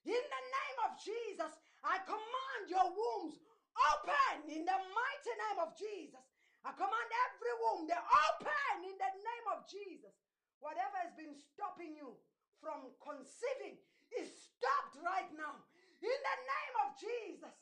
In 0.02 0.16
the 0.16 0.42
name 0.48 0.78
of 0.88 0.96
Jesus, 0.96 1.52
I 1.84 2.00
command 2.08 2.62
your 2.72 2.88
wombs 2.88 3.36
open 3.76 4.48
in 4.48 4.64
the 4.64 4.78
mighty 4.80 5.34
name 5.36 5.58
of 5.60 5.76
Jesus. 5.76 6.24
I 6.64 6.72
command 6.76 7.10
every 7.28 7.54
womb 7.60 7.84
to 7.88 7.96
open 7.96 8.76
in 8.84 8.96
the 8.96 9.12
name 9.12 9.46
of 9.52 9.68
Jesus. 9.68 10.12
Whatever 10.60 11.00
has 11.04 11.12
been 11.16 11.32
stopping 11.32 11.96
you 11.96 12.16
from 12.60 12.92
conceiving 13.00 13.80
is 14.16 14.28
stopped 14.28 15.00
right 15.00 15.28
now. 15.36 15.56
In 16.00 16.18
the 16.20 16.36
name 16.48 16.74
of 16.84 16.88
Jesus. 16.96 17.56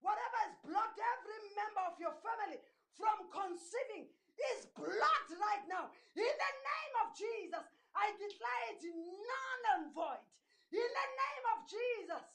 Whatever 0.00 0.38
has 0.48 0.54
blocked 0.64 1.00
every 1.00 1.40
member 1.56 1.84
of 1.84 1.94
your 2.00 2.16
family 2.24 2.60
from 2.96 3.28
conceiving 3.28 4.08
is 4.56 4.68
blocked 4.72 5.32
right 5.36 5.64
now. 5.68 5.92
In 6.16 6.34
the 6.34 6.52
name 6.64 6.94
of 7.04 7.12
Jesus, 7.12 7.64
I 7.92 8.12
declare 8.16 8.62
it 8.72 8.82
none 8.84 9.62
and 9.76 9.84
void. 9.92 10.24
In 10.72 10.88
the 10.88 11.08
name 11.18 11.44
of 11.52 11.58
Jesus, 11.68 12.26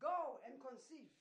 go 0.00 0.42
and 0.48 0.58
conceive 0.58 1.12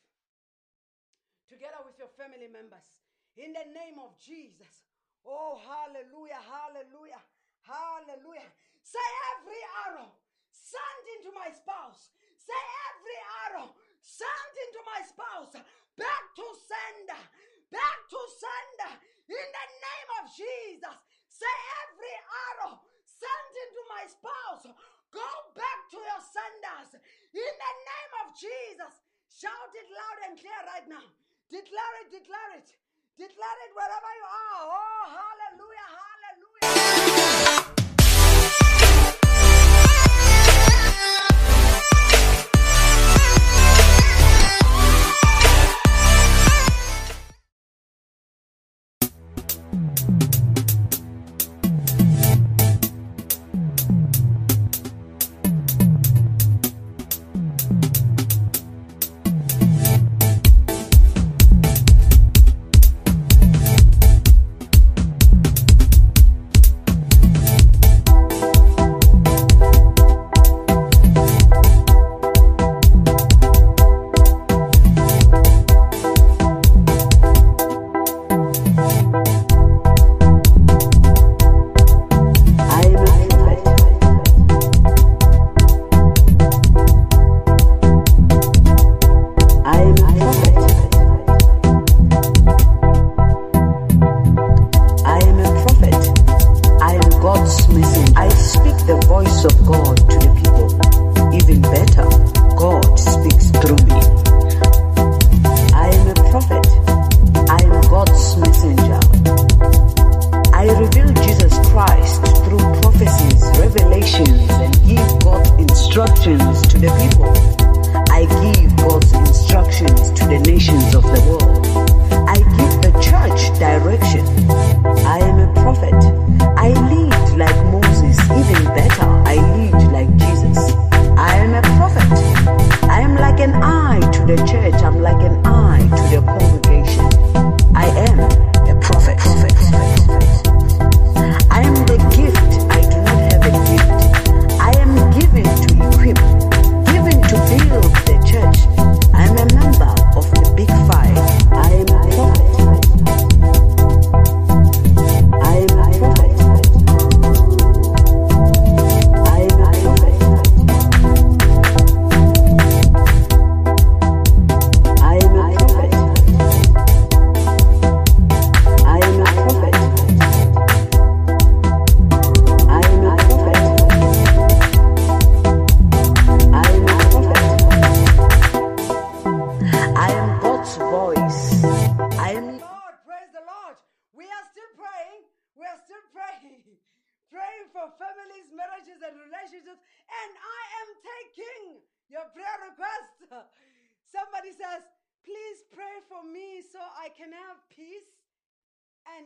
together 1.52 1.84
with 1.84 2.00
your 2.00 2.10
family 2.16 2.48
members. 2.48 2.96
In 3.36 3.52
the 3.52 3.68
name 3.76 4.00
of 4.00 4.16
Jesus. 4.18 4.88
Oh, 5.22 5.60
hallelujah, 5.62 6.42
hallelujah, 6.42 7.22
hallelujah. 7.62 8.50
Say 8.82 9.08
every 9.38 9.62
arrow 9.86 10.10
sent 10.50 11.06
into 11.20 11.30
my 11.36 11.52
spouse. 11.54 12.10
Say 12.40 12.62
every 12.90 13.20
arrow 13.46 13.70
sent 14.02 14.54
into 14.68 14.82
my 14.84 15.00
spouse 15.06 15.54
back 15.98 16.24
to 16.36 16.46
sender, 16.66 17.22
back 17.70 18.00
to 18.10 18.20
sender 18.38 18.94
in 19.30 19.48
the 19.54 19.68
name 19.82 20.10
of 20.20 20.24
Jesus. 20.34 20.98
Say 21.30 21.56
every 21.86 22.16
arrow 22.52 22.82
sent 23.06 23.54
into 23.54 23.82
my 23.90 24.04
spouse, 24.10 24.66
go 25.14 25.30
back 25.54 25.80
to 25.94 25.98
your 26.02 26.22
senders 26.22 26.98
in 27.32 27.54
the 27.56 27.74
name 27.86 28.14
of 28.26 28.28
Jesus. 28.36 28.94
Shout 29.32 29.72
it 29.74 29.88
loud 29.90 30.18
and 30.28 30.34
clear 30.36 30.62
right 30.68 30.88
now. 30.90 31.06
Declare 31.48 31.96
it, 32.04 32.10
declare 32.12 32.52
it, 32.60 32.68
declare 33.16 33.60
it 33.68 33.72
wherever 33.76 34.12
you 34.18 34.28
are. 34.28 34.64
Oh, 34.68 35.04
hallelujah, 35.08 35.88
hallelujah. 35.88 36.11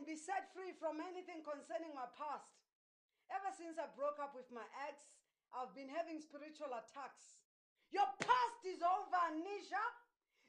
Be 0.06 0.14
set 0.14 0.46
free 0.54 0.70
from 0.78 1.02
anything 1.02 1.42
concerning 1.42 1.90
my 1.90 2.06
past. 2.14 2.46
Ever 3.26 3.50
since 3.58 3.74
I 3.74 3.90
broke 3.98 4.22
up 4.22 4.38
with 4.38 4.46
my 4.54 4.62
ex, 4.86 5.18
I've 5.50 5.74
been 5.74 5.90
having 5.90 6.22
spiritual 6.22 6.70
attacks. 6.70 7.42
Your 7.90 8.06
past 8.22 8.62
is 8.62 8.78
over, 8.86 9.18
Anisha. 9.34 9.82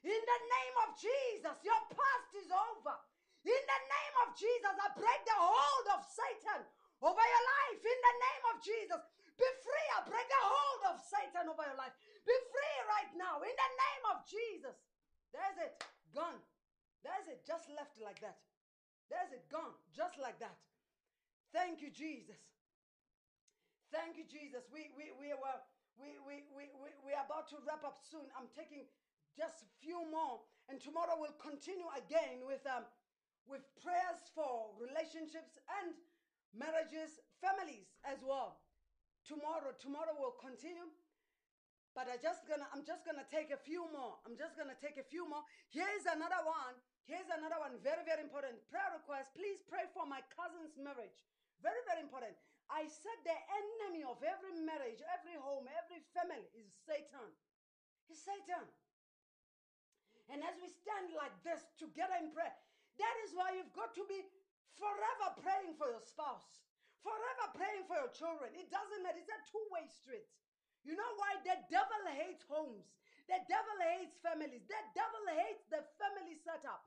In 0.06 0.14
the 0.14 0.40
name 0.46 0.76
of 0.86 0.94
Jesus, 0.94 1.58
your 1.66 1.82
past 1.90 2.30
is 2.38 2.54
over. 2.54 2.96
In 3.42 3.64
the 3.66 3.82
name 3.82 4.16
of 4.26 4.38
Jesus, 4.38 4.76
I 4.78 4.94
break 4.94 5.22
the 5.26 5.42
hold 5.42 5.88
of 5.98 6.06
Satan 6.06 6.62
over 7.02 7.26
your 7.26 7.46
life. 7.58 7.82
In 7.82 8.00
the 8.06 8.16
name 8.22 8.44
of 8.54 8.56
Jesus, 8.62 9.02
be 9.34 9.48
free. 9.66 9.88
I 9.98 10.06
break 10.06 10.28
the 10.30 10.44
hold 10.46 10.82
of 10.94 10.96
Satan 11.02 11.50
over 11.50 11.66
your 11.66 11.78
life. 11.78 11.94
Be 12.26 12.36
free 12.54 12.78
right 12.94 13.12
now. 13.18 13.42
In 13.42 13.54
the 13.58 13.72
name 13.74 14.04
of 14.14 14.18
Jesus. 14.26 14.78
There's 15.34 15.58
it. 15.66 15.74
Gone. 16.14 16.42
There's 17.02 17.26
it. 17.30 17.42
Just 17.46 17.70
left 17.74 17.98
like 17.98 18.22
that. 18.22 18.38
There's 19.10 19.32
it. 19.32 19.48
Gone. 19.50 19.74
Just 19.96 20.20
like 20.20 20.40
that. 20.40 20.58
Thank 21.54 21.82
you, 21.82 21.90
Jesus. 21.90 22.38
Thank 23.92 24.18
you, 24.18 24.26
Jesus. 24.28 24.68
We 24.72 24.92
we 24.96 25.16
we 25.16 25.32
were 25.32 25.60
we 25.96 26.20
we 26.28 26.44
we 26.52 26.68
we 26.76 26.90
we 27.06 27.12
are 27.16 27.24
about 27.24 27.48
to 27.56 27.58
wrap 27.64 27.84
up 27.88 27.96
soon. 28.04 28.28
I'm 28.36 28.52
taking 28.52 28.84
just 29.36 29.64
a 29.64 29.70
few 29.80 30.04
more, 30.12 30.44
and 30.68 30.82
tomorrow 30.82 31.16
we'll 31.16 31.40
continue 31.40 31.88
again 31.96 32.44
with 32.44 32.68
um 32.68 32.84
with 33.48 33.64
prayers 33.80 34.28
for 34.36 34.76
relationships 34.76 35.56
and 35.80 35.96
marriages, 36.52 37.20
families 37.40 37.96
as 38.04 38.20
well. 38.28 38.60
Tomorrow, 39.24 39.72
tomorrow 39.80 40.16
we'll 40.20 40.36
continue. 40.36 40.92
But 41.96 42.12
I 42.12 42.20
just 42.22 42.46
gonna 42.46 42.68
I'm 42.76 42.84
just 42.84 43.06
gonna 43.08 43.26
take 43.32 43.50
a 43.56 43.58
few 43.58 43.88
more. 43.90 44.20
I'm 44.28 44.36
just 44.38 44.60
gonna 44.60 44.78
take 44.78 45.00
a 45.00 45.08
few 45.08 45.28
more. 45.28 45.42
Here's 45.72 46.06
another 46.06 46.44
one. 46.44 46.76
Here's 47.08 47.32
another 47.32 47.56
one. 47.64 47.80
Very, 47.80 48.04
very 48.04 48.20
important. 48.20 48.60
Prayer 48.68 48.92
request. 48.92 49.32
Please 49.32 49.64
pray 49.72 49.88
for 49.96 50.04
my 50.04 50.20
cousin's 50.36 50.76
marriage. 50.76 51.24
Very, 51.64 51.80
very 51.88 52.04
important. 52.04 52.36
I 52.68 52.84
said 52.84 53.16
the 53.24 53.32
enemy 53.32 54.04
of 54.04 54.20
every 54.20 54.60
marriage, 54.68 55.00
every 55.16 55.40
home, 55.40 55.72
every 55.72 56.04
family 56.12 56.44
is 56.52 56.68
Satan. 56.84 57.32
He's 58.12 58.20
Satan. 58.20 58.68
And 60.28 60.44
as 60.44 60.60
we 60.60 60.68
stand 60.68 61.16
like 61.16 61.32
this 61.48 61.64
together 61.80 62.20
in 62.20 62.36
prayer, 62.36 62.52
that 63.00 63.16
is 63.24 63.32
why 63.32 63.56
you've 63.56 63.72
got 63.72 63.96
to 63.96 64.04
be 64.12 64.20
forever 64.76 65.40
praying 65.40 65.80
for 65.80 65.88
your 65.88 66.04
spouse, 66.04 66.68
forever 67.00 67.56
praying 67.56 67.88
for 67.88 67.96
your 67.96 68.12
children. 68.12 68.52
It 68.60 68.68
doesn't 68.68 69.00
matter, 69.00 69.24
it's 69.24 69.32
a 69.32 69.40
two 69.48 69.64
way 69.72 69.88
street. 69.88 70.28
You 70.84 71.00
know 71.00 71.12
why? 71.16 71.40
The 71.48 71.56
devil 71.72 72.04
hates 72.12 72.44
homes, 72.52 72.92
the 73.32 73.40
devil 73.48 73.78
hates 73.96 74.20
families, 74.20 74.68
the 74.68 74.84
devil 74.92 75.24
hates 75.32 75.64
the 75.72 75.84
family 75.96 76.36
setup. 76.44 76.84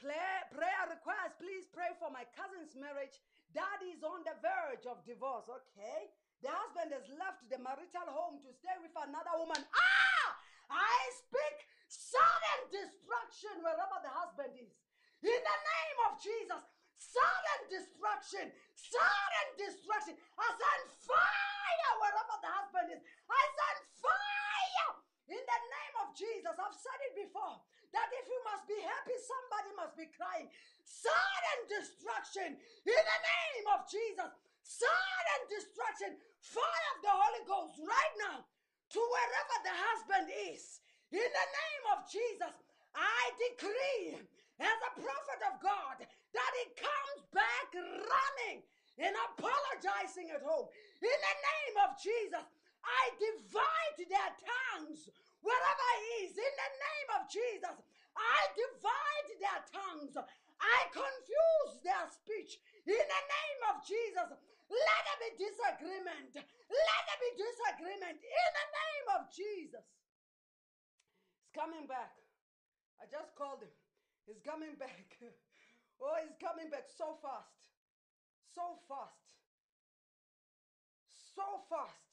Prayer, 0.00 0.40
prayer 0.50 0.84
request, 0.90 1.38
please 1.38 1.68
pray 1.70 1.92
for 2.00 2.10
my 2.10 2.24
cousin's 2.34 2.74
marriage. 2.74 3.20
Daddy 3.52 3.92
is 3.92 4.02
on 4.02 4.24
the 4.24 4.34
verge 4.40 4.88
of 4.88 5.04
divorce, 5.04 5.46
okay? 5.46 6.10
The 6.40 6.50
husband 6.50 6.90
has 6.96 7.06
left 7.20 7.46
the 7.46 7.60
marital 7.60 8.08
home 8.10 8.42
to 8.42 8.50
stay 8.50 8.74
with 8.82 8.96
another 8.96 9.34
woman. 9.38 9.62
Ah! 9.62 10.28
I 10.72 10.96
speak 11.14 11.56
sudden 11.86 12.60
destruction 12.72 13.60
wherever 13.60 13.98
the 14.00 14.10
husband 14.10 14.56
is. 14.56 14.74
In 15.22 15.38
the 15.38 15.58
name 15.60 15.98
of 16.08 16.18
Jesus, 16.18 16.62
sudden 16.98 17.60
destruction, 17.70 18.50
sudden 18.74 19.48
destruction. 19.60 20.14
I 20.18 20.46
send 20.50 20.82
fire 21.04 21.92
wherever 22.02 22.36
the 22.42 22.50
husband 22.50 22.86
is. 22.96 23.02
I 23.28 23.42
send 23.54 23.78
fire 24.02 24.90
in 25.30 25.42
the 25.46 25.60
name 25.62 25.94
of 26.02 26.08
Jesus. 26.16 26.54
I've 26.58 26.74
said 26.74 27.00
it 27.06 27.14
before 27.28 27.62
that 27.92 28.08
if 28.16 28.24
you 28.28 28.40
must 28.48 28.64
be 28.68 28.78
happy, 28.80 29.16
somebody 29.20 29.70
must 29.76 29.94
be 29.96 30.08
crying. 30.12 30.48
Sudden 30.84 31.58
destruction 31.68 32.56
in 32.58 33.02
the 33.04 33.20
name 33.20 33.66
of 33.76 33.84
Jesus. 33.88 34.32
Sudden 34.64 35.40
destruction. 35.52 36.16
Fire 36.40 36.88
of 36.96 36.98
the 37.04 37.14
Holy 37.14 37.44
Ghost 37.46 37.76
right 37.84 38.14
now 38.28 38.42
to 38.42 39.00
wherever 39.00 39.56
the 39.64 39.76
husband 39.76 40.26
is. 40.52 40.80
In 41.12 41.28
the 41.28 41.48
name 41.52 41.84
of 41.92 42.08
Jesus, 42.08 42.54
I 42.96 43.20
decree 43.36 44.16
as 44.60 44.78
a 44.88 44.92
prophet 44.96 45.40
of 45.52 45.60
God 45.60 45.96
that 46.00 46.52
he 46.60 46.66
comes 46.76 47.20
back 47.32 47.68
running 47.76 48.64
and 49.00 49.12
apologizing 49.32 50.32
at 50.32 50.44
home. 50.44 50.68
In 51.00 51.18
the 51.20 51.36
name 51.40 51.76
of 51.84 51.96
Jesus, 52.00 52.44
I 52.84 53.02
divide 53.16 53.98
their 54.08 54.32
tongues 54.40 55.08
wherever 55.42 55.88
he 55.98 56.26
is. 56.26 56.34
In 56.34 56.54
the 56.56 56.70
name 56.78 57.08
of 57.18 57.22
Jesus, 57.28 57.76
I 58.14 58.38
divide 58.54 59.28
their 59.42 59.60
tongues. 59.70 60.14
I 60.62 60.78
confuse 60.94 61.74
their 61.82 62.06
speech. 62.08 62.62
In 62.86 63.02
the 63.02 63.22
name 63.26 63.60
of 63.74 63.82
Jesus, 63.82 64.30
let 64.70 65.00
there 65.04 65.20
be 65.26 65.30
disagreement. 65.36 66.32
Let 66.38 67.00
there 67.06 67.22
be 67.22 67.30
disagreement. 67.34 68.18
In 68.22 68.50
the 68.54 68.68
name 68.70 69.06
of 69.18 69.22
Jesus. 69.28 69.86
He's 71.42 71.52
coming 71.52 71.84
back. 71.90 72.14
I 73.02 73.10
just 73.10 73.34
called 73.34 73.66
him. 73.66 73.74
He's 74.26 74.40
coming 74.40 74.78
back. 74.78 75.18
Oh, 76.02 76.18
he's 76.18 76.34
coming 76.42 76.66
back 76.66 76.90
so 76.90 77.14
fast. 77.22 77.70
So 78.50 78.74
fast. 78.90 79.38
So 81.30 81.62
fast. 81.70 82.10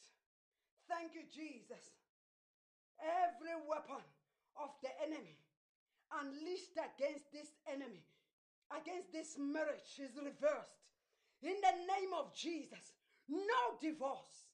Thank 0.86 1.18
you, 1.18 1.26
Jesus. 1.26 1.90
Every 3.00 3.56
weapon 3.68 4.04
of 4.60 4.70
the 4.84 4.92
enemy 5.04 5.40
unleashed 6.12 6.76
against 6.76 7.32
this 7.32 7.54
enemy, 7.70 8.04
against 8.74 9.14
this 9.14 9.38
marriage, 9.38 10.00
is 10.02 10.18
reversed. 10.18 10.84
In 11.42 11.56
the 11.64 11.76
name 11.88 12.12
of 12.18 12.36
Jesus, 12.36 12.98
no 13.30 13.80
divorce. 13.80 14.50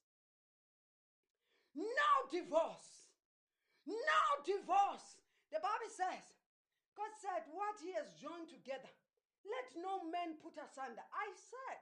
No 1.74 2.12
divorce. 2.30 3.04
No 3.86 4.22
divorce. 4.44 5.18
The 5.50 5.60
Bible 5.60 5.90
says, 5.90 6.24
God 6.94 7.12
said, 7.18 7.44
What 7.52 7.76
he 7.82 7.92
has 7.98 8.14
joined 8.16 8.48
together, 8.48 8.90
let 9.44 9.68
no 9.78 10.06
man 10.08 10.38
put 10.42 10.58
asunder. 10.58 11.04
I 11.12 11.28
said, 11.34 11.78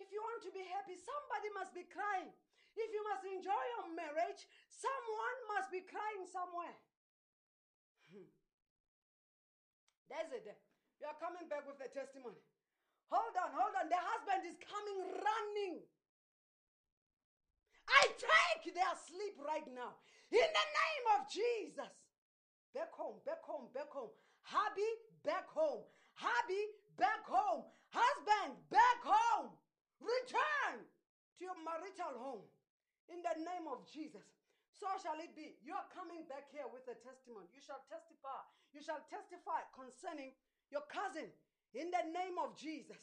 if 0.00 0.12
you 0.12 0.20
want 0.20 0.44
to 0.44 0.52
be 0.52 0.64
happy, 0.76 0.96
somebody 0.96 1.48
must 1.56 1.72
be 1.72 1.88
crying. 1.88 2.32
If 2.76 2.92
you 2.92 3.00
must 3.08 3.24
enjoy 3.24 3.62
your 3.80 3.88
marriage, 3.96 4.44
someone 4.68 5.38
must 5.56 5.72
be 5.72 5.80
crying 5.80 6.28
somewhere. 6.28 6.76
Hmm. 8.12 8.28
There's 10.12 10.44
it. 10.44 10.60
You 11.00 11.08
are 11.08 11.16
coming 11.16 11.48
back 11.48 11.64
with 11.64 11.80
a 11.80 11.88
testimony. 11.88 12.36
Hold 13.08 13.32
on, 13.32 13.50
hold 13.56 13.72
on. 13.80 13.88
The 13.88 13.96
husband 13.96 14.44
is 14.44 14.60
coming 14.60 15.00
running. 15.08 15.80
I 17.88 18.12
take 18.12 18.76
their 18.76 18.96
sleep 19.08 19.40
right 19.40 19.66
now. 19.72 19.96
In 20.28 20.44
the 20.44 20.66
name 20.68 21.04
of 21.16 21.20
Jesus. 21.32 21.96
Back 22.76 22.92
home, 22.92 23.24
back 23.24 23.40
home, 23.40 23.72
back 23.72 23.88
home. 23.88 24.12
Hubby, 24.42 24.90
back 25.24 25.48
home. 25.48 25.80
Hubby, 26.12 26.60
back 27.00 27.24
home. 27.24 27.64
Husband, 27.88 28.58
back 28.68 29.00
home. 29.00 29.56
Return 30.02 30.84
to 30.84 31.40
your 31.40 31.56
marital 31.64 32.20
home 32.20 32.44
in 33.08 33.22
the 33.22 33.36
name 33.44 33.66
of 33.68 33.86
Jesus. 33.90 34.24
So 34.70 34.86
shall 35.02 35.18
it 35.20 35.34
be. 35.34 35.56
You 35.64 35.74
are 35.74 35.88
coming 35.94 36.26
back 36.28 36.50
here 36.52 36.68
with 36.68 36.84
a 36.88 36.94
testimony. 37.00 37.48
You 37.54 37.60
shall 37.60 37.80
testify. 37.88 38.44
You 38.72 38.82
shall 38.82 39.00
testify 39.08 39.64
concerning 39.72 40.32
your 40.70 40.82
cousin 40.82 41.32
in 41.72 41.90
the 41.90 42.04
name 42.12 42.36
of 42.38 42.56
Jesus. 42.56 43.00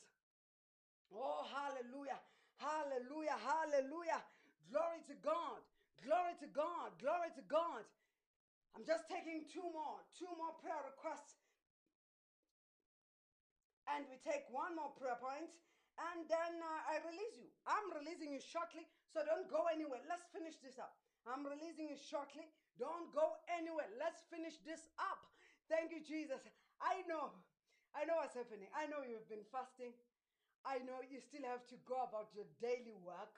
Oh, 1.11 1.45
hallelujah. 1.49 2.19
Hallelujah. 2.57 3.38
Hallelujah. 3.38 4.21
Glory 4.69 5.01
to 5.07 5.15
God. 5.15 5.61
Glory 6.03 6.34
to 6.39 6.47
God. 6.47 6.91
Glory 6.99 7.30
to 7.35 7.41
God. 7.41 7.85
I'm 8.75 8.85
just 8.85 9.07
taking 9.09 9.45
two 9.45 9.65
more, 9.73 10.01
two 10.17 10.30
more 10.38 10.53
prayer 10.61 10.81
requests. 10.85 11.38
And 13.88 14.05
we 14.09 14.17
take 14.17 14.49
one 14.49 14.75
more 14.75 14.89
prayer 14.91 15.17
point 15.21 15.49
and 15.99 16.25
then 16.25 16.53
uh, 16.57 16.91
I 16.93 17.01
release 17.05 17.37
you. 17.37 17.49
I'm 17.69 17.93
releasing 17.93 18.33
you 18.33 18.41
shortly, 18.41 18.85
so 19.13 19.21
don't 19.21 19.45
go 19.49 19.69
anywhere. 19.69 20.01
Let's 20.09 20.25
finish 20.33 20.57
this 20.57 20.81
up. 20.81 20.97
I'm 21.23 21.45
releasing 21.45 21.87
you 21.87 21.95
shortly. 21.95 22.49
Don't 22.81 23.13
go 23.13 23.37
anywhere. 23.47 23.87
Let's 24.01 24.25
finish 24.27 24.57
this 24.65 24.89
up. 24.97 25.21
Thank 25.69 25.93
you, 25.93 26.01
Jesus. 26.03 26.41
I 26.81 27.05
know, 27.07 27.31
I 27.95 28.03
know 28.03 28.19
what's 28.19 28.35
happening. 28.35 28.67
I 28.73 28.89
know 28.89 29.05
you've 29.05 29.29
been 29.29 29.45
fasting. 29.53 29.93
I 30.67 30.81
know 30.83 30.99
you 31.03 31.19
still 31.23 31.45
have 31.47 31.63
to 31.71 31.77
go 31.87 32.03
about 32.03 32.33
your 32.35 32.47
daily 32.59 32.95
work 33.03 33.35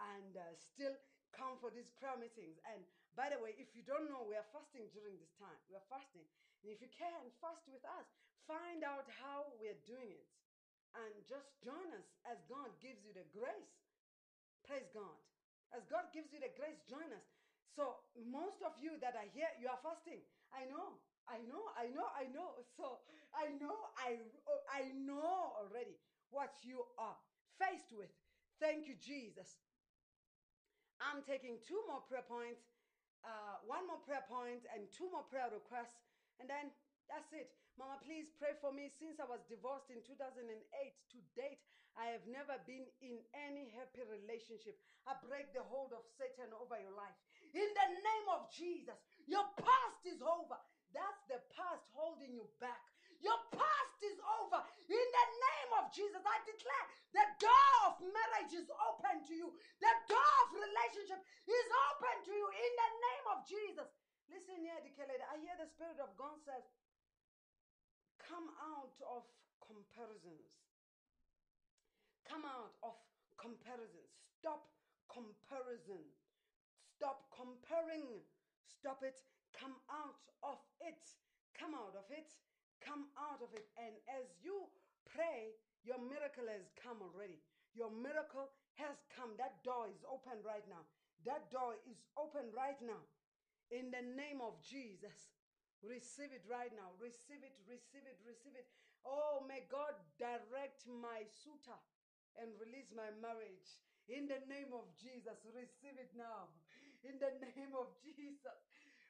and 0.00 0.36
uh, 0.36 0.44
still 0.56 0.92
come 1.32 1.56
for 1.60 1.72
these 1.72 1.88
prayer 1.96 2.16
meetings. 2.18 2.60
And 2.68 2.84
by 3.16 3.32
the 3.32 3.40
way, 3.40 3.56
if 3.56 3.72
you 3.72 3.84
don't 3.84 4.08
know, 4.08 4.24
we 4.24 4.36
are 4.36 4.48
fasting 4.52 4.88
during 4.92 5.16
this 5.20 5.32
time. 5.36 5.56
We 5.68 5.76
are 5.76 5.88
fasting. 5.88 6.24
And 6.64 6.72
if 6.72 6.80
you 6.80 6.88
can, 6.92 7.28
fast 7.40 7.64
with 7.68 7.84
us. 7.86 8.08
Find 8.48 8.82
out 8.82 9.06
how 9.22 9.54
we're 9.62 9.78
doing 9.86 10.10
it 10.12 10.26
and 10.94 11.12
just 11.24 11.56
join 11.64 11.88
us 11.96 12.08
as 12.28 12.38
God 12.48 12.68
gives 12.80 13.04
you 13.04 13.12
the 13.16 13.26
grace 13.32 13.82
Praise 14.66 14.88
God. 14.94 15.18
As 15.74 15.82
God 15.90 16.12
gives 16.14 16.30
you 16.32 16.38
the 16.38 16.52
grace, 16.54 16.78
join 16.86 17.10
us. 17.12 17.26
So, 17.74 18.04
most 18.28 18.60
of 18.62 18.76
you 18.78 19.00
that 19.00 19.16
are 19.16 19.28
here, 19.32 19.48
you 19.58 19.68
are 19.68 19.80
fasting. 19.80 20.20
I 20.52 20.68
know. 20.68 21.00
I 21.24 21.38
know, 21.46 21.70
I 21.78 21.86
know, 21.88 22.08
I 22.18 22.26
know. 22.34 22.58
So 22.76 22.98
I 23.30 23.54
know, 23.62 23.78
I 23.94 24.18
I 24.66 24.90
know 24.90 25.54
already 25.54 25.94
what 26.34 26.50
you 26.66 26.82
are 26.98 27.14
faced 27.62 27.94
with. 27.94 28.10
Thank 28.58 28.90
you, 28.90 28.98
Jesus. 28.98 29.62
I'm 30.98 31.22
taking 31.22 31.62
two 31.62 31.78
more 31.86 32.02
prayer 32.02 32.26
points, 32.26 32.74
uh, 33.22 33.62
one 33.64 33.86
more 33.86 34.02
prayer 34.02 34.26
point, 34.26 34.66
and 34.74 34.90
two 34.90 35.06
more 35.14 35.22
prayer 35.30 35.46
requests, 35.54 36.02
and 36.42 36.50
then 36.50 36.74
that's 37.06 37.30
it. 37.32 37.54
Mama, 37.80 37.96
please 38.04 38.28
pray 38.36 38.52
for 38.60 38.72
me. 38.72 38.92
Since 38.92 39.16
I 39.16 39.26
was 39.28 39.40
divorced 39.48 39.88
in 39.88 40.04
2008 40.04 40.44
to 40.44 41.18
date, 41.32 41.60
I 41.96 42.08
have 42.12 42.24
never 42.28 42.56
been 42.64 42.88
in 43.04 43.20
any 43.36 43.68
happy 43.72 44.04
relationship. 44.04 44.76
I 45.04 45.16
break 45.24 45.52
the 45.52 45.64
hold 45.64 45.92
of 45.92 46.04
Satan 46.16 46.52
over 46.56 46.76
your 46.80 46.92
life. 46.96 47.16
In 47.52 47.68
the 47.68 47.88
name 47.92 48.28
of 48.32 48.48
Jesus, 48.48 48.96
your 49.28 49.44
past 49.60 50.00
is 50.08 50.20
over. 50.24 50.56
That's 50.92 51.22
the 51.28 51.40
past 51.52 51.84
holding 51.92 52.32
you 52.32 52.48
back. 52.60 52.80
Your 53.20 53.38
past 53.52 53.98
is 54.04 54.18
over. 54.40 54.60
In 54.88 55.06
the 55.08 55.26
name 55.36 55.70
of 55.80 55.92
Jesus, 55.92 56.20
I 56.24 56.36
declare 56.44 56.84
the 57.12 57.26
door 57.44 57.72
of 57.88 57.92
marriage 58.02 58.52
is 58.56 58.68
open 58.68 59.24
to 59.28 59.34
you. 59.36 59.48
The 59.80 59.94
door 60.08 60.34
of 60.44 60.48
relationship 60.52 61.20
is 61.48 61.66
open 61.92 62.16
to 62.28 62.32
you 62.32 62.46
in 62.50 62.72
the 62.76 62.90
name 62.98 63.26
of 63.36 63.38
Jesus. 63.46 63.88
Listen 64.32 64.58
here, 64.64 64.80
Dikelede. 64.80 65.22
I 65.28 65.36
hear 65.38 65.54
the 65.60 65.68
Spirit 65.68 66.00
of 66.00 66.16
God 66.16 66.40
says, 66.42 66.64
Come 68.26 68.48
out 68.62 68.96
of 69.04 69.22
comparisons. 69.60 70.50
Come 72.26 72.46
out 72.46 72.74
of 72.82 72.94
comparisons. 73.36 74.10
Stop 74.38 74.70
comparison. 75.10 76.02
Stop 76.96 77.28
comparing. 77.34 78.22
Stop 78.64 79.02
it 79.02 79.18
Come 79.52 79.76
out 79.92 80.16
of 80.42 80.58
it. 80.80 81.04
Come 81.54 81.76
out 81.76 81.94
of 81.94 82.08
it. 82.10 82.32
Come 82.80 83.12
out 83.14 83.40
of 83.44 83.52
it. 83.54 83.68
And 83.78 83.94
as 84.08 84.26
you 84.42 84.66
pray, 85.06 85.54
your 85.84 86.00
miracle 86.00 86.48
has 86.48 86.66
come 86.80 86.98
already. 87.04 87.38
Your 87.76 87.92
miracle 87.92 88.48
has 88.80 88.96
come. 89.12 89.36
That 89.38 89.60
door 89.62 89.86
is 89.92 90.02
open 90.08 90.40
right 90.42 90.64
now. 90.66 90.82
That 91.28 91.52
door 91.52 91.78
is 91.86 92.00
open 92.18 92.50
right 92.56 92.80
now. 92.82 92.98
In 93.70 93.92
the 93.92 94.02
name 94.02 94.42
of 94.42 94.58
Jesus. 94.64 95.30
Receive 95.82 96.30
it 96.30 96.46
right 96.46 96.70
now. 96.78 96.94
Receive 97.02 97.42
it, 97.42 97.58
receive 97.66 98.06
it, 98.06 98.18
receive 98.22 98.54
it. 98.54 98.70
Oh, 99.02 99.42
may 99.42 99.66
God 99.66 99.98
direct 100.14 100.86
my 100.86 101.26
suitor 101.26 101.74
and 102.38 102.54
release 102.62 102.94
my 102.94 103.10
marriage. 103.18 103.82
In 104.06 104.30
the 104.30 104.38
name 104.46 104.70
of 104.70 104.86
Jesus, 104.94 105.42
receive 105.50 105.98
it 105.98 106.14
now. 106.14 106.54
In 107.02 107.18
the 107.18 107.34
name 107.42 107.74
of 107.74 107.90
Jesus. 107.98 108.62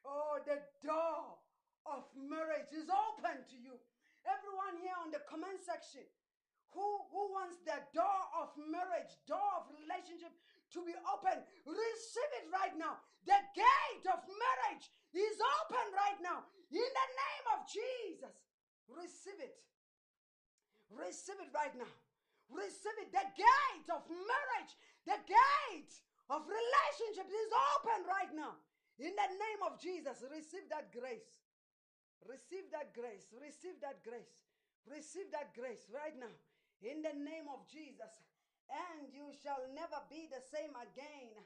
Oh, 0.05 0.41
the 0.49 0.65
door 0.81 1.37
of 1.85 2.09
marriage 2.17 2.73
is 2.73 2.89
open 2.89 3.45
to 3.53 3.57
you. 3.61 3.77
Everyone 4.25 4.81
here 4.81 4.97
on 5.05 5.13
the 5.13 5.21
comment 5.29 5.61
section 5.61 6.09
who, 6.73 6.87
who 7.13 7.23
wants 7.37 7.61
the 7.69 7.85
door 7.93 8.21
of 8.41 8.49
marriage, 8.57 9.13
door 9.29 9.61
of 9.61 9.69
relationship 9.77 10.33
to 10.73 10.81
be 10.89 10.97
open, 11.05 11.37
receive 11.69 12.33
it 12.41 12.49
right 12.49 12.73
now. 12.81 12.97
The 13.29 13.37
gate 13.53 14.07
of 14.09 14.25
marriage 14.25 14.89
is 15.13 15.37
open 15.37 15.87
right 15.93 16.21
now. 16.25 16.49
In 16.73 16.81
the 16.81 17.09
name 17.13 17.47
of 17.53 17.69
Jesus, 17.69 18.37
receive 18.89 19.37
it. 19.45 19.61
Receive 20.89 21.37
it 21.45 21.53
right 21.53 21.77
now. 21.77 21.93
Receive 22.49 22.97
it. 23.05 23.13
The 23.13 23.29
gate 23.37 23.89
of 23.93 24.09
marriage, 24.09 24.73
the 25.05 25.21
gate 25.29 25.95
of 26.33 26.49
relationship 26.49 27.29
is 27.29 27.51
open 27.77 28.09
right 28.09 28.33
now. 28.33 28.57
In 28.97 29.13
the 29.13 29.31
name 29.37 29.61
of 29.69 29.77
Jesus, 29.77 30.25
receive 30.33 30.69
that 30.73 30.93
grace. 30.93 31.45
Receive 32.25 32.69
that 32.73 32.97
grace. 32.97 33.29
Receive 33.37 33.77
that 33.85 34.01
grace. 34.05 34.49
Receive 34.89 35.29
that 35.33 35.53
grace 35.53 35.89
right 35.93 36.17
now. 36.17 36.33
In 36.81 37.05
the 37.05 37.13
name 37.13 37.53
of 37.53 37.69
Jesus. 37.69 38.17
And 38.73 39.13
you 39.13 39.29
shall 39.45 39.61
never 39.77 40.01
be 40.09 40.25
the 40.33 40.41
same 40.41 40.73
again. 40.73 41.37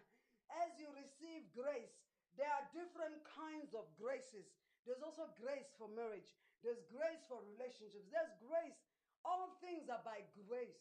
As 0.63 0.79
you 0.79 0.87
receive 0.95 1.51
grace, 1.51 1.99
there 2.39 2.51
are 2.51 2.71
different 2.71 3.19
kinds 3.27 3.75
of 3.75 3.91
graces. 3.99 4.47
There's 4.87 5.03
also 5.03 5.27
grace 5.35 5.67
for 5.75 5.91
marriage, 5.91 6.31
there's 6.63 6.79
grace 6.87 7.27
for 7.27 7.43
relationships, 7.43 8.07
there's 8.07 8.31
grace. 8.39 8.79
All 9.27 9.59
things 9.59 9.91
are 9.91 10.01
by 10.07 10.23
grace. 10.47 10.79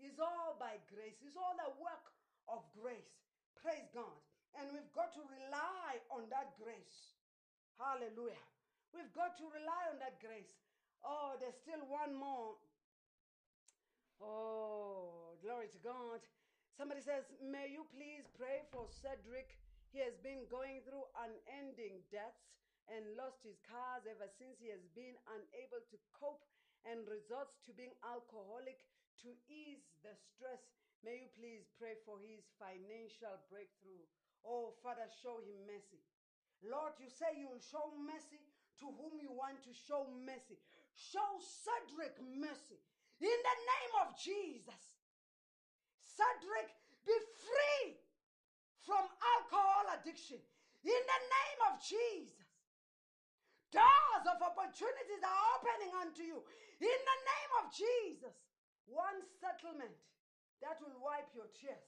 It's 0.00 0.16
all 0.16 0.56
by 0.56 0.80
grace, 0.88 1.20
it's 1.20 1.36
all 1.36 1.52
the 1.52 1.76
work 1.76 2.08
of 2.48 2.64
grace. 2.72 3.12
Praise 3.60 3.84
God. 3.92 4.16
And 4.56 4.72
we've 4.72 4.88
got 4.96 5.12
to 5.12 5.22
rely 5.28 6.00
on 6.08 6.32
that 6.32 6.56
grace. 6.56 7.20
Hallelujah. 7.76 8.40
We've 8.96 9.12
got 9.12 9.36
to 9.42 9.46
rely 9.50 9.92
on 9.92 10.00
that 10.00 10.22
grace. 10.24 10.56
Oh, 11.04 11.36
there's 11.36 11.58
still 11.58 11.84
one 11.84 12.16
more. 12.16 12.56
Oh, 14.22 15.36
glory 15.42 15.68
to 15.68 15.80
God. 15.82 16.22
Somebody 16.78 17.02
says, 17.02 17.28
May 17.42 17.68
you 17.68 17.84
please 17.92 18.24
pray 18.38 18.64
for 18.70 18.86
Cedric? 18.88 19.58
He 19.90 20.00
has 20.00 20.14
been 20.22 20.46
going 20.50 20.82
through 20.86 21.06
unending 21.18 22.02
debts 22.10 22.54
and 22.92 23.16
lost 23.16 23.40
his 23.44 23.56
cars 23.64 24.04
ever 24.04 24.28
since 24.36 24.60
he 24.60 24.68
has 24.68 24.84
been 24.92 25.16
unable 25.30 25.82
to 25.88 25.96
cope 26.12 26.44
and 26.84 27.08
resorts 27.08 27.56
to 27.64 27.72
being 27.72 27.94
alcoholic 28.04 28.76
to 29.24 29.32
ease 29.48 29.88
the 30.04 30.12
stress. 30.12 30.60
May 31.00 31.24
you 31.24 31.30
please 31.36 31.64
pray 31.76 31.96
for 32.04 32.20
his 32.20 32.44
financial 32.60 33.40
breakthrough. 33.48 34.04
Oh, 34.44 34.76
Father, 34.84 35.08
show 35.20 35.40
him 35.40 35.56
mercy. 35.64 36.00
Lord, 36.64 36.96
you 37.00 37.08
say 37.08 37.36
you 37.36 37.48
will 37.48 37.64
show 37.64 37.92
mercy 38.04 38.40
to 38.80 38.86
whom 38.88 39.16
you 39.20 39.32
want 39.32 39.64
to 39.64 39.72
show 39.72 40.08
mercy. 40.24 40.60
Show 40.96 41.40
Cedric 41.40 42.16
mercy 42.20 42.80
in 43.20 43.38
the 43.40 43.56
name 43.64 43.92
of 44.04 44.16
Jesus. 44.16 44.82
Cedric, 46.00 46.68
be 47.04 47.16
free 47.40 47.96
from 48.84 49.04
alcohol 49.08 49.98
addiction 49.98 50.40
in 50.84 51.02
the 51.04 51.20
name 51.32 51.60
of 51.72 51.80
Jesus. 51.80 52.43
Doors 53.74 54.24
of 54.30 54.38
opportunities 54.38 55.22
are 55.26 55.42
opening 55.58 55.92
unto 55.98 56.22
you 56.22 56.38
in 56.78 57.00
the 57.02 57.18
name 57.26 57.52
of 57.58 57.64
Jesus. 57.74 58.38
One 58.86 59.18
settlement 59.42 59.98
that 60.62 60.78
will 60.78 60.94
wipe 61.02 61.26
your 61.34 61.50
tears 61.50 61.82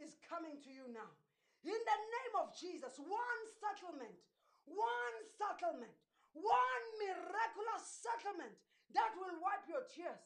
is 0.00 0.16
coming 0.24 0.56
to 0.64 0.70
you 0.72 0.88
now. 0.88 1.12
In 1.60 1.76
the 1.76 2.00
name 2.08 2.34
of 2.40 2.56
Jesus, 2.56 2.96
one 2.96 3.42
settlement, 3.60 4.16
one 4.64 5.16
settlement, 5.36 5.92
one 6.32 6.84
miraculous 7.04 7.84
settlement 7.84 8.56
that 8.96 9.12
will 9.20 9.36
wipe 9.44 9.68
your 9.68 9.84
tears 9.92 10.24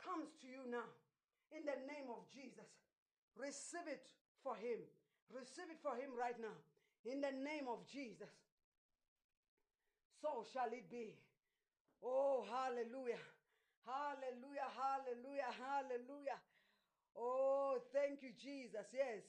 comes 0.00 0.32
to 0.40 0.48
you 0.48 0.64
now. 0.72 0.88
In 1.52 1.68
the 1.68 1.76
name 1.84 2.08
of 2.08 2.24
Jesus, 2.32 2.72
receive 3.36 3.84
it 3.84 4.08
for 4.40 4.56
him. 4.56 4.80
Receive 5.28 5.68
it 5.68 5.80
for 5.84 5.92
him 5.92 6.16
right 6.16 6.40
now. 6.40 6.56
In 7.04 7.20
the 7.20 7.36
name 7.36 7.68
of 7.68 7.84
Jesus. 7.84 8.32
So 10.22 10.46
shall 10.54 10.70
it 10.70 10.86
be. 10.86 11.18
Oh, 11.98 12.46
hallelujah. 12.46 13.18
Hallelujah, 13.82 14.70
hallelujah, 14.70 15.50
hallelujah. 15.58 16.38
Oh, 17.18 17.82
thank 17.92 18.22
you, 18.22 18.30
Jesus. 18.38 18.86
Yes. 18.94 19.26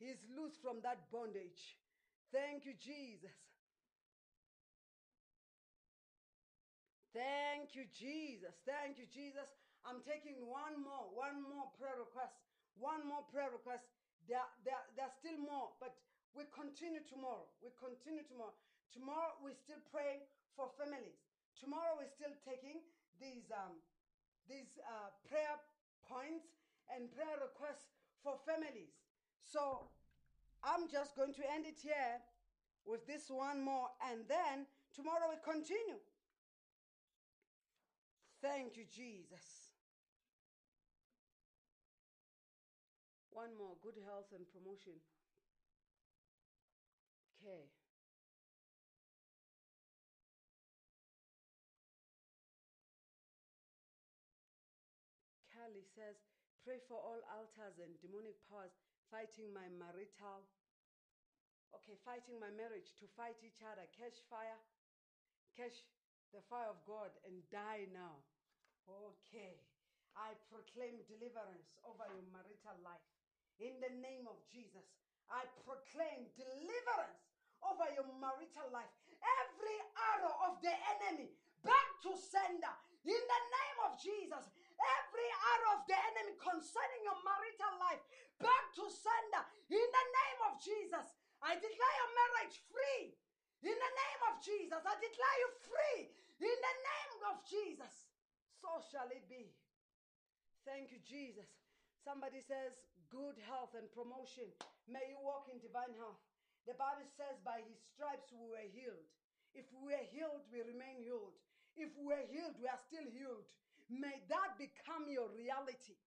He's 0.00 0.16
loose 0.32 0.56
from 0.56 0.80
that 0.80 1.12
bondage. 1.12 1.76
Thank 2.32 2.64
you, 2.64 2.72
Jesus. 2.80 3.36
Thank 7.12 7.76
you, 7.76 7.84
Jesus. 7.92 8.56
Thank 8.64 8.96
you, 8.96 9.04
Jesus. 9.12 9.44
I'm 9.84 10.00
taking 10.08 10.40
one 10.48 10.80
more, 10.80 11.12
one 11.12 11.44
more 11.44 11.68
prayer 11.76 12.00
request. 12.00 12.32
One 12.80 13.04
more 13.04 13.28
prayer 13.28 13.52
request. 13.52 13.84
There, 14.24 14.40
there, 14.64 14.80
there's 14.96 15.12
still 15.20 15.36
more, 15.36 15.76
but 15.76 15.92
we 16.32 16.48
continue 16.54 17.04
tomorrow. 17.04 17.44
We 17.60 17.74
continue 17.76 18.24
tomorrow. 18.24 18.56
Tomorrow 18.90 19.38
we're 19.42 19.58
still 19.58 19.80
praying 19.94 20.26
for 20.58 20.70
families. 20.74 21.22
Tomorrow 21.54 21.98
we're 21.98 22.10
still 22.10 22.34
taking 22.42 22.82
these 23.22 23.46
um, 23.54 23.78
these 24.50 24.78
uh, 24.82 25.14
prayer 25.30 25.54
points 26.02 26.58
and 26.90 27.06
prayer 27.14 27.38
requests 27.38 27.94
for 28.22 28.34
families. 28.42 28.90
So 29.46 29.86
I'm 30.66 30.90
just 30.90 31.14
going 31.14 31.34
to 31.38 31.44
end 31.46 31.66
it 31.66 31.78
here 31.78 32.18
with 32.84 33.06
this 33.06 33.30
one 33.30 33.62
more, 33.62 33.88
and 34.10 34.26
then 34.26 34.66
tomorrow 34.94 35.30
we 35.30 35.38
continue. 35.44 36.02
Thank 38.42 38.76
you, 38.76 38.84
Jesus. 38.90 39.70
One 43.30 43.50
more 43.56 43.76
good 43.82 44.00
health 44.04 44.32
and 44.34 44.44
promotion. 44.50 44.98
Okay. 47.40 47.70
Says, 55.94 56.18
Pray 56.60 56.76
for 56.86 57.00
all 57.00 57.20
altars 57.32 57.80
and 57.80 57.96
demonic 58.04 58.36
powers 58.44 58.76
fighting 59.08 59.48
my 59.50 59.64
marital, 59.80 60.44
okay, 61.72 61.96
fighting 62.04 62.36
my 62.36 62.52
marriage 62.52 62.94
to 63.00 63.08
fight 63.16 63.40
each 63.40 63.64
other, 63.64 63.88
catch 63.96 64.20
fire, 64.28 64.60
catch 65.56 65.82
the 66.30 66.44
fire 66.46 66.70
of 66.70 66.78
God 66.86 67.10
and 67.26 67.42
die 67.50 67.90
now. 67.90 68.22
Okay. 68.86 69.58
I 70.18 70.34
proclaim 70.50 71.02
deliverance 71.06 71.78
over 71.86 72.06
your 72.10 72.26
marital 72.34 72.78
life. 72.82 73.06
In 73.62 73.78
the 73.78 73.92
name 74.02 74.26
of 74.26 74.38
Jesus, 74.50 74.84
I 75.30 75.46
proclaim 75.62 76.26
deliverance 76.34 77.22
over 77.62 77.86
your 77.94 78.08
marital 78.18 78.68
life. 78.74 78.90
Every 79.20 79.78
arrow 80.16 80.34
of 80.50 80.58
the 80.64 80.74
enemy 80.98 81.30
back 81.62 81.88
to 82.08 82.12
sender. 82.16 82.74
In 83.06 83.16
the 83.16 83.42
name 83.48 83.78
of 83.86 83.92
Jesus, 84.00 84.44
every 84.80 85.28
arrow 85.54 85.70
of 85.78 85.82
the 85.86 85.96
enemy 85.96 86.34
concerning 86.40 87.02
your 87.04 87.20
marital 87.20 87.74
life 87.80 88.02
back 88.40 88.64
to 88.76 88.84
sender. 88.88 89.44
In 89.68 89.86
the 89.86 90.06
name 90.16 90.40
of 90.48 90.52
Jesus, 90.60 91.06
I 91.44 91.56
declare 91.56 91.94
your 92.00 92.12
marriage 92.16 92.56
free. 92.68 93.16
In 93.60 93.76
the 93.76 93.92
name 93.92 94.22
of 94.32 94.34
Jesus, 94.40 94.80
I 94.80 94.94
declare 94.96 95.36
you 95.40 95.48
free. 95.68 96.00
In 96.40 96.56
the 96.56 96.76
name 96.80 97.20
of 97.28 97.36
Jesus, 97.44 98.08
so 98.56 98.80
shall 98.88 99.08
it 99.12 99.28
be. 99.28 99.52
Thank 100.64 100.92
you, 100.92 101.00
Jesus. 101.04 101.48
Somebody 102.00 102.40
says, 102.40 102.72
good 103.12 103.36
health 103.44 103.76
and 103.76 103.88
promotion. 103.92 104.48
May 104.88 105.12
you 105.12 105.20
walk 105.20 105.52
in 105.52 105.60
divine 105.60 105.92
health. 106.00 106.20
The 106.64 106.76
Bible 106.76 107.08
says, 107.16 107.36
by 107.44 107.60
his 107.64 107.76
stripes 107.92 108.32
we 108.32 108.48
were 108.48 108.68
healed. 108.72 109.08
If 109.52 109.68
we 109.74 109.92
were 109.92 110.06
healed, 110.08 110.44
we 110.48 110.64
remain 110.64 111.04
healed. 111.04 111.36
If 111.76 111.92
we 111.96 112.06
were 112.06 112.24
healed, 112.28 112.56
we 112.60 112.68
are 112.68 112.80
still 112.88 113.08
healed. 113.08 113.44
May 113.90 114.22
that 114.30 114.54
become 114.54 115.10
your 115.10 115.26
reality. 115.34 115.98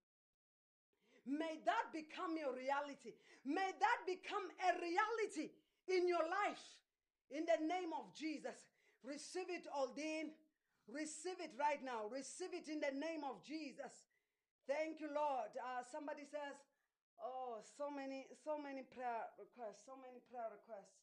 May 1.28 1.60
that 1.68 1.92
become 1.92 2.40
your 2.40 2.56
reality. 2.56 3.12
May 3.44 3.76
that 3.76 4.00
become 4.08 4.48
a 4.60 4.72
reality 4.80 5.52
in 5.92 6.08
your 6.08 6.24
life. 6.24 6.64
In 7.32 7.44
the 7.44 7.60
name 7.60 7.92
of 7.92 8.12
Jesus, 8.16 8.56
receive 9.04 9.52
it, 9.52 9.68
Aldine. 9.72 10.32
Receive 10.88 11.40
it 11.40 11.56
right 11.56 11.80
now. 11.84 12.12
Receive 12.12 12.52
it 12.52 12.68
in 12.68 12.84
the 12.84 12.92
name 12.92 13.24
of 13.24 13.40
Jesus. 13.44 14.12
Thank 14.68 15.00
you, 15.00 15.08
Lord. 15.12 15.52
Uh, 15.56 15.84
somebody 15.88 16.28
says, 16.28 16.60
"Oh, 17.20 17.64
so 17.64 17.88
many, 17.90 18.28
so 18.44 18.60
many 18.60 18.84
prayer 18.84 19.32
requests. 19.40 19.84
So 19.88 19.96
many 19.96 20.20
prayer 20.28 20.52
requests." 20.52 21.00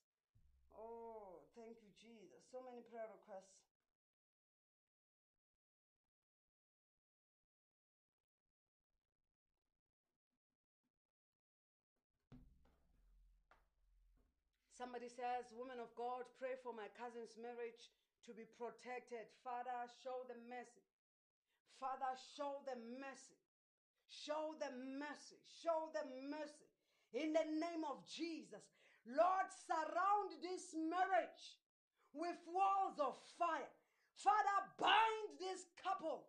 Oh, 0.77 1.44
thank 1.57 1.81
you, 1.81 1.93
Jesus. 1.97 2.44
So 2.52 2.61
many 2.61 2.85
prayer 2.93 3.09
requests. 3.09 3.69
Somebody 14.81 15.12
says, 15.12 15.52
Woman 15.52 15.77
of 15.77 15.93
God, 15.93 16.24
pray 16.40 16.57
for 16.65 16.73
my 16.73 16.89
cousin's 16.97 17.36
marriage 17.36 17.93
to 18.24 18.32
be 18.32 18.48
protected. 18.57 19.28
Father, 19.44 19.77
show 20.01 20.24
them 20.24 20.40
mercy. 20.48 20.81
Father, 21.77 22.09
show 22.16 22.65
them 22.65 22.81
mercy. 22.97 23.36
Show 24.09 24.57
them 24.57 24.97
mercy. 24.97 25.36
Show 25.44 25.93
them 25.93 26.09
mercy. 26.32 26.65
In 27.12 27.36
the 27.36 27.44
name 27.61 27.85
of 27.85 28.09
Jesus. 28.09 28.65
Lord, 29.05 29.52
surround 29.52 30.40
this 30.40 30.73
marriage 30.73 31.61
with 32.16 32.40
walls 32.48 32.97
of 33.05 33.20
fire. 33.36 33.77
Father, 34.16 34.59
bind 34.81 35.36
this 35.36 35.69
couple 35.77 36.24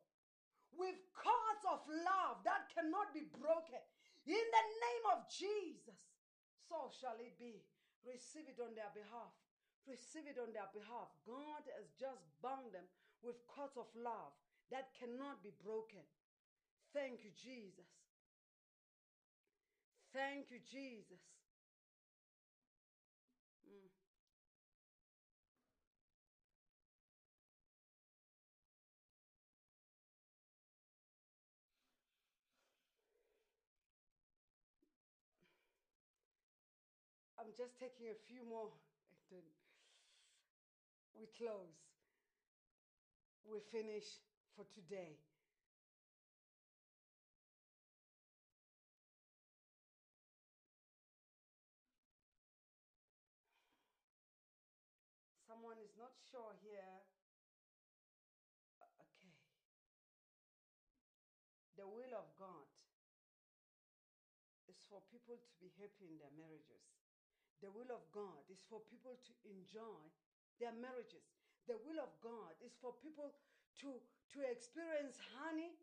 with 0.75 0.99
cords 1.15 1.63
of 1.71 1.87
love 1.87 2.43
that 2.43 2.67
cannot 2.75 3.15
be 3.15 3.31
broken. 3.31 3.79
In 4.27 4.43
the 4.43 4.65
name 4.75 5.05
of 5.15 5.23
Jesus. 5.31 6.03
So 6.67 6.91
shall 6.91 7.15
it 7.23 7.39
be. 7.39 7.63
Receive 8.05 8.49
it 8.49 8.57
on 8.61 8.73
their 8.73 8.89
behalf. 8.93 9.33
Receive 9.85 10.25
it 10.29 10.37
on 10.37 10.53
their 10.53 10.69
behalf. 10.73 11.09
God 11.25 11.63
has 11.77 11.89
just 11.97 12.21
bound 12.41 12.73
them 12.73 12.85
with 13.21 13.45
cords 13.47 13.77
of 13.77 13.89
love 13.95 14.33
that 14.71 14.93
cannot 14.97 15.43
be 15.43 15.51
broken. 15.63 16.01
Thank 16.93 17.23
you, 17.23 17.31
Jesus. 17.31 17.87
Thank 20.13 20.51
you, 20.51 20.59
Jesus. 20.59 21.23
Mm. 23.63 23.87
I'm 37.39 37.50
just 37.61 37.77
taking 37.77 38.09
a 38.09 38.17
few 38.25 38.41
more 38.49 38.73
and 39.13 39.21
then 39.29 39.45
we 41.13 41.29
close. 41.37 41.77
We 43.45 43.61
finish 43.69 44.17
for 44.57 44.65
today. 44.73 45.21
Someone 55.45 55.77
is 55.85 55.93
not 56.01 56.17
sure 56.33 56.57
here. 56.65 56.97
Okay. 58.81 59.37
The 61.77 61.85
will 61.85 62.17
of 62.17 62.25
God 62.41 62.65
is 64.65 64.81
for 64.89 65.05
people 65.13 65.37
to 65.37 65.53
be 65.61 65.69
happy 65.77 66.09
in 66.09 66.17
their 66.17 66.33
marriages. 66.33 66.90
The 67.61 67.69
will 67.69 67.93
of 67.93 68.01
God 68.09 68.41
is 68.49 68.65
for 68.65 68.81
people 68.89 69.21
to 69.21 69.33
enjoy 69.45 70.01
their 70.57 70.73
marriages. 70.73 71.21
The 71.69 71.77
will 71.85 72.01
of 72.01 72.09
God 72.25 72.57
is 72.65 72.73
for 72.81 72.97
people 73.05 73.29
to, 73.85 73.89
to 74.33 74.39
experience 74.49 75.21
honey, 75.37 75.77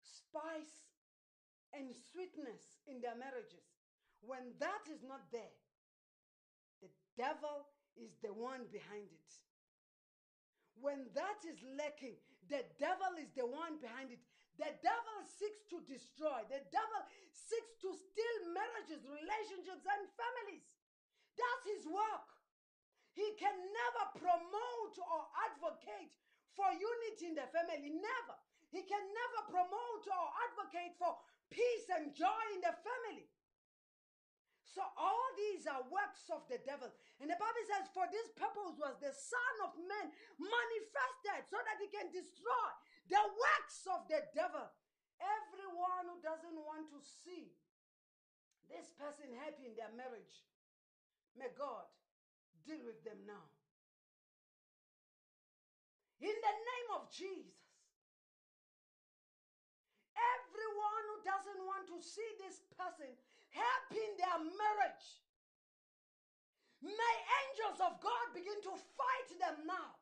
spice, 0.00 0.88
and 1.76 1.92
sweetness 1.92 2.80
in 2.88 3.04
their 3.04 3.16
marriages. 3.16 3.60
When 4.24 4.56
that 4.56 4.88
is 4.88 5.04
not 5.04 5.28
there, 5.28 5.52
the 6.80 6.88
devil 7.12 7.68
is 8.00 8.16
the 8.24 8.32
one 8.32 8.64
behind 8.72 9.12
it. 9.12 9.30
When 10.80 11.12
that 11.12 11.44
is 11.44 11.60
lacking, 11.76 12.16
the 12.48 12.64
devil 12.80 13.20
is 13.20 13.28
the 13.36 13.44
one 13.44 13.76
behind 13.82 14.14
it. 14.14 14.22
The 14.56 14.72
devil 14.80 15.18
seeks 15.22 15.62
to 15.70 15.84
destroy, 15.84 16.42
the 16.48 16.64
devil 16.72 17.00
seeks 17.30 17.78
to 17.84 17.94
steal 17.94 18.38
marriages, 18.50 19.06
relationships, 19.06 19.86
and 19.86 20.02
families. 20.16 20.66
That's 21.38 21.64
his 21.78 21.84
work. 21.86 22.28
He 23.14 23.34
can 23.38 23.54
never 23.54 24.04
promote 24.18 24.94
or 24.98 25.22
advocate 25.46 26.14
for 26.54 26.68
unity 26.74 27.30
in 27.30 27.34
the 27.38 27.46
family. 27.54 27.94
Never. 27.94 28.36
He 28.74 28.82
can 28.84 29.00
never 29.00 29.40
promote 29.48 30.04
or 30.06 30.26
advocate 30.50 30.98
for 30.98 31.16
peace 31.48 31.86
and 31.94 32.12
joy 32.12 32.42
in 32.54 32.60
the 32.60 32.74
family. 32.82 33.30
So 34.68 34.84
all 34.94 35.26
these 35.34 35.64
are 35.64 35.80
works 35.88 36.28
of 36.28 36.44
the 36.46 36.60
devil. 36.62 36.92
And 37.18 37.26
the 37.32 37.40
Bible 37.40 37.64
says, 37.66 37.88
For 37.90 38.04
this 38.12 38.28
purpose 38.36 38.76
was 38.76 39.00
the 39.00 39.10
Son 39.10 39.54
of 39.64 39.74
Man 39.80 40.12
manifested 40.36 41.48
so 41.48 41.58
that 41.58 41.80
he 41.80 41.88
can 41.88 42.12
destroy 42.12 42.68
the 43.08 43.18
works 43.18 43.88
of 43.88 44.06
the 44.06 44.22
devil. 44.36 44.68
Everyone 45.18 46.12
who 46.12 46.22
doesn't 46.22 46.54
want 46.54 46.92
to 46.94 47.00
see 47.02 47.56
this 48.68 48.92
person 48.94 49.32
happy 49.40 49.66
in 49.66 49.74
their 49.74 49.90
marriage, 49.96 50.46
may 51.36 51.50
God 51.56 51.84
deal 52.64 52.80
with 52.84 53.02
them 53.04 53.18
now. 53.26 53.44
In 56.20 56.34
the 56.34 56.54
name 56.54 56.88
of 56.98 57.10
Jesus. 57.10 57.58
Everyone 60.18 61.04
who 61.14 61.18
doesn't 61.22 61.62
want 61.62 61.86
to 61.94 61.98
see 62.02 62.26
this 62.42 62.58
person 62.74 63.06
happy 63.54 64.02
in 64.02 64.14
their 64.18 64.40
marriage, 64.42 65.06
may 66.82 67.16
angels 67.46 67.78
of 67.78 68.02
God 68.02 68.26
begin 68.34 68.58
to 68.66 68.74
fight 68.98 69.30
them 69.38 69.62
now. 69.62 69.94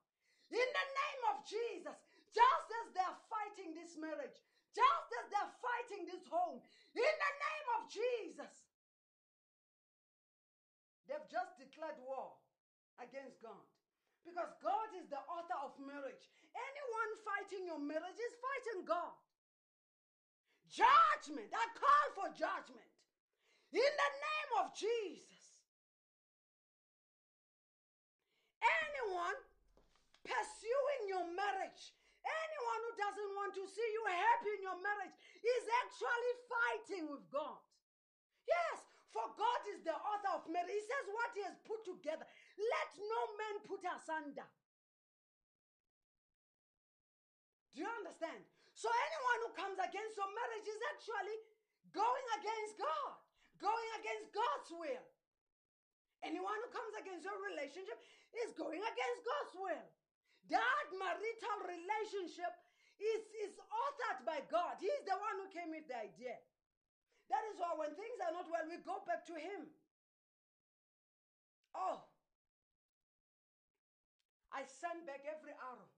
In 0.49 0.65
the 0.65 0.87
name 0.89 1.23
of 1.35 1.37
Jesus, 1.45 1.99
just 2.33 2.69
as 2.81 2.87
they're 2.97 3.21
fighting 3.29 3.77
this 3.77 3.99
marriage, 4.01 4.41
just 4.73 5.09
as 5.21 5.27
they're 5.29 5.55
fighting 5.61 6.09
this 6.09 6.25
home, 6.33 6.65
in 6.97 7.15
the 7.17 7.33
name 7.45 7.69
of 7.77 7.81
Jesus, 7.93 8.53
they've 11.07 11.31
just 11.31 11.59
declared 11.59 11.99
war 12.03 12.35
against 13.03 13.43
God. 13.43 13.67
Because 14.27 14.51
God 14.59 14.91
is 14.99 15.07
the 15.07 15.23
author 15.31 15.59
of 15.63 15.79
marriage. 15.79 16.27
Anyone 16.51 17.11
fighting 17.23 17.63
your 17.63 17.79
marriage 17.79 18.19
is 18.19 18.35
fighting 18.43 18.83
God. 18.83 19.15
Judgment. 20.67 21.47
I 21.55 21.65
call 21.79 22.07
for 22.19 22.29
judgment. 22.35 22.91
In 23.71 23.87
the 23.87 24.11
name 24.19 24.51
of 24.59 24.75
Jesus. 24.75 25.63
Anyone 28.59 29.39
pursuing 30.27 31.03
your 31.07 31.27
marriage, 31.31 31.95
anyone 32.27 32.81
who 32.83 32.93
doesn't 32.99 33.33
want 33.39 33.53
to 33.55 33.65
see 33.71 33.89
you 33.95 34.03
happy 34.11 34.51
in 34.59 34.63
your 34.67 34.81
marriage, 34.83 35.15
is 35.39 35.65
actually 35.87 36.35
fighting 36.51 37.05
with 37.07 37.23
God. 37.31 37.63
Yes, 38.43 38.83
for 39.17 39.33
God 39.33 39.61
is 39.73 39.81
the 39.81 39.97
author 39.97 40.33
of 40.37 40.45
marriage. 40.53 40.77
He 40.77 40.85
says, 40.85 41.09
What 41.09 41.33
he 41.33 41.43
has 41.49 41.57
put 41.65 41.81
together, 41.89 42.29
let 42.61 42.91
no 43.01 43.21
man 43.41 43.57
put 43.65 43.81
asunder. 43.81 44.45
Do 47.73 47.81
you 47.81 47.89
understand? 47.89 48.45
So 48.77 48.93
anyone 48.93 49.39
who 49.49 49.51
comes 49.57 49.79
against 49.81 50.21
your 50.21 50.29
marriage 50.29 50.69
is 50.69 50.81
actually 50.93 51.39
going 51.97 52.27
against 52.37 52.77
God, 52.77 53.17
going 53.57 53.89
against 54.05 54.37
God's 54.37 54.71
will. 54.77 55.07
Anyone 56.21 56.61
who 56.61 56.69
comes 56.73 56.93
against 57.01 57.25
your 57.25 57.41
relationship 57.41 57.97
is 58.45 58.53
going 58.53 58.85
against 58.85 59.21
God's 59.25 59.55
will. 59.57 59.87
That 60.53 60.87
marital 60.93 61.59
relationship 61.65 62.53
is, 63.01 63.23
is 63.49 63.55
authored 63.65 64.25
by 64.29 64.45
God. 64.49 64.77
He's 64.81 65.05
the 65.09 65.17
one 65.17 65.37
who 65.41 65.49
came 65.53 65.73
with 65.73 65.89
the 65.89 65.97
idea. 66.01 66.37
That 67.31 67.43
is 67.51 67.59
why 67.59 67.75
when 67.75 67.93
things 67.95 68.19
are 68.23 68.35
not 68.35 68.47
well, 68.47 68.67
we 68.71 68.79
go 68.83 69.03
back 69.07 69.27
to 69.27 69.37
Him. 69.37 69.67
Oh, 71.75 72.01
I 74.55 74.65
send 74.65 75.05
back 75.05 75.27
every 75.29 75.53
arrow 75.53 75.91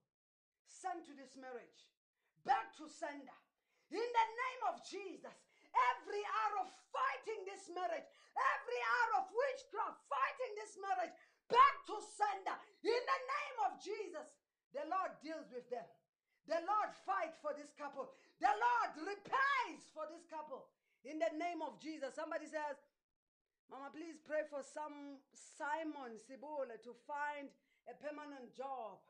sent 0.66 1.02
to 1.10 1.14
this 1.18 1.34
marriage, 1.34 1.86
back 2.46 2.70
to 2.78 2.86
sender. 2.86 3.38
In 3.90 4.04
the 4.04 4.28
name 4.30 4.62
of 4.70 4.82
Jesus, 4.86 5.34
every 5.94 6.22
arrow 6.46 6.66
fighting 6.94 7.40
this 7.48 7.66
marriage, 7.72 8.06
every 8.34 8.80
arrow 9.02 9.24
of 9.24 9.26
witchcraft 9.32 9.98
fighting 10.06 10.52
this 10.54 10.74
marriage, 10.78 11.14
back 11.50 11.74
to 11.88 11.96
sender. 11.98 12.56
In 12.84 13.02
the 13.02 13.20
name 13.26 13.58
of 13.66 13.72
Jesus, 13.80 14.28
the 14.70 14.84
Lord 14.86 15.12
deals 15.18 15.48
with 15.50 15.66
them. 15.72 15.86
The 16.46 16.60
Lord 16.64 16.90
fights 17.04 17.36
for 17.40 17.52
this 17.52 17.72
couple. 17.76 18.08
The 18.40 18.52
Lord 18.52 19.12
repays 19.12 19.82
for 19.92 20.08
this 20.08 20.24
couple. 20.28 20.68
In 21.08 21.16
the 21.16 21.32
name 21.40 21.64
of 21.64 21.80
Jesus. 21.80 22.12
Somebody 22.12 22.44
says, 22.44 22.76
Mama, 23.72 23.88
please 23.88 24.20
pray 24.20 24.44
for 24.52 24.60
some 24.60 25.16
Simon 25.32 26.20
Sibule 26.20 26.68
to 26.68 26.92
find 27.08 27.48
a 27.88 27.96
permanent 27.96 28.52
job. 28.52 29.00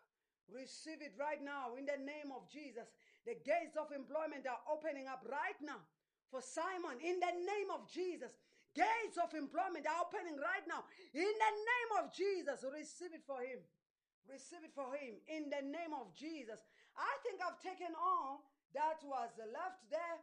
Receive 0.46 1.02
it 1.02 1.18
right 1.18 1.42
now 1.42 1.74
in 1.74 1.84
the 1.90 1.98
name 1.98 2.30
of 2.30 2.46
Jesus. 2.46 2.86
The 3.26 3.34
gates 3.42 3.74
of 3.74 3.90
employment 3.90 4.46
are 4.46 4.62
opening 4.70 5.10
up 5.10 5.26
right 5.26 5.58
now 5.58 5.82
for 6.30 6.38
Simon 6.38 7.02
in 7.02 7.18
the 7.18 7.34
name 7.34 7.70
of 7.74 7.90
Jesus. 7.90 8.32
Gates 8.78 9.18
of 9.18 9.34
employment 9.34 9.84
are 9.90 10.06
opening 10.06 10.38
right 10.38 10.64
now 10.70 10.86
in 11.10 11.26
the 11.26 11.52
name 11.52 11.90
of 11.98 12.14
Jesus. 12.14 12.62
Receive 12.62 13.10
it 13.10 13.26
for 13.26 13.42
him. 13.42 13.58
Receive 14.30 14.62
it 14.62 14.72
for 14.72 14.94
him 14.94 15.18
in 15.26 15.50
the 15.50 15.64
name 15.66 15.90
of 15.92 16.14
Jesus. 16.14 16.62
I 16.94 17.10
think 17.26 17.42
I've 17.42 17.58
taken 17.58 17.90
all 17.98 18.46
that 18.72 19.02
was 19.02 19.34
left 19.38 19.82
there. 19.90 20.22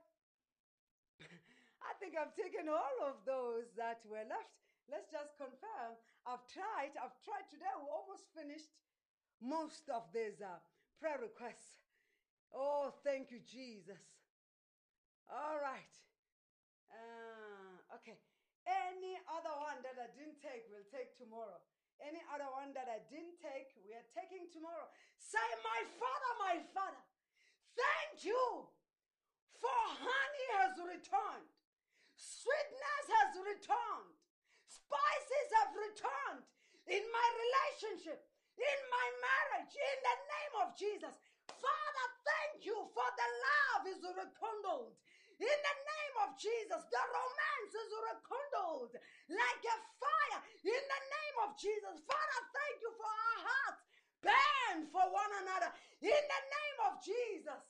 I 1.86 1.94
think 2.02 2.18
I've 2.18 2.34
taken 2.34 2.66
all 2.68 2.98
of 3.06 3.22
those 3.30 3.70
that 3.78 4.02
were 4.10 4.26
left. 4.26 4.57
Let's 4.90 5.10
just 5.10 5.38
confirm. 5.38 5.98
I've 6.26 6.45
tried. 6.49 6.98
I've 6.98 7.18
tried 7.22 7.45
today. 7.49 7.70
We 7.78 7.90
almost 7.90 8.26
finished 8.34 8.74
most 9.41 9.90
of 9.94 10.10
these 10.14 10.41
uh, 10.41 10.57
prayer 10.98 11.22
requests. 11.22 11.86
Oh, 12.53 12.94
thank 13.06 13.30
you, 13.30 13.41
Jesus. 13.45 14.02
All 15.30 15.57
right. 15.62 15.94
Uh, 16.90 17.98
okay. 18.02 18.18
Any 18.66 19.22
other 19.30 19.53
one 19.62 19.78
that 19.86 19.98
I 20.02 20.10
didn't 20.18 20.41
take, 20.41 20.66
we'll 20.74 20.90
take 20.90 21.14
tomorrow. 21.18 21.62
Any 22.02 22.22
other 22.34 22.49
one 22.49 22.74
that 22.74 22.90
I 22.90 22.99
didn't 23.07 23.38
take, 23.40 23.72
we 23.86 23.94
are 23.94 24.07
taking 24.12 24.49
tomorrow. 24.49 24.90
Say, 25.22 25.45
My 25.62 25.82
Father, 25.95 26.32
my 26.41 26.56
Father, 26.74 27.03
thank 27.78 28.26
you 28.26 28.68
for 29.62 29.80
honey 30.02 30.48
has 30.60 30.76
returned, 30.82 31.49
sweetness 32.16 33.06
has 33.12 33.32
returned, 33.40 34.16
spices 34.68 35.48
have 35.62 35.72
returned 35.76 36.44
in 36.88 37.04
my 37.12 37.28
relationship, 37.40 38.20
in 38.56 38.80
my 38.92 39.08
marriage, 39.20 39.74
in 39.76 39.98
the 40.02 40.18
name 40.28 40.54
of 40.64 40.68
Jesus. 40.76 41.14
Father, 41.48 42.08
thank 42.26 42.66
you 42.66 42.78
for 42.96 43.08
the 43.16 43.30
love 43.44 43.84
is 43.92 44.02
rekindled. 44.02 44.96
In 45.36 45.60
the 45.60 45.78
name 45.84 46.16
of 46.24 46.30
Jesus, 46.40 46.82
the 46.88 47.04
romance 47.12 47.74
is 47.76 47.90
rekindled 47.92 48.94
like 49.28 49.64
a 49.68 49.78
fire. 50.00 50.42
In 50.64 50.84
the 50.88 51.02
name 51.12 51.38
of 51.44 51.50
Jesus, 51.60 52.00
Father, 52.08 52.40
thank 52.56 52.80
you 52.80 52.92
for 52.96 53.10
our 53.12 53.40
hearts 53.44 53.84
burn 54.26 54.90
for 54.90 55.06
one 55.06 55.34
another. 55.46 55.70
In 56.02 56.24
the 56.26 56.42
name 56.50 56.80
of 56.90 56.94
Jesus, 56.98 57.62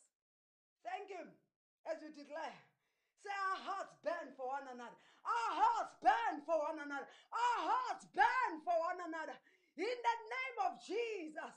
thank 0.87 1.11
Him 1.11 1.27
as 1.83 1.99
we 1.99 2.15
declare. 2.15 2.74
Say, 3.25 3.33
our 3.33 3.57
hearts 3.65 3.97
burn 4.05 4.29
for 4.37 4.53
one 4.53 4.69
another. 4.69 4.93
Our 5.25 5.51
hearts 5.57 5.97
burn 5.97 6.45
for 6.45 6.61
one 6.61 6.77
another. 6.77 7.09
Our 7.33 7.59
hearts 7.73 8.05
burn 8.13 8.61
for 8.61 8.77
one 8.85 9.01
another. 9.01 9.33
In 9.73 9.97
the 9.97 10.17
name 10.29 10.57
of 10.69 10.77
Jesus. 10.85 11.53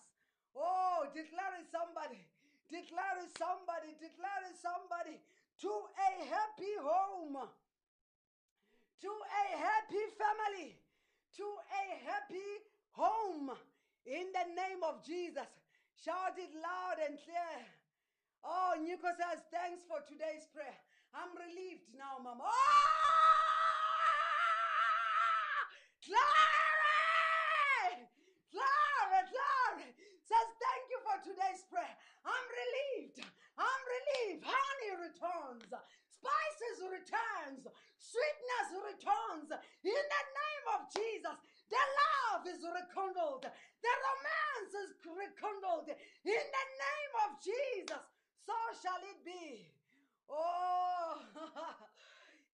Oh, 0.56 1.04
declare 1.12 1.60
it 1.60 1.68
somebody. 1.68 2.24
Declare 2.72 3.20
it 3.20 3.32
somebody. 3.36 3.92
Declare 4.00 4.48
it 4.48 4.56
somebody. 4.56 5.20
To 5.60 5.72
a 5.92 6.10
happy 6.32 6.74
home. 6.80 7.36
To 7.36 9.12
a 9.12 9.44
happy 9.60 10.04
family. 10.16 10.72
To 11.36 11.46
a 11.68 11.84
happy 12.08 12.50
home. 12.96 13.52
In 14.08 14.32
the 14.32 14.46
name 14.56 14.80
of 14.88 15.04
Jesus. 15.04 15.52
Shout 16.00 16.40
it 16.40 16.50
loud 16.56 16.96
and 17.04 17.20
clear. 17.20 17.60
Oh, 18.42 18.72
Nico 18.80 19.12
says, 19.18 19.44
thanks 19.52 19.82
for 19.84 20.00
today's 20.08 20.46
prayer. 20.54 20.78
I'm 21.14 21.32
relieved 21.36 21.88
now, 21.96 22.18
Mama. 22.20 22.44
Oh! 22.44 22.50
Glory! 26.04 28.08
Glory, 28.52 29.22
glory. 29.28 29.90
Says, 30.24 30.48
thank 30.60 30.84
you 30.92 30.98
for 31.04 31.16
today's 31.24 31.64
prayer. 31.68 31.96
I'm 32.24 32.46
relieved. 32.52 33.20
I'm 33.56 33.82
relieved. 33.88 34.44
Honey 34.44 34.92
returns. 35.08 35.68
Spices 36.08 36.84
returns. 36.84 37.64
Sweetness 37.96 38.68
returns. 38.76 39.48
In 39.84 40.04
the 40.04 40.24
name 40.28 40.64
of 40.76 40.80
Jesus. 40.92 41.36
The 41.72 41.80
love 41.80 42.44
is 42.44 42.60
rekindled. 42.60 43.48
The 43.48 43.94
romance 44.04 44.72
is 44.84 44.90
rekindled. 45.04 45.88
In 46.24 46.44
the 46.44 46.66
name 46.76 47.12
of 47.24 47.30
Jesus. 47.40 48.04
So 48.44 48.52
shall 48.80 49.00
it 49.08 49.20
be. 49.24 49.72
Oh, 50.28 51.16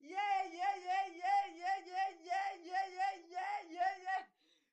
yeah, 0.00 0.38
yeah, 0.46 0.74
yeah, 0.78 1.06
yeah, 1.10 1.44
yeah, 1.50 1.78
yeah, 1.82 2.10
yeah, 2.22 2.50
yeah, 2.62 2.86
yeah, 2.94 3.14
yeah, 3.30 3.56
yeah, 3.70 3.94
yeah. 4.06 4.22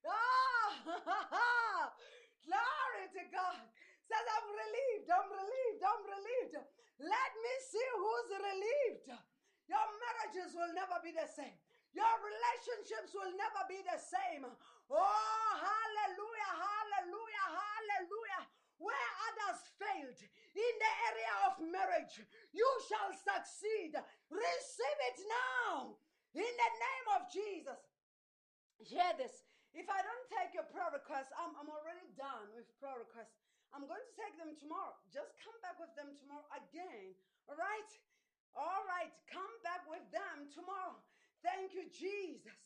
Ah, 0.05 1.89
glory 2.45 3.05
to 3.13 3.23
God. 3.33 3.57
Says, 4.05 4.25
I'm 4.27 4.47
relieved, 4.49 5.07
I'm 5.09 5.29
relieved, 5.29 5.81
I'm 5.81 6.03
relieved. 6.05 6.55
Let 7.01 7.31
me 7.41 7.53
see 7.65 7.89
who's 7.97 8.29
relieved. 8.37 9.07
Your 9.69 9.87
marriages 10.03 10.53
will 10.53 10.73
never 10.73 10.99
be 11.01 11.13
the 11.15 11.25
same. 11.25 11.57
Your 11.93 12.13
relationships 12.21 13.11
will 13.15 13.33
never 13.35 13.63
be 13.67 13.79
the 13.83 13.99
same. 13.99 14.45
Oh, 14.45 15.49
hallelujah, 15.57 16.51
hallelujah, 16.59 17.47
hallelujah. 17.49 18.43
Where 18.81 19.09
others 19.29 19.61
failed 19.77 20.17
in 20.57 20.73
the 20.81 20.93
area 21.13 21.33
of 21.45 21.53
marriage, 21.69 22.25
you 22.49 22.69
shall 22.89 23.13
succeed. 23.13 23.93
Receive 24.33 24.99
it 25.13 25.17
now 25.21 26.01
in 26.33 26.49
the 26.49 26.71
name 26.81 27.07
of 27.13 27.29
Jesus. 27.29 27.77
Hear 28.81 29.13
this. 29.21 29.45
If 29.77 29.85
I 29.85 30.01
don't 30.01 30.27
take 30.33 30.57
your 30.57 30.65
prayer 30.67 30.89
requests, 30.89 31.29
I'm, 31.37 31.53
I'm 31.61 31.69
already 31.69 32.09
done 32.17 32.49
with 32.57 32.65
prayer 32.81 32.97
requests. 32.97 33.37
I'm 33.71 33.85
going 33.87 34.01
to 34.01 34.15
take 34.17 34.35
them 34.35 34.51
tomorrow. 34.57 34.97
Just 35.13 35.37
come 35.39 35.55
back 35.63 35.77
with 35.79 35.93
them 35.95 36.11
tomorrow 36.17 36.43
again. 36.57 37.15
All 37.47 37.55
right? 37.55 37.91
All 38.57 38.83
right. 38.83 39.13
Come 39.31 39.53
back 39.63 39.85
with 39.87 40.03
them 40.11 40.49
tomorrow. 40.51 40.99
Thank 41.39 41.71
you, 41.77 41.87
Jesus. 41.87 42.57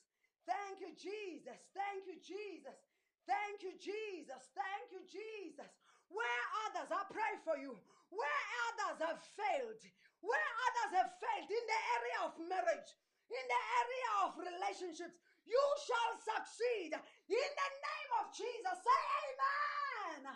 Thank 0.48 0.82
you, 0.82 0.96
Jesus. 0.98 1.60
Thank 1.78 2.10
you, 2.10 2.18
Jesus. 2.24 2.80
Thank 3.26 3.62
you, 3.66 3.74
Jesus. 3.78 4.42
Thank 4.54 4.88
you, 4.94 5.02
Jesus. 5.06 5.70
Where 6.10 6.44
others, 6.70 6.90
I 6.92 7.04
pray 7.10 7.34
for 7.44 7.58
you. 7.58 7.76
Where 8.10 8.44
others 8.70 9.00
have 9.02 9.22
failed, 9.36 9.82
where 10.22 10.52
others 10.70 10.92
have 11.04 11.12
failed 11.20 11.50
in 11.50 11.66
the 11.66 11.82
area 12.00 12.18
of 12.24 12.32
marriage, 12.48 12.90
in 13.28 13.46
the 13.50 13.62
area 13.82 14.12
of 14.24 14.30
relationships, 14.38 15.18
you 15.46 15.66
shall 15.86 16.14
succeed. 16.22 16.94
In 17.30 17.50
the 17.58 17.70
name 17.82 18.12
of 18.22 18.30
Jesus, 18.34 18.78
say 18.82 19.02
amen. 19.26 20.34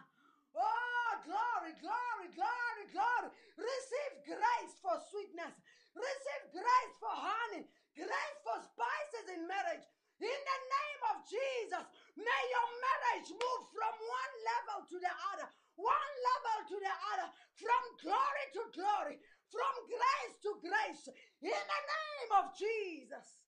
Oh, 0.58 1.12
glory, 1.24 1.74
glory, 1.78 2.30
glory, 2.34 2.86
glory. 2.90 3.30
Receive 3.58 4.14
grace 4.26 4.76
for 4.82 4.98
sweetness. 5.14 5.56
Receive 5.94 6.44
grace 6.54 6.96
for 6.98 7.14
honey. 7.14 7.66
Grace 7.94 8.40
for 8.46 8.58
spices 8.62 9.26
in 9.34 9.46
marriage. 9.46 9.86
In 10.20 10.40
the 10.44 10.60
name 10.68 11.02
of 11.16 11.18
Jesus, 11.24 11.86
may 12.20 12.44
your 12.52 12.70
marriage 12.84 13.30
move 13.32 13.64
from 13.72 13.94
one 13.96 14.34
level 14.44 14.80
to 14.92 14.98
the 15.00 15.14
other, 15.32 15.48
one 15.80 16.14
level 16.28 16.58
to 16.76 16.78
the 16.80 16.96
other, 17.16 17.28
from 17.56 17.84
glory 18.04 18.46
to 18.52 18.64
glory, 18.76 19.16
from 19.48 19.74
grace 19.88 20.36
to 20.44 20.52
grace. 20.60 21.04
In 21.40 21.56
the 21.56 21.82
name 21.88 22.32
of 22.36 22.52
Jesus. 22.52 23.48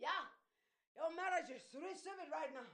Yeah. 0.00 0.24
marriages, 1.12 1.68
receive 1.76 2.16
it 2.16 2.32
right 2.32 2.50
now. 2.56 2.72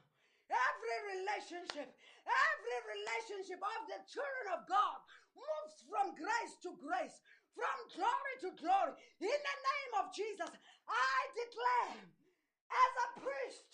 Every 0.48 1.18
relationship, 1.18 1.92
every 2.24 2.78
relationship 2.94 3.60
of 3.60 3.80
the 3.90 4.00
children 4.06 4.46
of 4.55 4.64
God 4.70 4.98
moves 5.34 5.76
from 5.84 6.14
grace 6.14 6.55
to 6.62 6.72
grace, 6.78 7.20
from 7.52 7.76
glory 7.92 8.34
to 8.46 8.50
glory. 8.56 8.94
In 9.20 9.34
the 9.34 9.59
name 9.66 9.92
of 9.98 10.14
Jesus, 10.14 10.48
I 10.86 11.18
declare 11.34 12.18
as 12.69 12.93
a 12.97 13.09
priest 13.24 13.73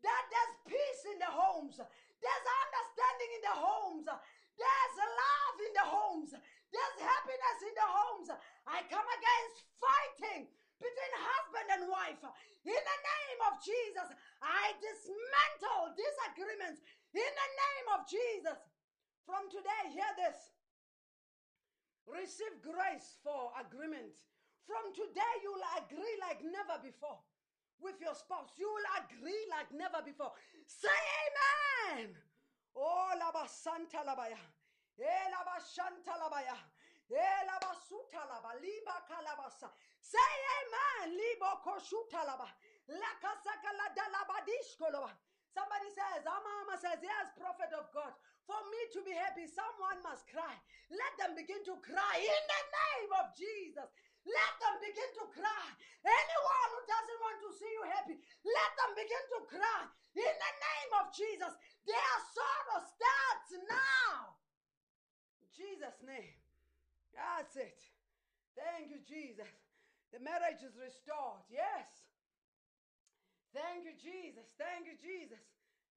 that 0.00 0.24
there's 0.30 0.56
peace 0.64 1.02
in 1.12 1.18
the 1.20 1.28
homes, 1.28 1.76
there's 1.76 2.46
understanding 2.46 3.30
in 3.36 3.42
the 3.44 3.56
homes, 3.56 4.06
there's 4.06 4.96
love 4.96 5.56
in 5.60 5.72
the 5.76 5.86
homes, 5.86 6.30
there's 6.32 6.98
happiness 7.00 7.58
in 7.66 7.74
the 7.74 7.88
homes. 7.88 8.28
I 8.68 8.84
come 8.86 9.04
against 9.04 9.56
fighting 9.80 10.46
between 10.78 11.12
husband 11.16 11.68
and 11.76 11.82
wife. 11.90 12.22
In 12.64 12.80
the 12.80 13.00
name 13.00 13.40
of 13.50 13.60
Jesus, 13.60 14.08
I 14.40 14.72
dismantle 14.80 15.96
disagreements. 15.96 16.80
In 17.12 17.32
the 17.32 17.50
name 17.56 17.86
of 17.96 18.00
Jesus. 18.08 18.60
From 19.26 19.48
today, 19.52 19.92
hear 19.92 20.12
this. 20.16 20.38
Receive 22.08 22.58
grace 22.64 23.20
for 23.22 23.52
agreement. 23.58 24.16
From 24.66 24.90
today, 24.94 25.34
you 25.42 25.54
will 25.54 25.68
agree 25.78 26.16
like 26.22 26.42
never 26.42 26.78
before 26.82 27.18
with 27.82 28.00
your 28.00 28.14
spouse. 28.14 28.54
You 28.56 28.68
will 28.68 28.88
agree 29.00 29.42
like 29.50 29.72
never 29.72 30.04
before. 30.04 30.32
Say 30.66 31.00
amen. 31.24 32.14
Oh, 32.76 33.10
laba 33.18 33.48
santa 33.48 34.04
labaya. 34.06 34.38
Eh, 35.00 35.26
laba 35.32 35.58
shanta 35.60 36.14
labaya. 36.20 36.56
Eh, 37.10 37.40
laba 37.48 37.74
suta 37.74 38.22
laba. 38.30 38.54
Liba 38.62 38.96
kalabasa. 39.10 39.68
Say 39.98 40.30
amen. 40.62 41.16
Libo 41.16 41.50
koshuta 41.66 42.22
laba. 42.22 42.46
Lakasaka 42.86 43.70
la 43.74 43.86
dalabadishkoloba. 43.96 45.10
Somebody 45.50 45.90
says, 45.90 46.22
Amama 46.22 46.78
says, 46.78 47.02
Yes, 47.02 47.34
prophet 47.34 47.74
of 47.74 47.90
God. 47.90 48.14
For 48.46 48.58
me 48.70 48.80
to 48.94 49.00
be 49.02 49.14
happy, 49.14 49.46
someone 49.50 49.98
must 50.02 50.26
cry. 50.30 50.54
Let 50.90 51.12
them 51.18 51.34
begin 51.34 51.62
to 51.66 51.78
cry 51.82 52.16
in 52.18 52.42
the 52.50 52.62
name 52.70 53.10
of 53.18 53.26
Jesus. 53.34 53.90
Let 54.26 54.52
them 54.60 54.76
begin 54.84 55.10
to 55.20 55.24
cry. 55.32 55.66
Anyone 56.04 56.68
who 56.76 56.82
doesn't 56.84 57.20
want 57.24 57.38
to 57.44 57.50
see 57.56 57.72
you 57.72 57.84
happy, 57.88 58.16
let 58.44 58.70
them 58.76 58.92
begin 58.96 59.24
to 59.36 59.38
cry 59.48 59.82
in 60.16 60.34
the 60.36 60.52
name 60.60 60.90
of 61.00 61.12
Jesus. 61.12 61.52
Their 61.88 62.16
sorrow 62.36 62.80
starts 62.84 63.50
now. 63.64 64.36
In 65.40 65.48
Jesus' 65.52 66.00
name. 66.04 66.36
That's 67.16 67.56
it. 67.56 67.80
Thank 68.56 68.92
you, 68.92 69.00
Jesus. 69.04 69.48
The 70.12 70.20
marriage 70.20 70.60
is 70.60 70.76
restored. 70.76 71.46
Yes. 71.48 71.86
Thank 73.54 73.86
you, 73.86 73.94
Jesus. 73.98 74.46
Thank 74.58 74.86
you, 74.86 74.96
Jesus. 74.98 75.42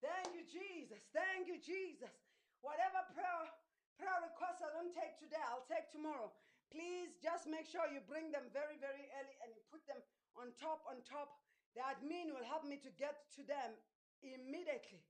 Thank 0.02 0.36
you, 0.36 0.46
Jesus. 0.48 1.02
Thank 1.14 1.48
you, 1.48 1.58
Jesus. 1.62 2.14
Whatever 2.62 3.04
prayer 3.14 3.52
prayer 3.98 4.20
requests 4.26 4.64
I 4.66 4.74
don't 4.74 4.92
take 4.92 5.16
today, 5.22 5.42
I'll 5.48 5.68
take 5.70 5.88
tomorrow. 5.94 6.34
Please 6.74 7.14
just 7.22 7.46
make 7.46 7.70
sure 7.70 7.86
you 7.86 8.02
bring 8.10 8.34
them 8.34 8.50
very, 8.50 8.82
very 8.82 9.06
early 9.22 9.38
and 9.46 9.54
you 9.54 9.62
put 9.70 9.86
them 9.86 10.02
on 10.34 10.50
top, 10.58 10.82
on 10.90 11.06
top. 11.06 11.30
The 11.78 11.86
admin 11.86 12.34
will 12.34 12.46
help 12.50 12.66
me 12.66 12.82
to 12.82 12.90
get 12.98 13.30
to 13.38 13.46
them 13.46 13.78
immediately. 14.26 15.06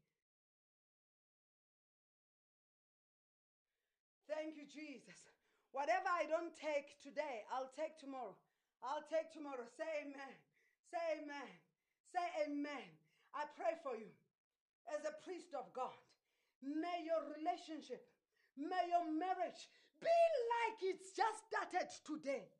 Thank 4.27 4.59
you, 4.59 4.67
Jesus. 4.67 5.31
Whatever 5.71 6.11
I 6.11 6.27
don't 6.27 6.51
take 6.51 6.99
today, 6.99 7.47
I'll 7.47 7.71
take 7.71 7.95
tomorrow. 7.95 8.35
I'll 8.83 9.07
take 9.07 9.31
tomorrow. 9.31 9.63
Say 9.79 9.87
amen. 10.03 10.35
Say 10.91 11.23
amen. 11.23 11.49
Say 12.11 12.27
amen. 12.43 12.87
I 13.31 13.47
pray 13.55 13.79
for 13.81 13.95
you 13.95 14.11
as 14.91 15.07
a 15.07 15.15
priest 15.23 15.55
of 15.55 15.71
God. 15.71 15.95
May 16.59 17.07
your 17.07 17.23
relationship, 17.39 18.03
may 18.59 18.91
your 18.91 19.07
marriage 19.07 19.71
be 20.03 20.21
like 20.59 20.77
it's 20.83 21.15
just 21.15 21.39
started 21.47 21.87
today. 22.03 22.51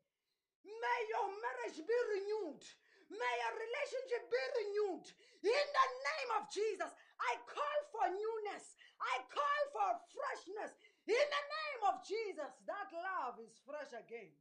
May 0.64 1.00
your 1.12 1.28
marriage 1.28 1.78
be 1.84 1.98
renewed. 2.16 2.64
May 3.12 3.34
your 3.44 3.54
relationship 3.60 4.22
be 4.32 4.42
renewed. 4.64 5.06
In 5.44 5.66
the 5.76 5.88
name 6.08 6.30
of 6.40 6.48
Jesus, 6.48 6.88
I 7.20 7.36
call 7.44 7.78
for 7.92 8.08
newness. 8.08 8.64
I 8.96 9.20
call 9.28 9.60
for 9.76 9.90
freshness. 10.08 10.72
In 11.04 11.26
the 11.28 11.44
name 11.44 11.82
of 11.92 12.00
Jesus, 12.00 12.52
that 12.64 12.88
love 12.96 13.36
is 13.44 13.60
fresh 13.68 13.92
again. 13.92 14.32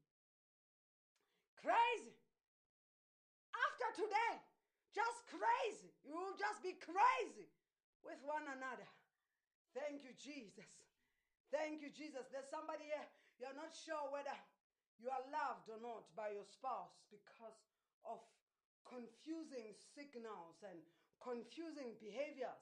Crazy. 1.59 2.15
After 3.51 4.07
today, 4.07 4.35
just 4.95 5.27
crazy. 5.27 5.91
You 6.07 6.15
will 6.15 6.39
just 6.39 6.63
be 6.63 6.79
crazy 6.79 7.51
with 7.99 8.19
one 8.23 8.47
another. 8.47 8.87
Thank 9.75 10.07
you, 10.07 10.15
Jesus. 10.15 10.71
Thank 11.53 11.85
you, 11.85 11.93
Jesus. 11.93 12.25
There's 12.33 12.49
somebody 12.49 12.89
here, 12.89 13.05
you're 13.37 13.53
not 13.53 13.69
sure 13.77 14.09
whether 14.09 14.33
you 14.97 15.13
are 15.13 15.21
loved 15.29 15.69
or 15.69 15.77
not 15.77 16.09
by 16.17 16.33
your 16.33 16.49
spouse 16.49 17.05
because 17.13 17.61
of 18.09 18.17
confusing 18.89 19.77
signals 19.93 20.65
and 20.65 20.81
confusing 21.21 21.93
behaviors. 22.01 22.57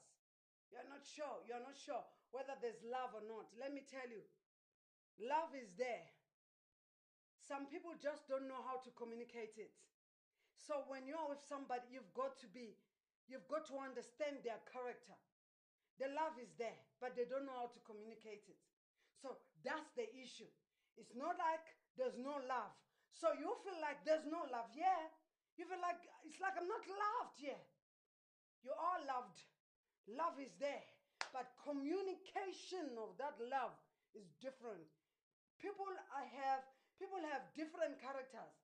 You're 0.68 0.84
not 0.92 1.08
sure. 1.08 1.40
You're 1.48 1.64
not 1.64 1.76
sure 1.76 2.04
whether 2.36 2.52
there's 2.60 2.84
love 2.84 3.16
or 3.16 3.24
not. 3.24 3.48
Let 3.56 3.72
me 3.72 3.80
tell 3.88 4.04
you, 4.12 4.20
love 5.24 5.56
is 5.56 5.72
there. 5.80 6.12
Some 7.40 7.72
people 7.72 7.96
just 7.96 8.28
don't 8.28 8.44
know 8.44 8.60
how 8.60 8.84
to 8.84 8.92
communicate 8.92 9.56
it. 9.56 9.72
So 10.56 10.84
when 10.92 11.08
you're 11.08 11.32
with 11.32 11.40
somebody, 11.48 11.96
you've 11.96 12.12
got 12.12 12.36
to 12.44 12.48
be, 12.52 12.76
you've 13.24 13.48
got 13.48 13.64
to 13.72 13.80
understand 13.80 14.44
their 14.44 14.60
character. 14.68 15.16
The 15.96 16.12
love 16.12 16.36
is 16.40 16.52
there, 16.56 16.76
but 17.00 17.16
they 17.16 17.24
don't 17.28 17.44
know 17.44 17.56
how 17.56 17.72
to 17.72 17.80
communicate 17.84 18.48
it. 18.48 18.60
So 19.22 19.38
that's 19.62 19.86
the 19.94 20.10
issue. 20.18 20.50
It's 20.98 21.14
not 21.14 21.38
like 21.38 21.62
there's 21.94 22.18
no 22.18 22.42
love. 22.42 22.74
So 23.14 23.30
you 23.38 23.54
feel 23.62 23.78
like 23.78 24.02
there's 24.02 24.26
no 24.26 24.42
love. 24.50 24.66
Yeah. 24.74 25.06
You 25.54 25.64
feel 25.70 25.78
like 25.78 26.02
it's 26.26 26.42
like 26.42 26.58
I'm 26.58 26.66
not 26.66 26.82
loved. 26.82 27.38
Yeah. 27.38 27.62
You 28.66 28.74
are 28.74 28.82
all 28.82 29.02
loved. 29.06 29.38
Love 30.10 30.36
is 30.42 30.50
there. 30.58 30.82
But 31.30 31.54
communication 31.62 32.98
of 32.98 33.14
that 33.22 33.38
love 33.38 33.72
is 34.18 34.26
different. 34.42 34.90
People 35.62 35.86
I 36.10 36.26
have 36.42 36.66
people 36.98 37.22
have 37.30 37.46
different 37.54 38.02
characters. 38.02 38.58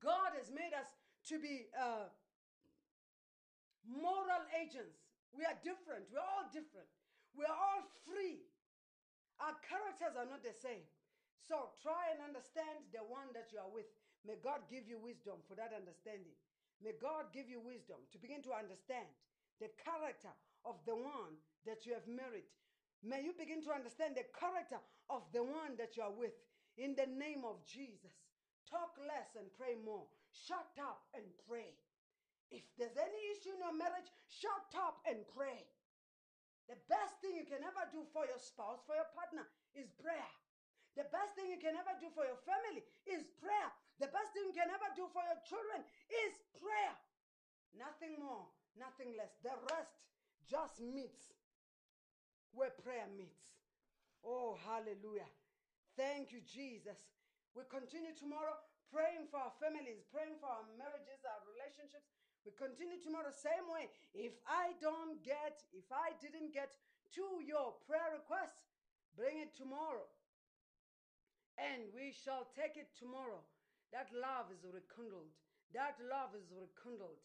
God 0.00 0.32
has 0.36 0.48
made 0.48 0.72
us 0.72 0.88
to 1.28 1.40
be 1.40 1.68
uh, 1.76 2.08
moral 3.84 4.44
agents. 4.56 4.96
We 5.32 5.44
are 5.44 5.56
different. 5.64 6.08
We're 6.12 6.24
all 6.24 6.48
different. 6.52 6.88
We're 7.32 7.52
all 7.52 7.84
free. 8.06 8.44
Our 9.40 9.56
characters 9.66 10.14
are 10.14 10.28
not 10.28 10.42
the 10.42 10.54
same. 10.54 10.86
So 11.44 11.74
try 11.82 12.14
and 12.14 12.22
understand 12.24 12.88
the 12.94 13.04
one 13.04 13.34
that 13.34 13.52
you 13.52 13.58
are 13.58 13.68
with. 13.68 13.90
May 14.24 14.40
God 14.40 14.64
give 14.70 14.88
you 14.88 14.96
wisdom 14.96 15.44
for 15.44 15.54
that 15.54 15.76
understanding. 15.76 16.32
May 16.80 16.96
God 16.96 17.32
give 17.32 17.48
you 17.48 17.60
wisdom 17.60 18.00
to 18.12 18.18
begin 18.18 18.40
to 18.48 18.56
understand 18.56 19.06
the 19.60 19.68
character 19.76 20.32
of 20.64 20.80
the 20.88 20.96
one 20.96 21.36
that 21.68 21.84
you 21.84 21.92
have 21.92 22.08
married. 22.08 22.48
May 23.04 23.20
you 23.20 23.36
begin 23.36 23.60
to 23.68 23.72
understand 23.72 24.16
the 24.16 24.24
character 24.32 24.80
of 25.12 25.28
the 25.32 25.44
one 25.44 25.76
that 25.76 25.96
you 25.96 26.02
are 26.02 26.12
with 26.12 26.32
in 26.80 26.96
the 26.96 27.06
name 27.06 27.44
of 27.44 27.60
Jesus. 27.68 28.16
Talk 28.64 28.96
less 29.04 29.36
and 29.36 29.52
pray 29.52 29.76
more. 29.76 30.08
Shut 30.32 30.72
up 30.80 31.04
and 31.12 31.24
pray. 31.46 31.76
If 32.50 32.64
there's 32.78 32.96
any 32.96 33.20
issue 33.36 33.52
in 33.52 33.60
your 33.60 33.76
marriage, 33.76 34.08
shut 34.28 34.72
up 34.80 35.04
and 35.04 35.20
pray. 35.36 35.68
The 36.68 36.80
best 36.88 37.20
thing 37.20 37.36
you 37.36 37.44
can 37.44 37.60
ever 37.60 37.84
do 37.92 38.04
for 38.10 38.24
your 38.24 38.40
spouse, 38.40 38.80
for 38.88 38.96
your 38.96 39.08
partner, 39.12 39.44
is 39.76 39.92
prayer. 40.00 40.32
The 40.96 41.04
best 41.10 41.34
thing 41.36 41.50
you 41.50 41.60
can 41.60 41.76
ever 41.76 41.92
do 41.98 42.08
for 42.14 42.24
your 42.24 42.38
family 42.46 42.80
is 43.04 43.26
prayer. 43.42 43.70
The 44.00 44.08
best 44.08 44.32
thing 44.32 44.48
you 44.48 44.56
can 44.56 44.70
ever 44.70 44.90
do 44.96 45.04
for 45.12 45.22
your 45.26 45.38
children 45.44 45.84
is 46.08 46.32
prayer. 46.56 46.94
Nothing 47.74 48.16
more, 48.22 48.46
nothing 48.78 49.12
less. 49.18 49.34
The 49.42 49.54
rest 49.74 49.92
just 50.46 50.78
meets 50.80 51.34
where 52.54 52.70
prayer 52.70 53.10
meets. 53.12 53.44
Oh, 54.22 54.56
hallelujah. 54.64 55.28
Thank 55.98 56.32
you, 56.32 56.40
Jesus. 56.46 56.96
We 57.52 57.66
continue 57.68 58.14
tomorrow 58.14 58.54
praying 58.90 59.26
for 59.30 59.42
our 59.42 59.54
families, 59.58 60.06
praying 60.14 60.38
for 60.38 60.50
our 60.50 60.66
marriages, 60.78 61.22
our 61.26 61.42
relationships. 61.50 62.06
We 62.44 62.52
continue 62.52 63.00
tomorrow 63.00 63.32
same 63.32 63.64
way. 63.72 63.88
If 64.12 64.36
I 64.44 64.76
don't 64.80 65.24
get, 65.24 65.64
if 65.72 65.88
I 65.88 66.12
didn't 66.20 66.52
get 66.52 66.76
to 67.16 67.40
your 67.40 67.72
prayer 67.88 68.12
request, 68.12 68.68
bring 69.16 69.40
it 69.40 69.56
tomorrow. 69.56 70.04
And 71.56 71.88
we 71.96 72.12
shall 72.12 72.44
take 72.52 72.76
it 72.76 72.92
tomorrow. 72.92 73.40
That 73.96 74.12
love 74.12 74.52
is 74.52 74.60
rekindled. 74.66 75.32
That 75.72 75.96
love 76.02 76.36
is 76.36 76.52
rekindled. 76.52 77.22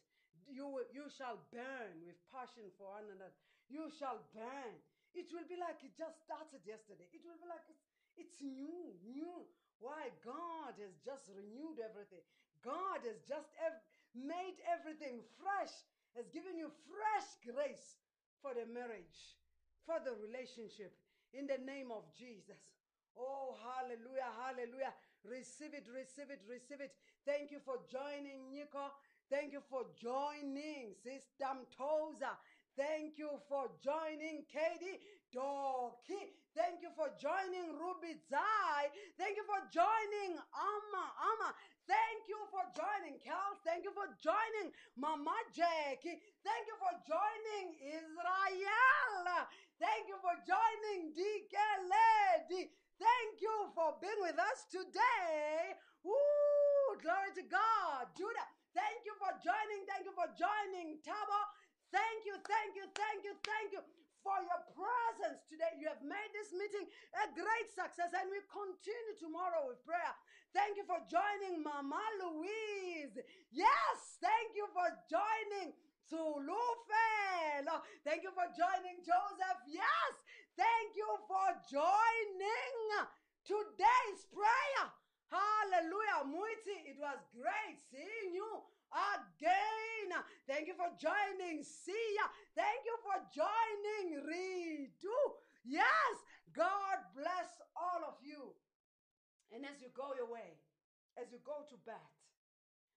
You, 0.48 0.86
you 0.96 1.12
shall 1.12 1.38
burn 1.52 2.00
with 2.08 2.18
passion 2.32 2.72
for 2.80 2.96
one 2.96 3.10
another. 3.12 3.36
You 3.68 3.92
shall 3.92 4.24
burn. 4.32 4.74
It 5.14 5.28
will 5.34 5.46
be 5.50 5.58
like 5.58 5.82
it 5.82 5.98
just 5.98 6.22
started 6.22 6.62
yesterday. 6.64 7.10
It 7.12 7.26
will 7.26 7.38
be 7.42 7.50
like 7.50 7.66
it's, 7.68 7.86
it's 8.16 8.40
new, 8.40 8.94
new. 9.04 9.46
Why? 9.82 10.14
God 10.22 10.78
has 10.78 10.94
just 11.02 11.30
renewed 11.34 11.82
everything. 11.82 12.22
God 12.62 13.02
has 13.08 13.18
just 13.26 13.50
ev- 13.64 13.82
made 14.16 14.58
everything 14.66 15.22
fresh, 15.38 15.74
has 16.16 16.28
given 16.30 16.58
you 16.58 16.72
fresh 16.90 17.28
grace 17.46 18.02
for 18.42 18.54
the 18.54 18.66
marriage, 18.66 19.38
for 19.86 20.02
the 20.02 20.16
relationship, 20.18 20.94
in 21.34 21.46
the 21.46 21.62
name 21.62 21.94
of 21.94 22.04
Jesus. 22.18 22.80
Oh, 23.18 23.54
hallelujah, 23.62 24.32
hallelujah. 24.40 24.94
Receive 25.28 25.76
it, 25.76 25.86
receive 25.92 26.32
it, 26.32 26.42
receive 26.48 26.82
it. 26.82 26.96
Thank 27.26 27.52
you 27.52 27.60
for 27.60 27.78
joining, 27.92 28.50
Nico. 28.50 28.96
Thank 29.30 29.54
you 29.54 29.62
for 29.70 29.86
joining, 30.00 30.96
Sister 31.04 31.54
Mtoza. 31.54 32.34
Thank 32.78 33.18
you 33.20 33.30
for 33.48 33.70
joining, 33.84 34.48
Katie 34.48 35.04
Doki. 35.34 36.34
Thank 36.58 36.82
you 36.82 36.90
for 36.98 37.14
joining, 37.22 37.78
Ruby 37.78 38.18
Zai. 38.30 38.90
Thank 39.18 39.38
you 39.38 39.46
for 39.46 39.62
joining, 39.70 40.34
Amma, 40.42 41.06
Amma. 41.22 41.50
Thank 41.86 42.26
you 42.26 42.38
for 42.50 42.66
joining, 42.74 43.22
Cal. 43.22 43.54
Thank 43.62 43.86
you 43.86 43.94
for 43.94 44.10
joining, 44.18 44.74
Mama 44.98 45.38
Jackie. 45.54 46.18
Thank 46.42 46.64
you 46.66 46.78
for 46.82 46.94
joining, 47.06 47.78
Israel. 47.82 49.46
Thank 49.78 50.10
you 50.10 50.18
for 50.22 50.36
joining, 50.46 51.14
DK 51.14 51.56
Lady. 51.86 52.74
Thank 52.98 53.40
you 53.40 53.70
for 53.78 53.96
being 54.02 54.20
with 54.26 54.38
us 54.38 54.66
today. 54.70 55.78
Woo! 56.04 56.98
Glory 57.00 57.32
to 57.38 57.46
God. 57.46 58.10
Judah, 58.18 58.50
thank 58.74 59.06
you 59.06 59.14
for 59.22 59.32
joining. 59.40 59.86
Thank 59.86 60.04
you 60.10 60.14
for 60.18 60.28
joining. 60.36 61.00
Tabo, 61.06 61.40
thank 61.94 62.26
you, 62.26 62.36
thank 62.44 62.76
you, 62.76 62.86
thank 62.92 63.24
you, 63.24 63.34
thank 63.46 63.70
you 63.72 63.82
for 64.24 64.38
your 64.44 64.62
presence 64.76 65.44
today. 65.48 65.74
You 65.80 65.88
have 65.92 66.04
made 66.04 66.32
this 66.36 66.52
meeting 66.52 66.88
a 67.20 67.26
great 67.34 67.68
success, 67.72 68.12
and 68.16 68.28
we 68.32 68.40
continue 68.50 69.16
tomorrow 69.20 69.68
with 69.68 69.82
prayer. 69.84 70.16
Thank 70.52 70.78
you 70.78 70.86
for 70.88 71.00
joining 71.08 71.62
Mama 71.62 72.02
Louise. 72.22 73.16
Yes, 73.54 73.98
thank 74.20 74.58
you 74.58 74.66
for 74.74 74.88
joining 75.08 75.76
Zulufelo. 76.10 77.86
Thank 78.02 78.26
you 78.26 78.34
for 78.34 78.50
joining 78.58 78.98
Joseph. 79.06 79.60
Yes, 79.70 80.14
thank 80.58 80.98
you 80.98 81.10
for 81.30 81.48
joining 81.70 83.06
today's 83.46 84.22
prayer. 84.34 84.86
Hallelujah. 85.30 86.26
Muiti, 86.26 86.90
it 86.90 86.98
was 86.98 87.22
great 87.38 87.78
seeing 87.94 88.34
you 88.34 88.50
again. 88.90 90.10
Thank 90.50 90.66
you 90.66 90.74
for 90.74 90.90
joining 90.98 91.62
Sia. 91.62 92.26
Thank 92.58 92.82
you 92.86 92.98
for 93.06 93.18
joining 93.30 94.26
Ritu. 94.26 95.18
Yes, 95.62 96.14
God 96.58 96.98
bless 97.14 97.62
all 97.78 98.02
of 98.10 98.18
you. 98.26 98.58
And 99.54 99.66
as 99.66 99.78
you 99.82 99.94
go 99.94 100.14
your 100.18 100.30
way, 100.30 100.58
as 101.18 101.30
you 101.30 101.38
go 101.46 101.66
to 101.70 101.78
bed, 101.86 102.10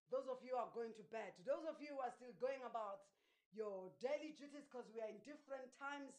those 0.08 0.28
of 0.28 0.40
you 0.44 0.56
are 0.56 0.68
going 0.72 0.92
to 0.96 1.04
bed, 1.08 1.32
those 1.44 1.64
of 1.64 1.80
you 1.80 1.96
who 1.96 2.00
are 2.04 2.12
still 2.12 2.32
going 2.40 2.60
about 2.64 3.04
your 3.52 3.92
daily 4.00 4.32
duties 4.36 4.64
because 4.68 4.88
we 4.92 5.00
are 5.00 5.08
in 5.08 5.20
different 5.24 5.68
times, 5.76 6.12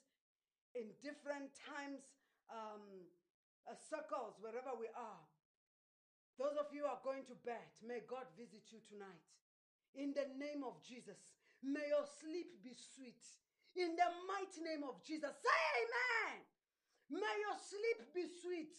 in 0.78 0.90
different 1.02 1.54
times, 1.58 2.02
um, 2.50 2.82
uh, 3.66 3.78
circles, 3.78 4.38
wherever 4.42 4.74
we 4.78 4.90
are. 4.94 5.22
Those 6.38 6.58
of 6.58 6.74
you 6.74 6.84
who 6.86 6.90
are 6.90 7.04
going 7.06 7.26
to 7.30 7.38
bed, 7.46 7.70
may 7.86 8.02
God 8.10 8.26
visit 8.34 8.66
you 8.74 8.82
tonight. 8.90 9.26
In 9.94 10.18
the 10.18 10.26
name 10.34 10.66
of 10.66 10.82
Jesus, 10.82 11.38
may 11.62 11.86
your 11.94 12.10
sleep 12.18 12.58
be 12.66 12.74
sweet. 12.74 13.22
In 13.78 13.94
the 13.94 14.10
mighty 14.26 14.62
name 14.66 14.82
of 14.82 15.02
Jesus, 15.06 15.30
say 15.30 15.62
amen. 15.78 16.42
May 17.14 17.36
your 17.46 17.58
sleep 17.58 18.00
be 18.14 18.26
sweet. 18.26 18.74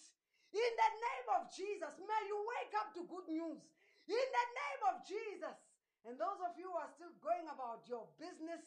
In 0.55 0.73
the 0.75 0.91
name 0.99 1.29
of 1.39 1.51
Jesus, 1.51 1.95
may 2.03 2.23
you 2.27 2.39
wake 2.59 2.75
up 2.79 2.95
to 2.99 3.07
good 3.07 3.27
news. 3.31 3.63
In 4.07 4.27
the 4.27 4.47
name 4.55 4.83
of 4.91 5.03
Jesus. 5.07 5.59
And 6.07 6.19
those 6.19 6.39
of 6.43 6.59
you 6.59 6.71
who 6.71 6.79
are 6.79 6.91
still 6.91 7.15
going 7.23 7.47
about 7.49 7.87
your 7.87 8.11
business 8.19 8.63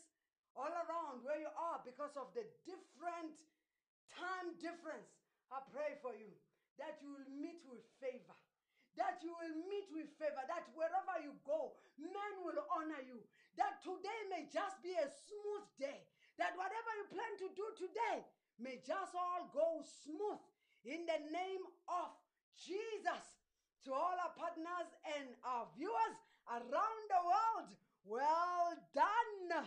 all 0.56 0.72
around 0.72 1.22
where 1.22 1.38
you 1.38 1.52
are 1.54 1.80
because 1.84 2.16
of 2.18 2.32
the 2.34 2.48
different 2.66 3.36
time 4.10 4.56
difference, 4.58 5.12
I 5.52 5.62
pray 5.70 6.00
for 6.02 6.16
you 6.16 6.32
that 6.82 6.98
you 7.04 7.14
will 7.14 7.30
meet 7.30 7.62
with 7.70 7.84
favor. 8.02 8.36
That 8.98 9.22
you 9.22 9.32
will 9.38 9.56
meet 9.69 9.88
with 9.94 10.10
favor. 10.18 10.41
That 10.49 10.65
wherever 10.74 11.22
you 11.22 11.38
go, 11.45 11.78
men 12.02 12.34
will 12.41 12.57
honor 12.74 13.02
you. 13.06 13.22
That 13.56 13.80
today 13.86 14.19
may 14.30 14.49
just 14.49 14.82
be 14.82 14.98
a 14.98 15.06
smooth 15.06 15.65
day. 15.78 16.02
That 16.41 16.57
whatever 16.57 16.91
you 16.98 17.06
plan 17.14 17.34
to 17.45 17.49
do 17.53 17.65
today 17.78 18.26
may 18.57 18.82
just 18.82 19.14
all 19.14 19.49
go 19.53 19.86
smooth 20.06 20.41
in 20.86 21.06
the 21.06 21.22
name 21.30 21.64
of 21.90 22.10
Jesus. 22.57 23.24
To 23.86 23.94
all 23.94 24.18
our 24.18 24.34
partners 24.36 24.90
and 25.18 25.32
our 25.45 25.69
viewers 25.78 26.18
around 26.49 27.03
the 27.07 27.22
world, 27.22 27.69
well 28.03 28.74
done. 28.94 29.65